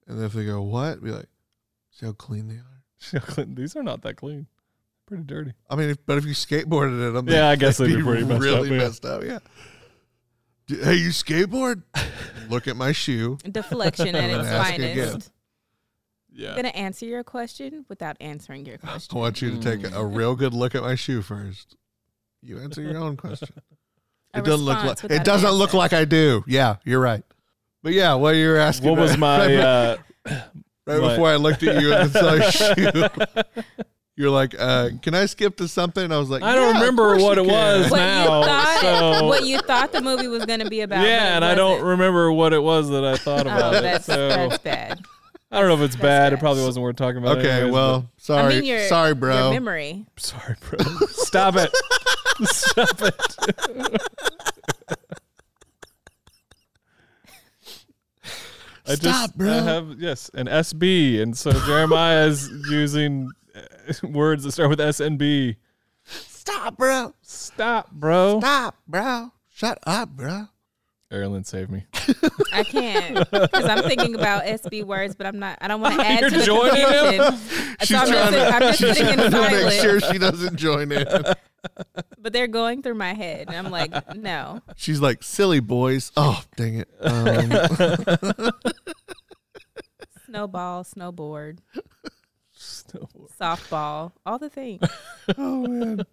[0.08, 1.26] and if they go, "What?" Be like,
[1.90, 4.46] "See how clean they are." these are not that clean.
[5.08, 5.54] Pretty dirty.
[5.72, 8.04] I mean, if, but if you skateboarded in them, Yeah, I guess they'd they'd be
[8.04, 8.78] pretty messed really up, yeah.
[8.78, 9.24] messed up.
[9.24, 9.40] Yeah.
[10.78, 11.84] D- Hey, you skateboard?
[12.50, 13.38] Look at my shoe.
[13.50, 14.98] Deflection at its Ask again.
[15.10, 15.32] finest.
[16.36, 16.50] Yeah.
[16.50, 18.90] I'm gonna answer your question without answering your question.
[19.18, 19.20] I question.
[19.20, 21.76] want you to take a, a real good look at my shoe first.
[22.42, 23.50] You answer your own question.
[24.34, 25.78] A it doesn't look like response it an doesn't look answer.
[25.78, 26.44] like I do.
[26.48, 27.24] Yeah, you're right.
[27.84, 28.90] But yeah, what you're asking.
[28.90, 32.52] What was my right, uh right my- before I looked at you and saw your
[32.52, 33.08] shoe?
[34.16, 36.12] You're like, uh, can I skip to something?
[36.12, 37.52] I was like, I don't yeah, remember course what it can.
[37.82, 37.90] was.
[37.92, 38.80] what now, you thought
[39.20, 41.04] so- what you thought the movie was gonna be about.
[41.08, 41.88] yeah, and I don't wasn't.
[41.88, 43.82] remember what it was that I thought Oh, about it.
[43.82, 45.00] that's So that's bad.
[45.52, 46.34] I don't know if it's that's bad.
[46.34, 47.40] It probably wasn't worth talking about.
[47.40, 49.36] Okay, anyways, well, sorry, I mean, your sorry, bro.
[49.52, 50.06] Your memory.
[50.18, 50.80] sorry, bro.
[51.08, 51.72] Stop it.
[52.46, 54.02] Stop it.
[58.86, 59.50] I Stop, just bro.
[59.50, 63.30] I have yes an SB, and so Jeremiah is using
[64.04, 65.58] words that start with S and B.
[66.06, 67.14] Stop, bro.
[67.22, 68.40] Stop, bro.
[68.40, 69.32] Stop, bro.
[69.50, 70.48] Shut up, bro.
[71.12, 71.86] Erilyn, save me.
[72.52, 75.60] I can't because I'm thinking about SB words, but I'm not.
[75.62, 77.24] I don't want to add You're to the joining him?
[77.34, 77.78] confusion.
[77.82, 80.56] She's So I'm trying just, to, I'm just she's trying to make sure she doesn't
[80.56, 81.06] join in.
[82.18, 84.62] but they're going through my head, and I'm like, no.
[84.76, 86.12] She's like, silly boys.
[86.18, 86.90] Oh, dang it.
[87.02, 87.52] Um,
[90.26, 91.60] Snowball, snowboard,
[93.40, 94.82] softball, all the things.
[95.38, 96.06] oh, man.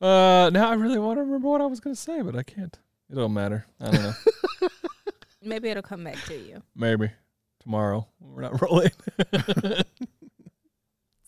[0.00, 2.42] Uh, now I really want to remember what I was going to say, but I
[2.42, 2.78] can't.
[3.10, 3.66] It don't matter.
[3.80, 4.12] I don't know.
[5.42, 6.62] Maybe it'll come back to you.
[6.74, 7.10] Maybe
[7.60, 8.06] tomorrow.
[8.20, 8.90] We're not rolling.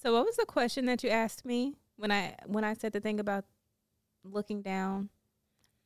[0.03, 2.99] So, what was the question that you asked me when I when I said the
[2.99, 3.45] thing about
[4.25, 5.11] looking down?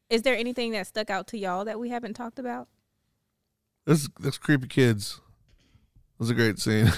[0.08, 2.68] Is there anything that stuck out to y'all that we haven't talked about?
[3.84, 5.20] This, this creepy kids.
[5.96, 6.90] It was a great scene.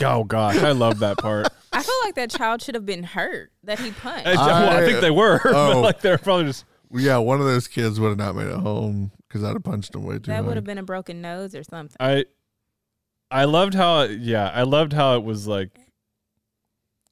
[0.04, 1.48] oh gosh, I love that part.
[1.72, 4.26] I feel like that child should have been hurt that he punched.
[4.26, 5.40] I, well, I think they were.
[5.44, 5.80] but Oh.
[5.80, 6.64] like they're probably just.
[6.92, 9.94] yeah, one of those kids would have not made it home because I'd have punched
[9.94, 11.96] him way too that would have been a broken nose or something.
[12.00, 12.24] I.
[13.32, 14.02] I loved how.
[14.02, 15.70] Yeah, I loved how it was like.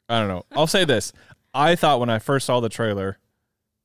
[0.08, 0.44] I don't know.
[0.56, 1.12] I'll say this.
[1.54, 3.18] I thought when I first saw the trailer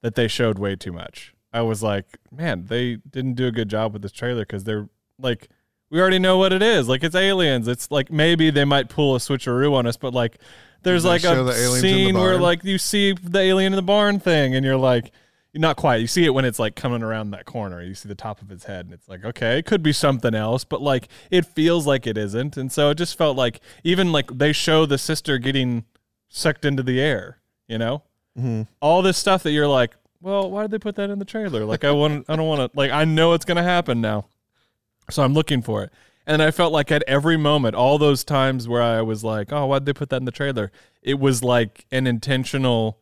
[0.01, 1.33] that they showed way too much.
[1.53, 4.89] I was like, man, they didn't do a good job with this trailer because they're
[5.19, 5.49] like,
[5.93, 6.89] we already know what it is.
[6.89, 7.67] Like it's aliens.
[7.67, 10.39] It's like maybe they might pull a switcheroo on us, but like
[10.81, 14.55] there's like a the scene where like you see the alien in the barn thing,
[14.55, 15.11] and you're like,
[15.53, 15.97] not quite.
[16.01, 17.79] You see it when it's like coming around that corner.
[17.83, 20.33] You see the top of its head, and it's like, okay, it could be something
[20.33, 22.57] else, but like it feels like it isn't.
[22.57, 25.85] And so it just felt like even like they show the sister getting
[26.27, 27.37] sucked into the air,
[27.67, 28.01] you know?
[28.35, 28.65] Mhm.
[28.81, 31.65] All this stuff that you're like, well, why did they put that in the trailer?
[31.65, 34.25] Like I want I don't want to like I know it's going to happen now.
[35.09, 35.91] So I'm looking for it.
[36.25, 39.65] And I felt like at every moment, all those times where I was like, "Oh,
[39.65, 40.71] why'd they put that in the trailer?"
[41.01, 42.97] It was like an intentional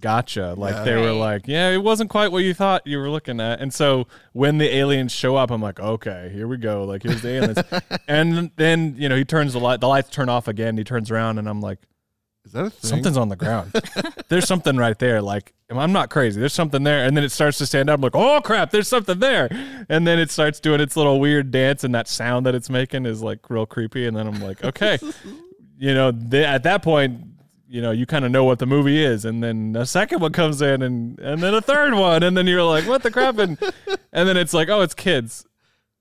[0.00, 0.54] gotcha.
[0.56, 0.84] Like Yeah.
[0.84, 3.72] they were like, "Yeah, it wasn't quite what you thought you were looking at." And
[3.74, 6.84] so when the aliens show up, I'm like, "Okay, here we go.
[6.84, 7.58] Like here's the aliens."
[8.08, 10.78] and then you know he turns the light, the lights turn off again.
[10.78, 11.78] He turns around, and I'm like,
[12.46, 12.88] Is that a thing?
[12.90, 13.72] "Something's on the ground.
[14.28, 15.20] there's something right there.
[15.20, 16.38] Like I'm not crazy.
[16.38, 17.98] There's something there." And then it starts to stand up.
[17.98, 18.70] I'm like, "Oh crap!
[18.70, 19.48] There's something there."
[19.88, 23.06] And then it starts doing its little weird dance, and that sound that it's making
[23.06, 24.06] is like real creepy.
[24.06, 24.98] And then I'm like, "Okay."
[25.78, 27.20] you know, at that point,
[27.68, 30.32] you know, you kind of know what the movie is, and then a second one
[30.32, 33.38] comes in, and and then a third one, and then you're like, what the crap?
[33.38, 33.58] And
[34.12, 35.46] and then it's like, oh, it's kids.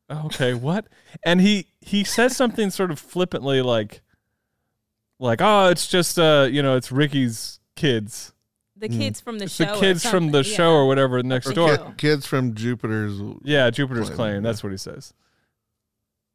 [0.09, 0.87] Okay, what?
[1.23, 4.01] And he he says something sort of flippantly, like,
[5.19, 8.33] like, oh, it's just uh, you know, it's Ricky's kids,
[8.87, 8.99] The hmm.
[8.99, 9.65] kids from the it's show.
[9.65, 10.57] the or kids from the something.
[10.57, 11.77] show or whatever next Or door.
[11.77, 13.19] kid- Kids from Jupiter's.
[13.43, 14.43] Yeah, Jupiter's Claim, claim.
[14.43, 15.13] That's what he says.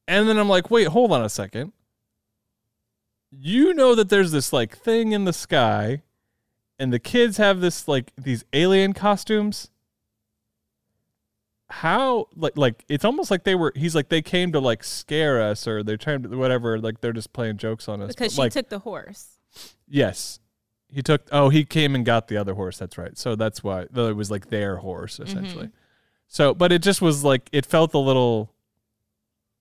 [0.09, 1.73] And then I'm like, wait, hold on a second.
[3.31, 6.03] You know that there's this like thing in the sky,
[6.79, 9.71] and the kids have this like these alien costumes.
[11.69, 15.41] how like like it's almost like they were he's like they came to like scare
[15.41, 18.35] us or they're trying to whatever like they're just playing jokes on us because But,
[18.35, 19.39] she like took the horse.
[19.87, 20.41] yes
[20.93, 22.79] he took oh he came and got the other horse.
[22.79, 23.17] That's right.
[23.17, 25.71] So that's why though it was like their horse essentially.
[26.27, 28.53] So but it just was like it felt a little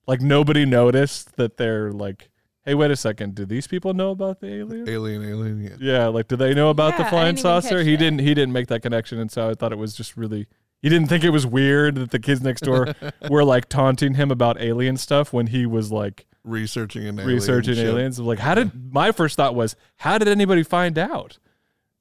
[0.06, 2.30] like nobody noticed that they're like
[2.64, 3.34] hey wait a second.
[3.34, 4.88] Do these people know about the alien?
[4.88, 5.62] Alien, alien.
[5.62, 5.76] Yeah.
[5.80, 7.82] yeah like do they know about the Yeah, I flying saucer?
[7.82, 7.98] he that.
[7.98, 9.18] didn't he didn't make that connection.
[9.18, 10.46] And so i thought it was just really
[10.82, 12.94] he didn't think it was weird that the kids next door
[13.30, 17.34] were like taunting him about alien stuff when he was like Researching an alien.
[17.34, 17.86] researching ship.
[17.86, 18.18] aliens.
[18.18, 21.38] Like, how did my first thought was, how did anybody find out?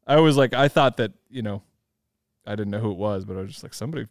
[0.07, 1.61] I was like, I thought that you know,
[2.45, 4.07] I didn't know who it was, but I was just like, somebody.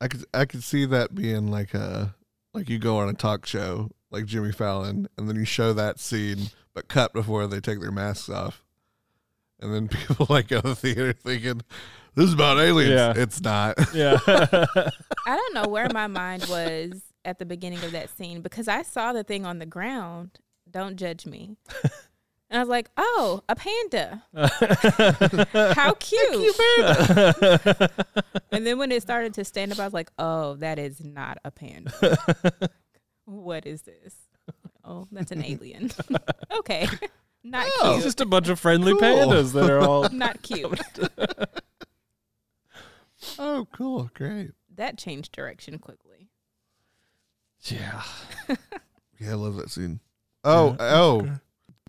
[0.00, 2.14] I could I could see that being like a
[2.52, 5.98] like you go on a talk show like Jimmy Fallon and then you show that
[5.98, 8.62] scene but cut before they take their masks off.
[9.60, 11.62] And then people like go to the theater thinking
[12.14, 12.92] this is about aliens.
[12.92, 13.12] Yeah.
[13.16, 13.76] It's not.
[13.94, 14.90] Yeah, I
[15.26, 19.12] don't know where my mind was at the beginning of that scene because I saw
[19.12, 20.38] the thing on the ground.
[20.70, 21.56] Don't judge me.
[22.48, 24.22] And I was like, "Oh, a panda!
[25.74, 26.54] How cute!"
[28.52, 31.38] and then when it started to stand up, I was like, "Oh, that is not
[31.44, 32.16] a panda.
[33.24, 34.14] what is this?
[34.84, 35.90] Oh, that's an alien.
[36.56, 36.86] okay,
[37.42, 38.02] not it's cute.
[38.04, 39.00] just a bunch of friendly Cool.
[39.00, 40.08] pandas that are all.
[40.10, 40.80] Not cute.
[43.40, 44.08] oh, cool.
[44.14, 44.52] Great.
[44.76, 46.28] that changed direction quickly.
[47.64, 48.02] Yeah.
[49.18, 50.00] Yeah, I love that scene.
[50.44, 51.38] Oh, Yeah, oh.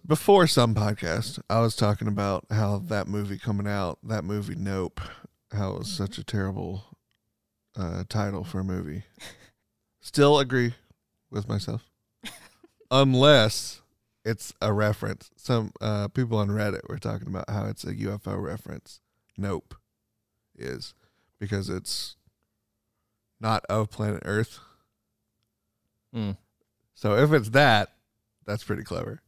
[0.05, 5.01] Before some podcast, I was talking about how that movie coming out, that movie Nope,
[5.51, 6.85] how it was such a terrible
[7.75, 9.03] uh, title for a movie.
[9.99, 10.75] Still agree
[11.29, 11.83] with myself.
[12.89, 13.81] Unless
[14.23, 15.29] it's a reference.
[15.35, 19.01] Some uh, people on Reddit were talking about how it's a UFO reference.
[19.37, 19.75] Nope
[20.57, 20.93] is
[21.39, 22.15] because it's
[23.39, 24.59] not of planet Earth.
[26.17, 26.37] Mm.
[26.95, 27.89] So if it's that,
[28.45, 29.21] that's pretty clever.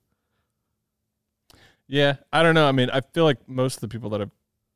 [1.87, 2.67] Yeah, I don't know.
[2.67, 4.31] I mean, I feel like most of the people that I've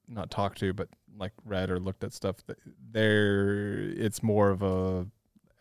[0.07, 2.59] not talked to, but like read or looked at stuff, th-
[2.91, 5.07] they're it's more of a,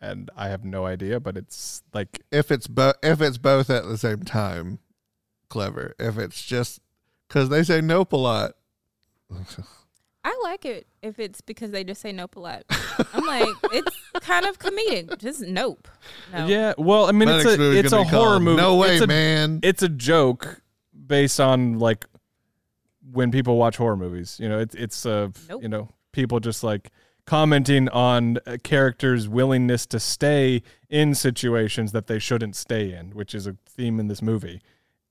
[0.00, 3.84] and I have no idea, but it's like if it's bo- if it's both at
[3.84, 4.78] the same time,
[5.48, 5.94] clever.
[5.98, 6.80] If it's just
[7.28, 8.52] because they say nope a lot.
[10.24, 12.62] I like it if it's because they just say nope a lot.
[13.12, 15.18] I'm like, it's kind of comedic.
[15.18, 15.88] Just nope.
[16.32, 16.46] No.
[16.46, 16.74] yeah.
[16.78, 18.62] Well, I mean, My it's next a movie's it's gonna a be horror called movie.
[18.62, 19.60] No way, it's a, man.
[19.62, 20.60] It's a joke
[21.06, 22.06] based on like
[23.10, 24.38] when people watch horror movies.
[24.40, 25.62] You know, it's it's uh Nope.
[25.62, 26.90] you know people just like
[27.26, 33.34] commenting on a character's willingness to stay in situations that they shouldn't stay in, which
[33.34, 34.60] is a theme in this movie.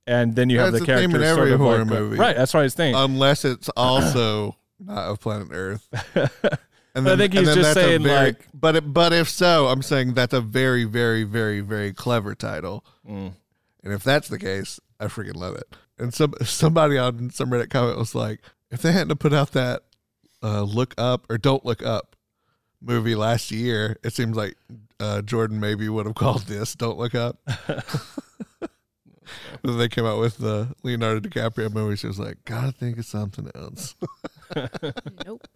[0.08, 1.88] And then you have That's the a theme characters in every sort of horror like,
[1.88, 2.18] movie.
[2.18, 2.36] right?
[2.36, 3.02] That's what I was thinking.
[3.02, 5.88] Unless it's also not of planet Earth.
[6.94, 9.82] And I think he's and just saying, very- like- but it, but if so, I'm
[9.82, 12.84] saying that's a very, very, very, very clever title.
[13.10, 13.34] Mm.
[13.84, 15.74] And if that's the case, I freaking love it.
[15.98, 18.41] And some somebody on some Reddit comment was like,
[18.72, 19.84] if they hadn't put out that
[20.44, 22.16] uh, look up or don't look up
[22.82, 24.58] movie last year, it seems like
[24.99, 27.38] uh, Jordan maybe would have called this "Don't Look Up."
[29.64, 31.95] then they came out with the Leonardo DiCaprio movie.
[31.95, 33.95] She was like, "Gotta think of something else."
[35.26, 35.48] Nope.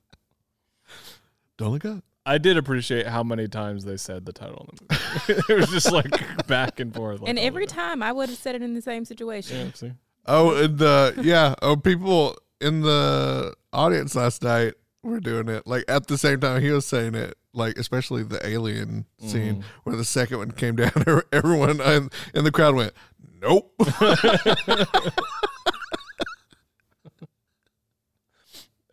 [1.57, 2.03] don't look up.
[2.27, 5.41] I did appreciate how many times they said the title in the movie.
[5.53, 7.21] it was just like back and forth.
[7.21, 7.99] Like and every time.
[7.99, 9.67] time I would have said it in the same situation.
[9.67, 9.91] Yeah, see?
[10.25, 11.53] Oh, and the yeah.
[11.61, 14.73] Oh, people in the audience last night
[15.03, 17.35] were doing it like at the same time he was saying it.
[17.53, 19.63] Like especially the alien scene Mhm.
[19.83, 20.91] where the second one came down,
[21.31, 22.93] everyone in, in the crowd went,
[23.39, 23.71] "Nope."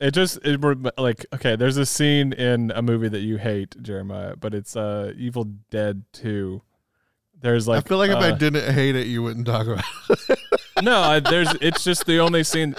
[0.03, 1.55] It just it were like okay.
[1.55, 6.03] There's a scene in a movie that you hate, Jeremiah, but it's uh Evil Dead
[6.13, 6.63] Two.
[7.41, 9.85] There's like I feel like if I uh, didn't hate it, you wouldn't talk about
[10.09, 10.39] it.
[10.83, 12.75] no, I, there's it's just the only scene.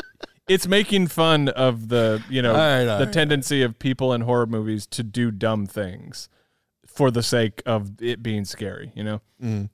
[0.49, 3.13] It's making fun of the you know right, the right.
[3.13, 6.27] tendency of people in horror movies to do dumb things
[6.85, 8.91] for the sake of it being scary.
[8.95, 9.21] You know.
[9.41, 9.69] Mm.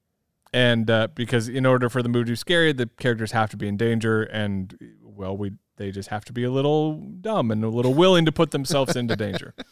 [0.54, 3.58] and uh, because in order for the movie to be scary, the characters have to
[3.58, 7.64] be in danger, and well, we they just have to be a little dumb and
[7.64, 9.56] a little willing to put themselves into danger.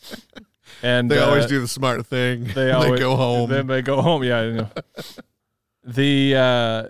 [0.83, 2.43] And They always uh, do the smart thing.
[2.43, 3.49] They They, always go home.
[3.49, 4.23] Then they go home.
[4.23, 4.69] Yeah, I know.
[5.83, 6.89] the uh,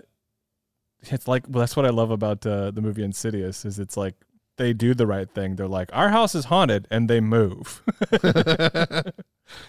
[1.02, 4.14] it's like well, that's what I love about uh, the movie Insidious is it's like
[4.56, 5.56] they do the right thing.
[5.56, 7.82] They're like, our house is haunted, and they move.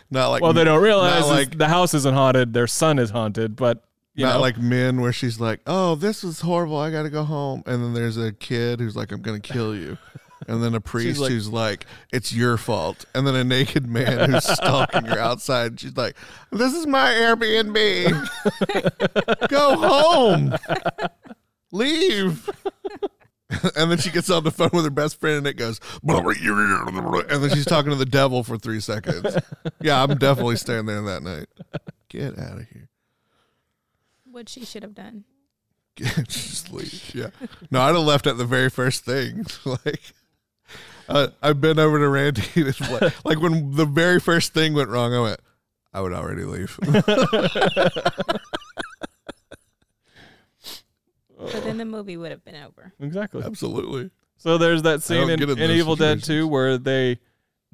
[0.09, 2.53] not like well, they don't realize like- the house isn't haunted.
[2.53, 3.83] Their son is haunted, but
[4.19, 6.77] you not know, like men where she's like, "Oh, this was horrible.
[6.77, 9.53] I got to go home." And then there's a kid who's like, "I'm going to
[9.53, 9.97] kill you."
[10.47, 14.31] and then a priest like- who's like, "It's your fault," and then a naked man
[14.31, 15.79] who's stalking her outside.
[15.79, 16.15] She's like,
[16.51, 18.27] "This is my Airbnb.
[19.49, 20.55] Go home.
[21.71, 22.49] Leave."
[23.75, 27.43] and then she gets on the phone with her best friend, and it goes, and
[27.43, 29.37] then she's talking to the devil for three seconds.
[29.81, 31.47] Yeah, I'm definitely staying there that night.
[32.09, 32.89] Get out of here.
[34.39, 35.25] What she should have done.
[35.97, 37.13] just leave.
[37.13, 37.31] Yeah.
[37.69, 39.45] No, I'd have left at the very first thing.
[39.65, 39.99] like,
[41.09, 42.43] uh, I've been over to Randy.
[42.55, 45.41] and it's like, like when the very first thing went wrong, I went,
[45.93, 46.79] I would already leave.
[51.37, 52.93] But then the movie would have been over.
[52.99, 53.43] exactly.
[53.43, 54.09] Absolutely.
[54.37, 57.19] So there's that scene in, in in those Evil Dead 2 where they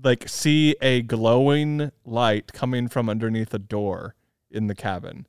[0.03, 4.15] like see a glowing light coming from underneath a door
[4.49, 5.27] in the cabin,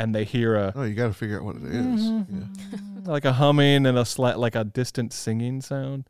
[0.00, 2.00] and they hear a Oh, you got to figure out what it is.
[2.00, 2.42] Mm-hmm.
[2.72, 3.02] Yeah.
[3.04, 6.08] like a humming and a slight like a distant singing sound,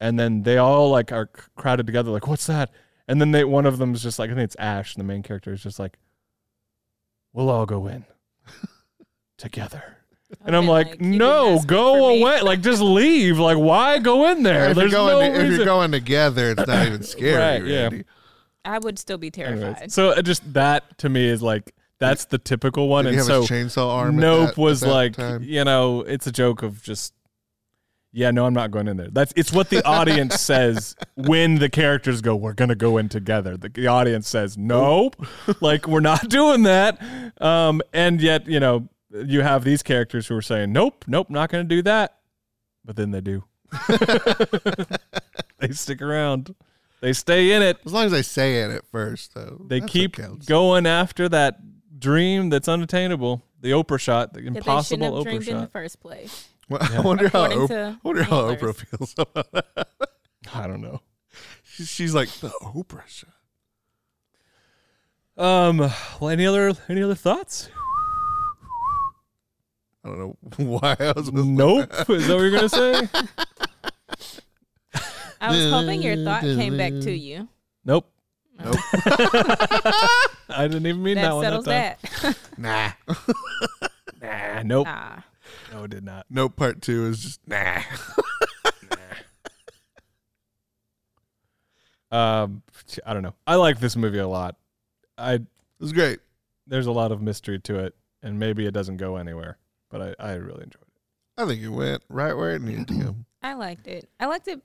[0.00, 2.70] and then they all like are crowded together like what's that?
[3.08, 5.06] And then they one of them is just like I think it's Ash, and the
[5.06, 5.98] main character is just like,
[7.32, 8.04] we'll all go in
[9.36, 9.82] together.
[10.46, 12.40] And I'm I've like, no, go away.
[12.40, 13.38] Like, just leave.
[13.38, 14.70] Like, why go in there?
[14.70, 17.90] if, you're There's going, no if you're going together, it's not even scary, Right, yeah.
[18.64, 19.92] I would still be Anyways, terrified.
[19.92, 21.72] so just that to me is like
[22.08, 24.16] that's the typical one, Did and have so chainsaw arm?
[24.16, 25.42] Nope that- was like time?
[25.42, 27.14] you know it's a joke of just
[28.12, 29.08] yeah no I'm not going in there.
[29.10, 33.56] That's it's what the audience says when the characters go we're gonna go in together.
[33.56, 35.16] The, the audience says nope,
[35.60, 37.00] like we're not doing that,
[37.40, 41.50] um, and yet you know you have these characters who are saying nope nope not
[41.50, 42.18] gonna do that,
[42.84, 43.44] but then they do.
[45.58, 46.54] they stick around.
[47.00, 47.78] They stay in it.
[47.84, 49.60] As long as I say it at first, though.
[49.68, 50.16] They keep
[50.46, 51.58] going after that
[51.98, 53.42] dream that's unattainable.
[53.60, 56.48] The Oprah shot, the that they shouldn't impossible have Oprah dreamed in the first place.
[56.68, 58.54] Well, I wonder how, Oprah, I wonder how.
[58.54, 59.88] Oprah feels about that.
[60.54, 61.00] I don't know.
[61.62, 63.28] She's, she's like the Oprah show.
[65.36, 65.78] Um.
[66.20, 67.68] Well, any other any other thoughts?
[70.04, 70.36] I don't know
[70.78, 71.30] why I was.
[71.32, 71.56] listening.
[71.56, 71.90] Nope.
[72.08, 73.08] Is that what you're gonna say?
[75.40, 77.48] I was hoping your thought came back to you.
[77.84, 78.10] Nope.
[78.62, 78.76] Nope.
[80.56, 81.44] I didn't even mean that, That one.
[81.44, 81.98] settles that.
[82.22, 82.36] that.
[82.58, 82.92] Nah.
[84.22, 84.62] Nah.
[84.62, 84.86] Nope.
[84.86, 85.16] nah.
[85.72, 86.26] No, it did not.
[86.30, 86.56] Nope.
[86.56, 87.80] Part two is just nah.
[92.10, 92.62] Um.
[93.04, 93.34] I don't know.
[93.46, 94.56] I like this movie a lot.
[95.18, 95.42] I It
[95.80, 96.20] was great.
[96.66, 99.58] there's a lot of mystery to it, and maybe it doesn't go anywhere,
[99.90, 101.42] but I I really enjoyed it.
[101.42, 103.16] I think it went right where it needed to go.
[103.42, 104.08] I liked it.
[104.20, 104.60] I liked it.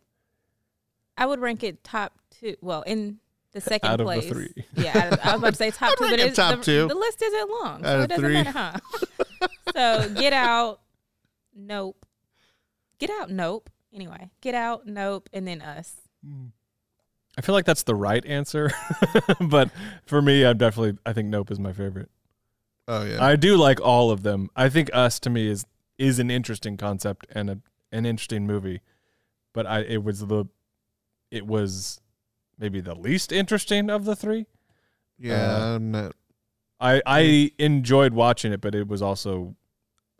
[1.18, 2.56] I would rank it top two.
[2.61, 3.20] Well, in
[3.51, 4.30] the second Out of the place.
[4.30, 4.65] three.
[4.76, 6.88] Yeah, out I was about to say top two, but it's, top the, two.
[6.88, 8.34] the list isn't long, Out so of it doesn't three.
[8.34, 9.47] matter, huh?
[9.76, 10.81] so Get Out,
[11.55, 12.05] Nope.
[12.99, 13.69] Get Out, Nope.
[13.93, 15.95] Anyway, Get Out, Nope, and then Us.
[16.23, 16.47] Hmm.
[17.38, 18.71] I feel like that's the right answer,
[19.39, 19.69] but
[20.05, 22.09] for me, I'm definitely I think Nope is my favorite.
[22.88, 23.23] Oh yeah.
[23.23, 24.49] I do like all of them.
[24.55, 25.65] I think Us to me is
[25.97, 27.59] is an interesting concept and a,
[27.91, 28.81] an interesting movie,
[29.53, 30.45] but I it was the
[31.31, 32.01] it was
[32.60, 34.45] maybe the least interesting of the three.
[35.18, 35.56] yeah.
[35.56, 36.15] uh, I'm not.
[36.80, 39.56] I I enjoyed watching it, but it was also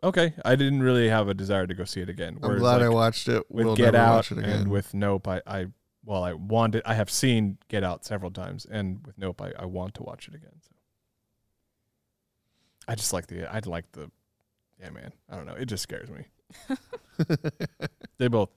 [0.02, 0.34] okay.
[0.44, 2.38] I didn't really have a desire to go see it again.
[2.42, 3.44] I'm Whereas, glad I watched it.
[3.50, 4.50] with we'll Get Out watch it again.
[4.50, 5.28] and with Nope.
[5.28, 5.66] I I
[6.04, 9.64] well I wanted I have seen Get Out several times, and with Nope I, I
[9.66, 10.52] want to watch it again.
[10.60, 10.70] So
[12.88, 14.10] I just like the I like the
[14.78, 16.24] yeah man I don't know it just scares me.
[18.18, 18.50] They both.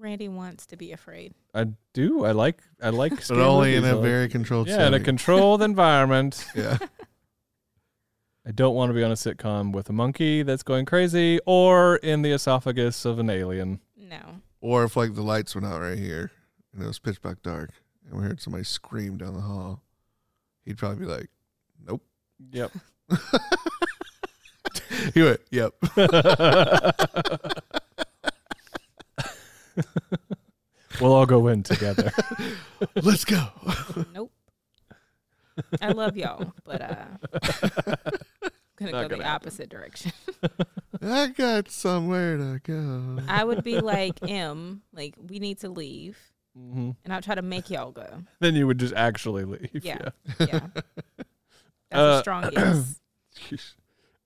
[0.00, 1.34] Randy wants to be afraid.
[1.54, 2.24] I do.
[2.24, 2.62] I like.
[2.82, 3.12] I like.
[3.16, 6.46] but scary only in a a I like- very controlled yeah, in a controlled environment.
[6.54, 6.78] yeah.
[8.46, 11.96] I don't want to be on a sitcom with a monkey that's going crazy, or
[11.96, 13.80] in the esophagus of an alien.
[13.96, 14.40] No.
[14.62, 16.32] Or if like the lights went out right here
[16.72, 17.70] and it was pitch black dark
[18.08, 19.82] and we heard somebody scream down the hall,
[20.64, 21.28] he'd probably be like,
[21.86, 22.02] "Nope."
[22.50, 22.72] Yep.
[25.14, 25.74] He went, "Yep."
[31.00, 32.10] we'll all go in together.
[33.02, 33.46] Let's go.
[34.12, 34.32] Nope.
[35.80, 37.30] I love y'all, but uh I'm
[38.76, 39.26] gonna Not go the gonna happen.
[39.26, 40.12] opposite direction.
[41.02, 43.18] I got somewhere to go.
[43.28, 46.18] I would be like M, like we need to leave,
[46.56, 48.22] hmm and I'll try to make y'all go.
[48.40, 49.68] Then you would just actually leave.
[49.84, 49.98] Yeah.
[50.38, 50.46] Yeah.
[50.46, 50.66] Yeah.
[51.90, 52.96] That's Uh, a strong yes.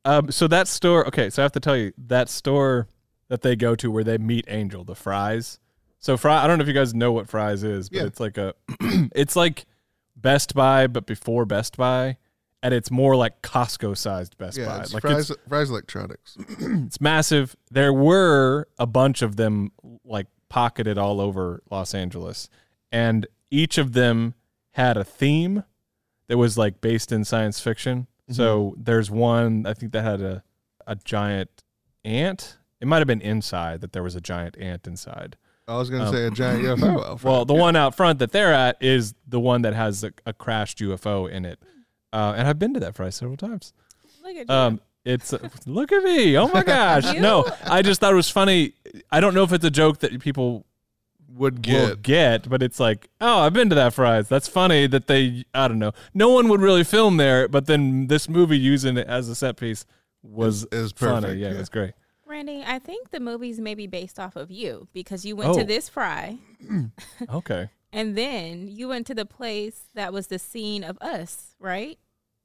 [0.04, 0.30] Um.
[0.30, 1.06] So that store.
[1.08, 1.30] Okay.
[1.30, 2.86] So I have to tell you that store
[3.28, 5.58] that they go to where they meet Angel, the Fry's.
[5.98, 6.44] So Fry.
[6.44, 8.04] I don't know if you guys know what Fry's is, but Yeah.
[8.04, 8.54] it's like a.
[9.14, 9.64] it's like
[10.16, 12.18] Best Buy, but before Best Buy,
[12.62, 14.80] and it's more like Costco sized Best yeah, Buy.
[14.80, 16.36] it's like Fry's, it's Fry's electronics.
[16.48, 17.56] it's massive.
[17.70, 19.72] There were a bunch of them
[20.04, 22.48] like pocketed all over Los Angeles,
[22.92, 24.34] and each of them
[24.72, 25.64] had a theme
[26.28, 28.06] that was like based in science fiction.
[28.30, 28.82] So mm-hmm.
[28.82, 30.42] there's one I think that had a
[30.86, 31.50] a giant
[32.04, 32.58] ant.
[32.84, 35.38] It might have been inside that there was a giant ant inside.
[35.66, 37.00] I was gonna Um, say a giant UFO.
[37.00, 37.24] out front.
[37.24, 40.34] Well, the one out front that they're at is the one that has a, a
[40.34, 41.58] crashed UFO in it,
[42.12, 43.72] uh, and I've been to that fry several times.
[44.22, 44.54] Look at you.
[44.54, 45.32] Um, it's
[45.66, 46.36] look at me.
[46.36, 47.14] Oh my gosh.
[47.18, 48.74] No, I just thought it was funny.
[49.10, 50.66] I don't know if it's a joke that people
[51.30, 54.28] would will get get, but it's like, oh, I've been to that Fry's.
[54.28, 55.46] That's funny that they.
[55.54, 55.92] I don't know.
[56.12, 59.56] No one would really film there, but then this movie using it as a set
[59.56, 59.86] piece
[60.22, 61.24] was is perfect.
[61.26, 61.40] funny.
[61.40, 61.92] Yeah, it was great.
[62.34, 65.60] Randy, I think the movie's may be based off of you because you went to
[65.60, 65.64] Oh.
[65.64, 66.36] this fry
[67.30, 67.70] Okay.
[67.92, 71.96] and then you went to the place that was the scene of us, right?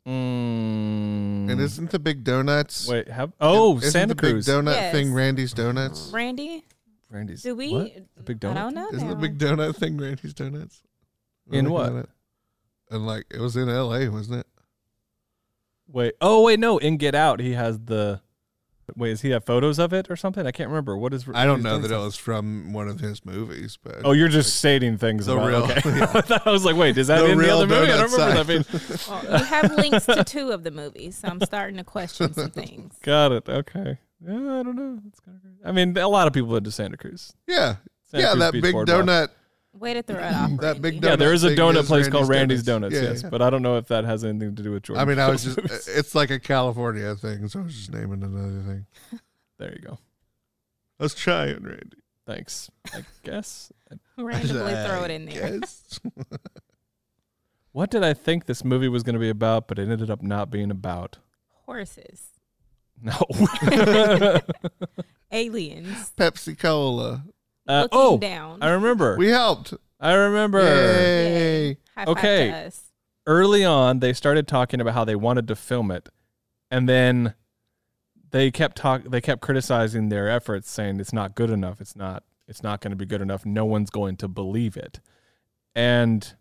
[0.08, 2.88] Mm, And isn't the big donuts?
[2.88, 4.46] wait, have oh isn't Santa the Cruz.
[4.46, 4.94] big donut Yes.
[4.94, 6.12] thing Randy's Donuts?
[6.14, 6.66] Randy,
[7.10, 7.42] Randy's.
[7.42, 7.74] do we?
[7.74, 7.94] what?
[8.16, 8.52] The big donut.
[8.52, 8.90] I don't know.
[8.94, 9.22] Isn't the now.
[9.22, 10.84] big donut thing Randy's Donuts?
[11.52, 11.90] In looking what?
[11.94, 12.10] at it?
[12.92, 14.48] And like it was in L.A., wasn't it?
[15.88, 16.14] Wait.
[16.22, 16.78] Oh wait, no.
[16.78, 18.22] In Get Out, he has the.
[18.98, 20.46] Wait, does he have photos of it or something?
[20.48, 20.98] I can't remember.
[20.98, 21.26] What is?
[21.34, 24.56] I don't know that it was from one of his movies, but Oh, you're just
[24.58, 25.26] stating things.
[25.28, 25.82] The about, real- Okay.
[25.86, 26.04] yeah.
[26.14, 27.92] I thought- I was like, wait, is that The in the real other movie?
[27.92, 29.08] I don't donut remember that side.
[29.08, 29.24] being.
[29.30, 32.52] Well, you have links to two of the movies, so I'm starting to question some
[32.52, 32.96] things.
[33.04, 33.48] Got it.
[33.50, 33.98] Okay.
[34.26, 35.00] Yeah, I don't know.
[35.04, 35.58] That's kind of crazy.
[35.66, 37.34] I mean, a lot of people went to Santa Cruz.
[37.48, 37.76] yeah,
[38.06, 39.06] Santa yeah, Cruz that Beach big Boardwalk.
[39.06, 39.28] donut.
[39.74, 40.50] Way to throw it off.
[40.58, 40.80] That Randy.
[40.80, 42.94] big Yeah, there is a donut is place called Randy's Randy's Donuts.
[42.94, 42.96] Donuts.
[42.96, 43.30] Yeah, yes, yeah.
[43.30, 45.02] but I don't know if that has anything to do with Jordan.
[45.02, 45.88] I mean, I was just, movies.
[45.88, 48.86] it's like a California thing, so I was just naming another thing.
[49.60, 50.00] there you go.
[51.00, 51.98] I was trying, Randy.
[52.26, 52.70] Thanks.
[52.94, 53.72] I guess.
[54.18, 55.60] randomly throw it in there.
[57.72, 60.24] What did I think this movie was going to be about, but it ended up
[60.24, 61.20] not being about?
[61.66, 62.30] Horses,
[63.02, 63.14] No.
[65.32, 67.24] aliens, Pepsi Cola.
[67.70, 68.64] Uh, looking oh, down.
[68.64, 69.16] I remember.
[69.16, 69.74] We helped.
[70.00, 70.62] I remember.
[70.62, 71.78] Yay.
[71.96, 72.48] High five okay.
[72.48, 72.82] to us.
[73.28, 76.10] early on they started talking about how they wanted to film it
[76.72, 77.34] and then
[78.32, 82.24] they kept talk they kept criticizing their efforts saying it's not good enough it's not
[82.48, 85.00] it's not going to be good enough no one's going to believe it
[85.76, 86.36] and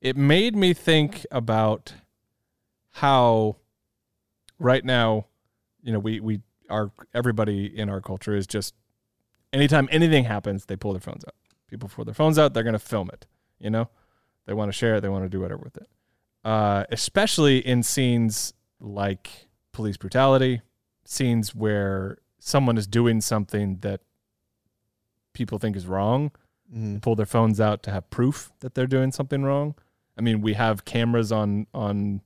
[0.00, 1.94] it made me think about
[2.92, 3.56] how
[4.58, 5.26] right now
[5.82, 8.74] you know we we are everybody in our culture is just
[9.52, 11.34] anytime anything happens they pull their phones out
[11.68, 13.26] people pull their phones out they're going to film it
[13.58, 13.88] you know
[14.46, 15.88] they want to share it they want to do whatever with it
[16.44, 20.62] uh, especially in scenes like police brutality,
[21.04, 24.00] scenes where someone is doing something that
[25.34, 26.30] people think is wrong,
[26.74, 27.02] Mm.
[27.02, 29.74] pull their phones out to have proof that they're doing something wrong.
[30.16, 32.20] I mean, we have cameras on on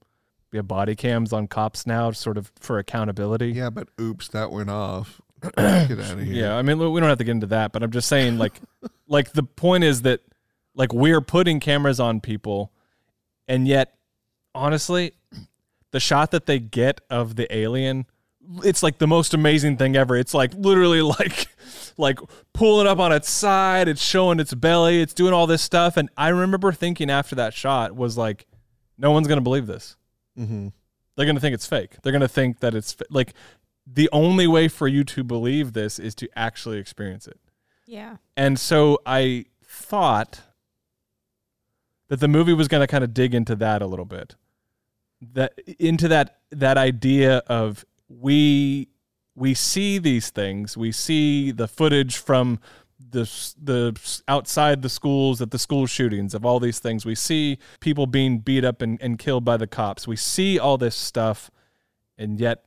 [0.52, 3.52] we have body cams on cops now, sort of for accountability.
[3.52, 5.20] Yeah, but oops, that went off.
[5.56, 6.34] Get out of here.
[6.34, 8.60] Yeah, I mean, we don't have to get into that, but I'm just saying, like,
[9.08, 10.20] like the point is that,
[10.74, 12.72] like, we're putting cameras on people,
[13.48, 13.94] and yet,
[14.54, 15.12] honestly,
[15.90, 18.06] the shot that they get of the alien,
[18.64, 20.16] it's like the most amazing thing ever.
[20.16, 21.46] It's like literally like,
[21.96, 22.18] like
[22.52, 26.08] pulling up on its side, it's showing its belly, it's doing all this stuff, and
[26.16, 28.46] I remember thinking after that shot was like,
[28.98, 29.96] no one's gonna believe this
[30.38, 30.68] Mm-hmm.
[31.14, 31.94] they're going to think it's fake.
[32.02, 33.34] They're going to think that it's like
[33.86, 37.38] the only way for you to believe this is to actually experience it.
[37.86, 38.16] Yeah.
[38.36, 40.42] And so I thought
[42.08, 44.36] that the movie was going to kind of dig into that a little bit.
[45.32, 48.88] That into that that idea of we
[49.34, 52.60] we see these things, we see the footage from
[53.10, 53.22] the
[53.60, 57.06] the outside the schools at the school shootings of all these things.
[57.06, 60.06] We see people being beat up and, and killed by the cops.
[60.06, 61.50] We see all this stuff,
[62.18, 62.64] and yet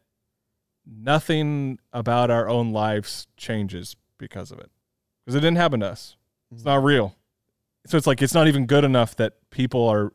[0.88, 4.72] nothing about our own lives changes because of it.
[5.26, 6.15] Because it didn't happen to us.
[6.51, 6.88] It's not mm-hmm.
[6.88, 7.15] real.
[7.85, 10.14] So it's like it's not even good enough that people are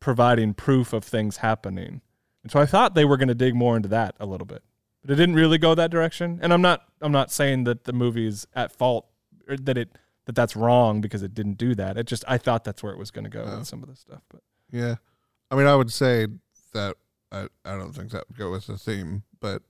[0.00, 2.00] providing proof of things happening.
[2.42, 4.62] And so I thought they were going to dig more into that a little bit.
[5.02, 6.38] But it didn't really go that direction.
[6.42, 9.06] And I'm not I'm not saying that the movie is at fault
[9.48, 11.96] or that it that that's wrong because it didn't do that.
[11.96, 13.44] It just I thought that's where it was going to go Oh.
[13.44, 13.64] with uh-huh.
[13.64, 14.22] some of this stuff.
[14.28, 14.96] But Yeah.
[15.50, 16.26] I mean, I would say
[16.72, 16.96] that
[17.30, 19.62] I, I don't think that would go with the theme, but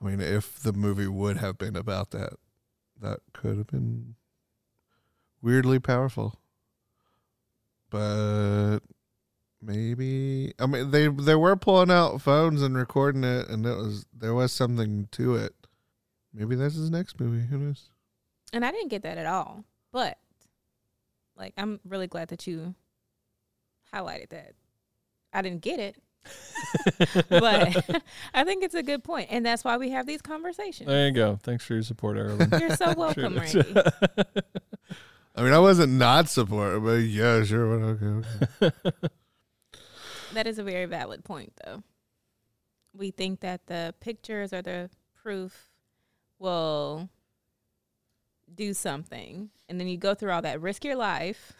[0.00, 2.34] I mean, if the movie would have been about that,
[3.00, 4.14] that could have been
[5.42, 6.38] weirdly powerful.
[7.90, 8.80] But
[9.62, 14.06] maybe I mean they they were pulling out phones and recording it and it was
[14.12, 15.54] there was something to it.
[16.32, 17.46] Maybe that's his next movie.
[17.46, 17.90] Who knows?
[18.52, 19.64] And I didn't get that at all.
[19.92, 20.18] But
[21.36, 22.74] like I'm really glad that you
[23.92, 24.52] highlighted that.
[25.32, 25.96] I didn't get it.
[27.28, 28.02] but
[28.34, 30.88] I think it's a good point, and that's why we have these conversations.
[30.88, 31.38] There you go.
[31.42, 32.48] Thanks for your support, Erin.
[32.60, 33.62] You're so welcome, Sure.
[33.62, 33.82] Randy.
[35.34, 37.78] I mean, I wasn't not supportive, but yeah, sure.
[37.78, 38.26] but Okay,
[38.62, 38.92] okay.
[40.34, 41.82] That is a very valid point, though.
[42.94, 45.70] We think that the pictures or the proof
[46.38, 47.08] will
[48.54, 51.52] do something, and then you go through all that, risk your life,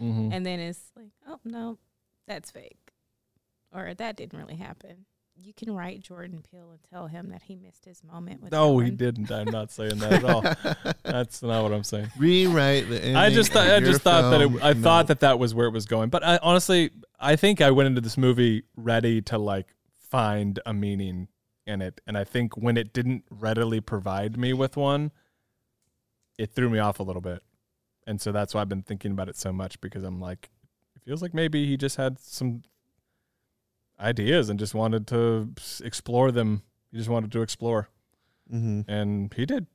[0.00, 0.32] Mhm.
[0.32, 1.78] and then it's like, oh no,
[2.26, 2.87] that's fake,
[3.72, 5.04] or that didn't really happen.
[5.40, 8.50] You can write Jordan Peele and tell him that he missed his moment with.
[8.50, 9.30] No, he didn't.
[9.30, 10.42] I'm not saying that at all.
[11.04, 12.10] That's not what I'm saying.
[12.18, 13.14] Rewrite the ending.
[13.16, 14.50] I just thought, I just thought that it.
[14.62, 14.82] I No.
[14.82, 16.10] thought that that was where it was going.
[16.10, 16.90] But I honestly,
[17.20, 21.28] I think I went into this movie ready to like find a meaning
[21.66, 25.12] in it, and I think when it didn't readily provide me with one,
[26.36, 27.42] it threw me off a little bit,
[28.08, 30.48] and so that's why I've been thinking about it so much because I'm like,
[30.96, 32.62] it feels like maybe he just had some
[34.00, 35.52] ideas and just wanted to
[35.84, 36.62] explore them.
[36.90, 37.88] He just wanted to explore
[38.52, 38.84] Mhm.
[38.88, 39.66] and he did.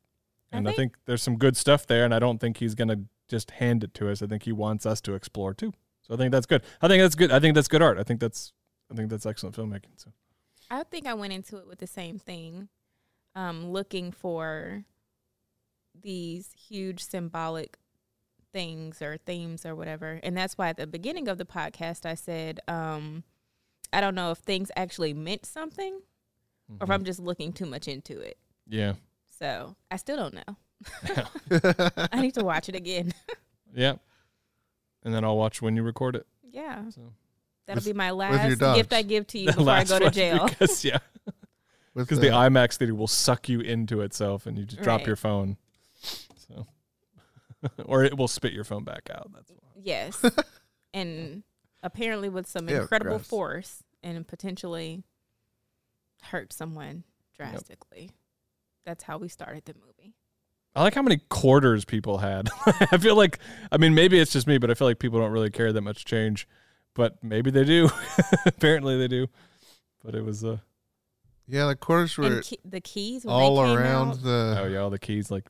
[0.51, 3.05] And I think- think, there's some good stuff there, and I don't think he's gonna
[3.27, 4.21] just hand it to us.
[4.21, 5.73] I think he wants us to explore too.
[6.03, 6.63] So I think that's good.
[6.81, 7.31] I think that's good.
[7.31, 7.97] I think that's good art.
[7.97, 8.53] I think that's
[8.91, 9.97] I think that's excellent filmmaking.
[9.97, 10.11] So
[10.69, 12.69] I think I went into it with the same thing,
[13.35, 14.85] um, looking for
[15.99, 17.77] these huge symbolic
[18.51, 20.19] things or themes or whatever.
[20.23, 23.23] And that's why at the beginning of the podcast, I said, um,
[23.93, 25.93] I don't know if things actually meant something
[26.69, 26.93] or if mhm.
[26.93, 28.37] I'm just looking too much into it.
[28.67, 28.93] yeah,
[29.39, 31.27] So I still don't know.
[32.11, 33.13] I need to watch it again.
[33.73, 33.93] yeah.
[35.03, 36.25] And then I'll watch when you record it.
[36.51, 36.89] yeah.
[36.89, 37.01] So
[37.65, 40.09] That'll With- be my last gift I give to you The before I go to
[40.11, 40.47] jail.
[40.49, 40.97] because yeah,
[41.95, 45.07] because the IMAX theater will suck you into itself, and you just drop Right.
[45.07, 45.55] your phone.
[46.01, 46.67] So,
[47.85, 49.31] or it will spit your phone back out.
[49.33, 49.69] That's why.
[49.81, 50.21] Yes.
[50.93, 51.43] and
[51.81, 53.27] apparently with some Ew, incredible gross.
[53.27, 55.03] force and potentially
[56.23, 57.03] hurt someone
[57.35, 58.11] drastically.
[58.85, 60.13] That's how we started the movie.
[60.75, 62.49] I like how many quarters people had.
[62.65, 63.39] I feel like,
[63.71, 65.81] I mean, maybe it's just me, but I feel like people don't really care that
[65.81, 66.47] much change.
[66.95, 67.89] But maybe they do.
[68.45, 69.27] Apparently they do.
[70.03, 70.57] But it was, uh,
[71.47, 74.67] yeah, the quarters were key, the keys when all they came around out, the oh
[74.67, 75.45] yeah, all the keys like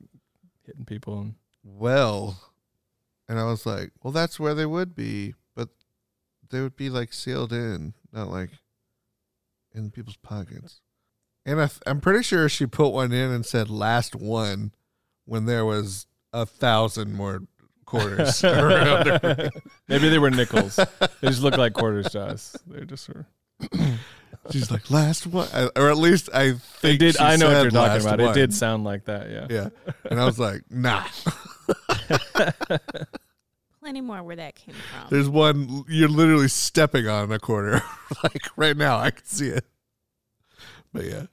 [0.66, 1.20] hitting people.
[1.20, 2.40] And, well,
[3.28, 5.43] and I was like, well, that's where they would be, but
[6.54, 8.52] they would be like sealed in, not like
[9.74, 10.82] in people's pockets.
[11.46, 14.72] And I I'm pretty sure she put one in and said last one
[15.26, 17.42] when there was a thousand more
[17.86, 19.50] quarters around her.
[19.88, 20.76] maybe they were nickels.
[20.76, 22.56] They just look like quarters to us.
[22.68, 23.26] They're just sort
[23.62, 24.00] of,
[24.52, 27.18] She's like last one, or at least I think did.
[27.18, 28.20] I know what you're talking about.
[28.20, 28.30] one.
[28.30, 29.30] It did sound like that.
[29.30, 29.48] Yeah.
[29.50, 29.70] Yeah,
[30.10, 31.04] and I was like, nah.
[33.84, 35.08] plenty more where that came from.
[35.10, 37.82] There's one you're literally stepping on a quarter.
[38.24, 39.66] like right now, I can see it.
[40.94, 41.26] But yeah.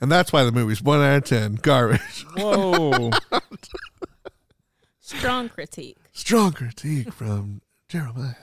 [0.00, 1.54] And that's why the movie's one out of ten.
[1.54, 2.26] Garbage.
[2.36, 3.10] Whoa.
[5.00, 5.96] Strong critique.
[6.12, 8.34] Strong critique from Jeremiah.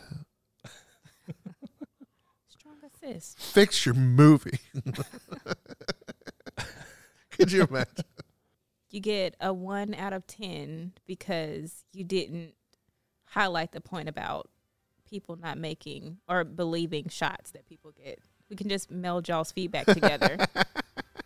[2.47, 3.37] Strong assist.
[3.37, 4.59] Fix your movie.
[7.31, 8.05] Could you imagine?
[8.89, 12.53] You get a one out of ten because you didn't
[13.35, 14.49] highlight the point about
[15.09, 18.19] people not making or believing shots that people get.
[18.49, 20.37] We can just meld y'all's feedback together.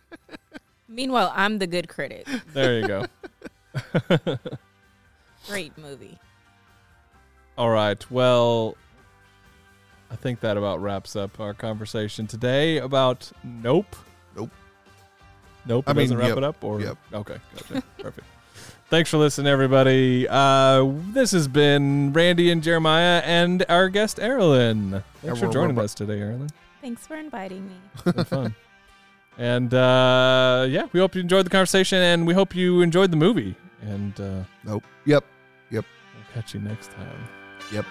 [0.88, 2.26] Meanwhile, I'm the good critic.
[2.52, 3.06] there you go.
[5.46, 6.18] Great movie.
[7.56, 8.10] All right.
[8.10, 8.76] Well,
[10.10, 13.94] I think that about wraps up our conversation today about Nope.
[14.34, 14.50] Nope.
[15.64, 15.84] Nope.
[15.86, 16.98] I it doesn't mean, wrap yep, it up, or yep.
[17.12, 17.82] okay, gotcha.
[17.98, 18.26] perfect.
[18.90, 20.26] Thanks for listening, everybody.
[20.28, 25.04] Uh, this has been Randy and Jeremiah and our guest Erilyn.
[25.22, 26.50] Thanks for joining us today, Erilyn.
[26.80, 27.76] Thanks for inviting me.
[27.94, 28.54] It's been fun.
[29.38, 33.16] And uh, yeah, we hope you enjoyed the conversation, and we hope you enjoyed the
[33.16, 33.54] movie.
[33.82, 34.82] And uh, Nope.
[35.06, 35.24] Yep.
[35.70, 35.84] we'll
[36.34, 37.28] catch you next time.
[37.72, 37.86] Yep.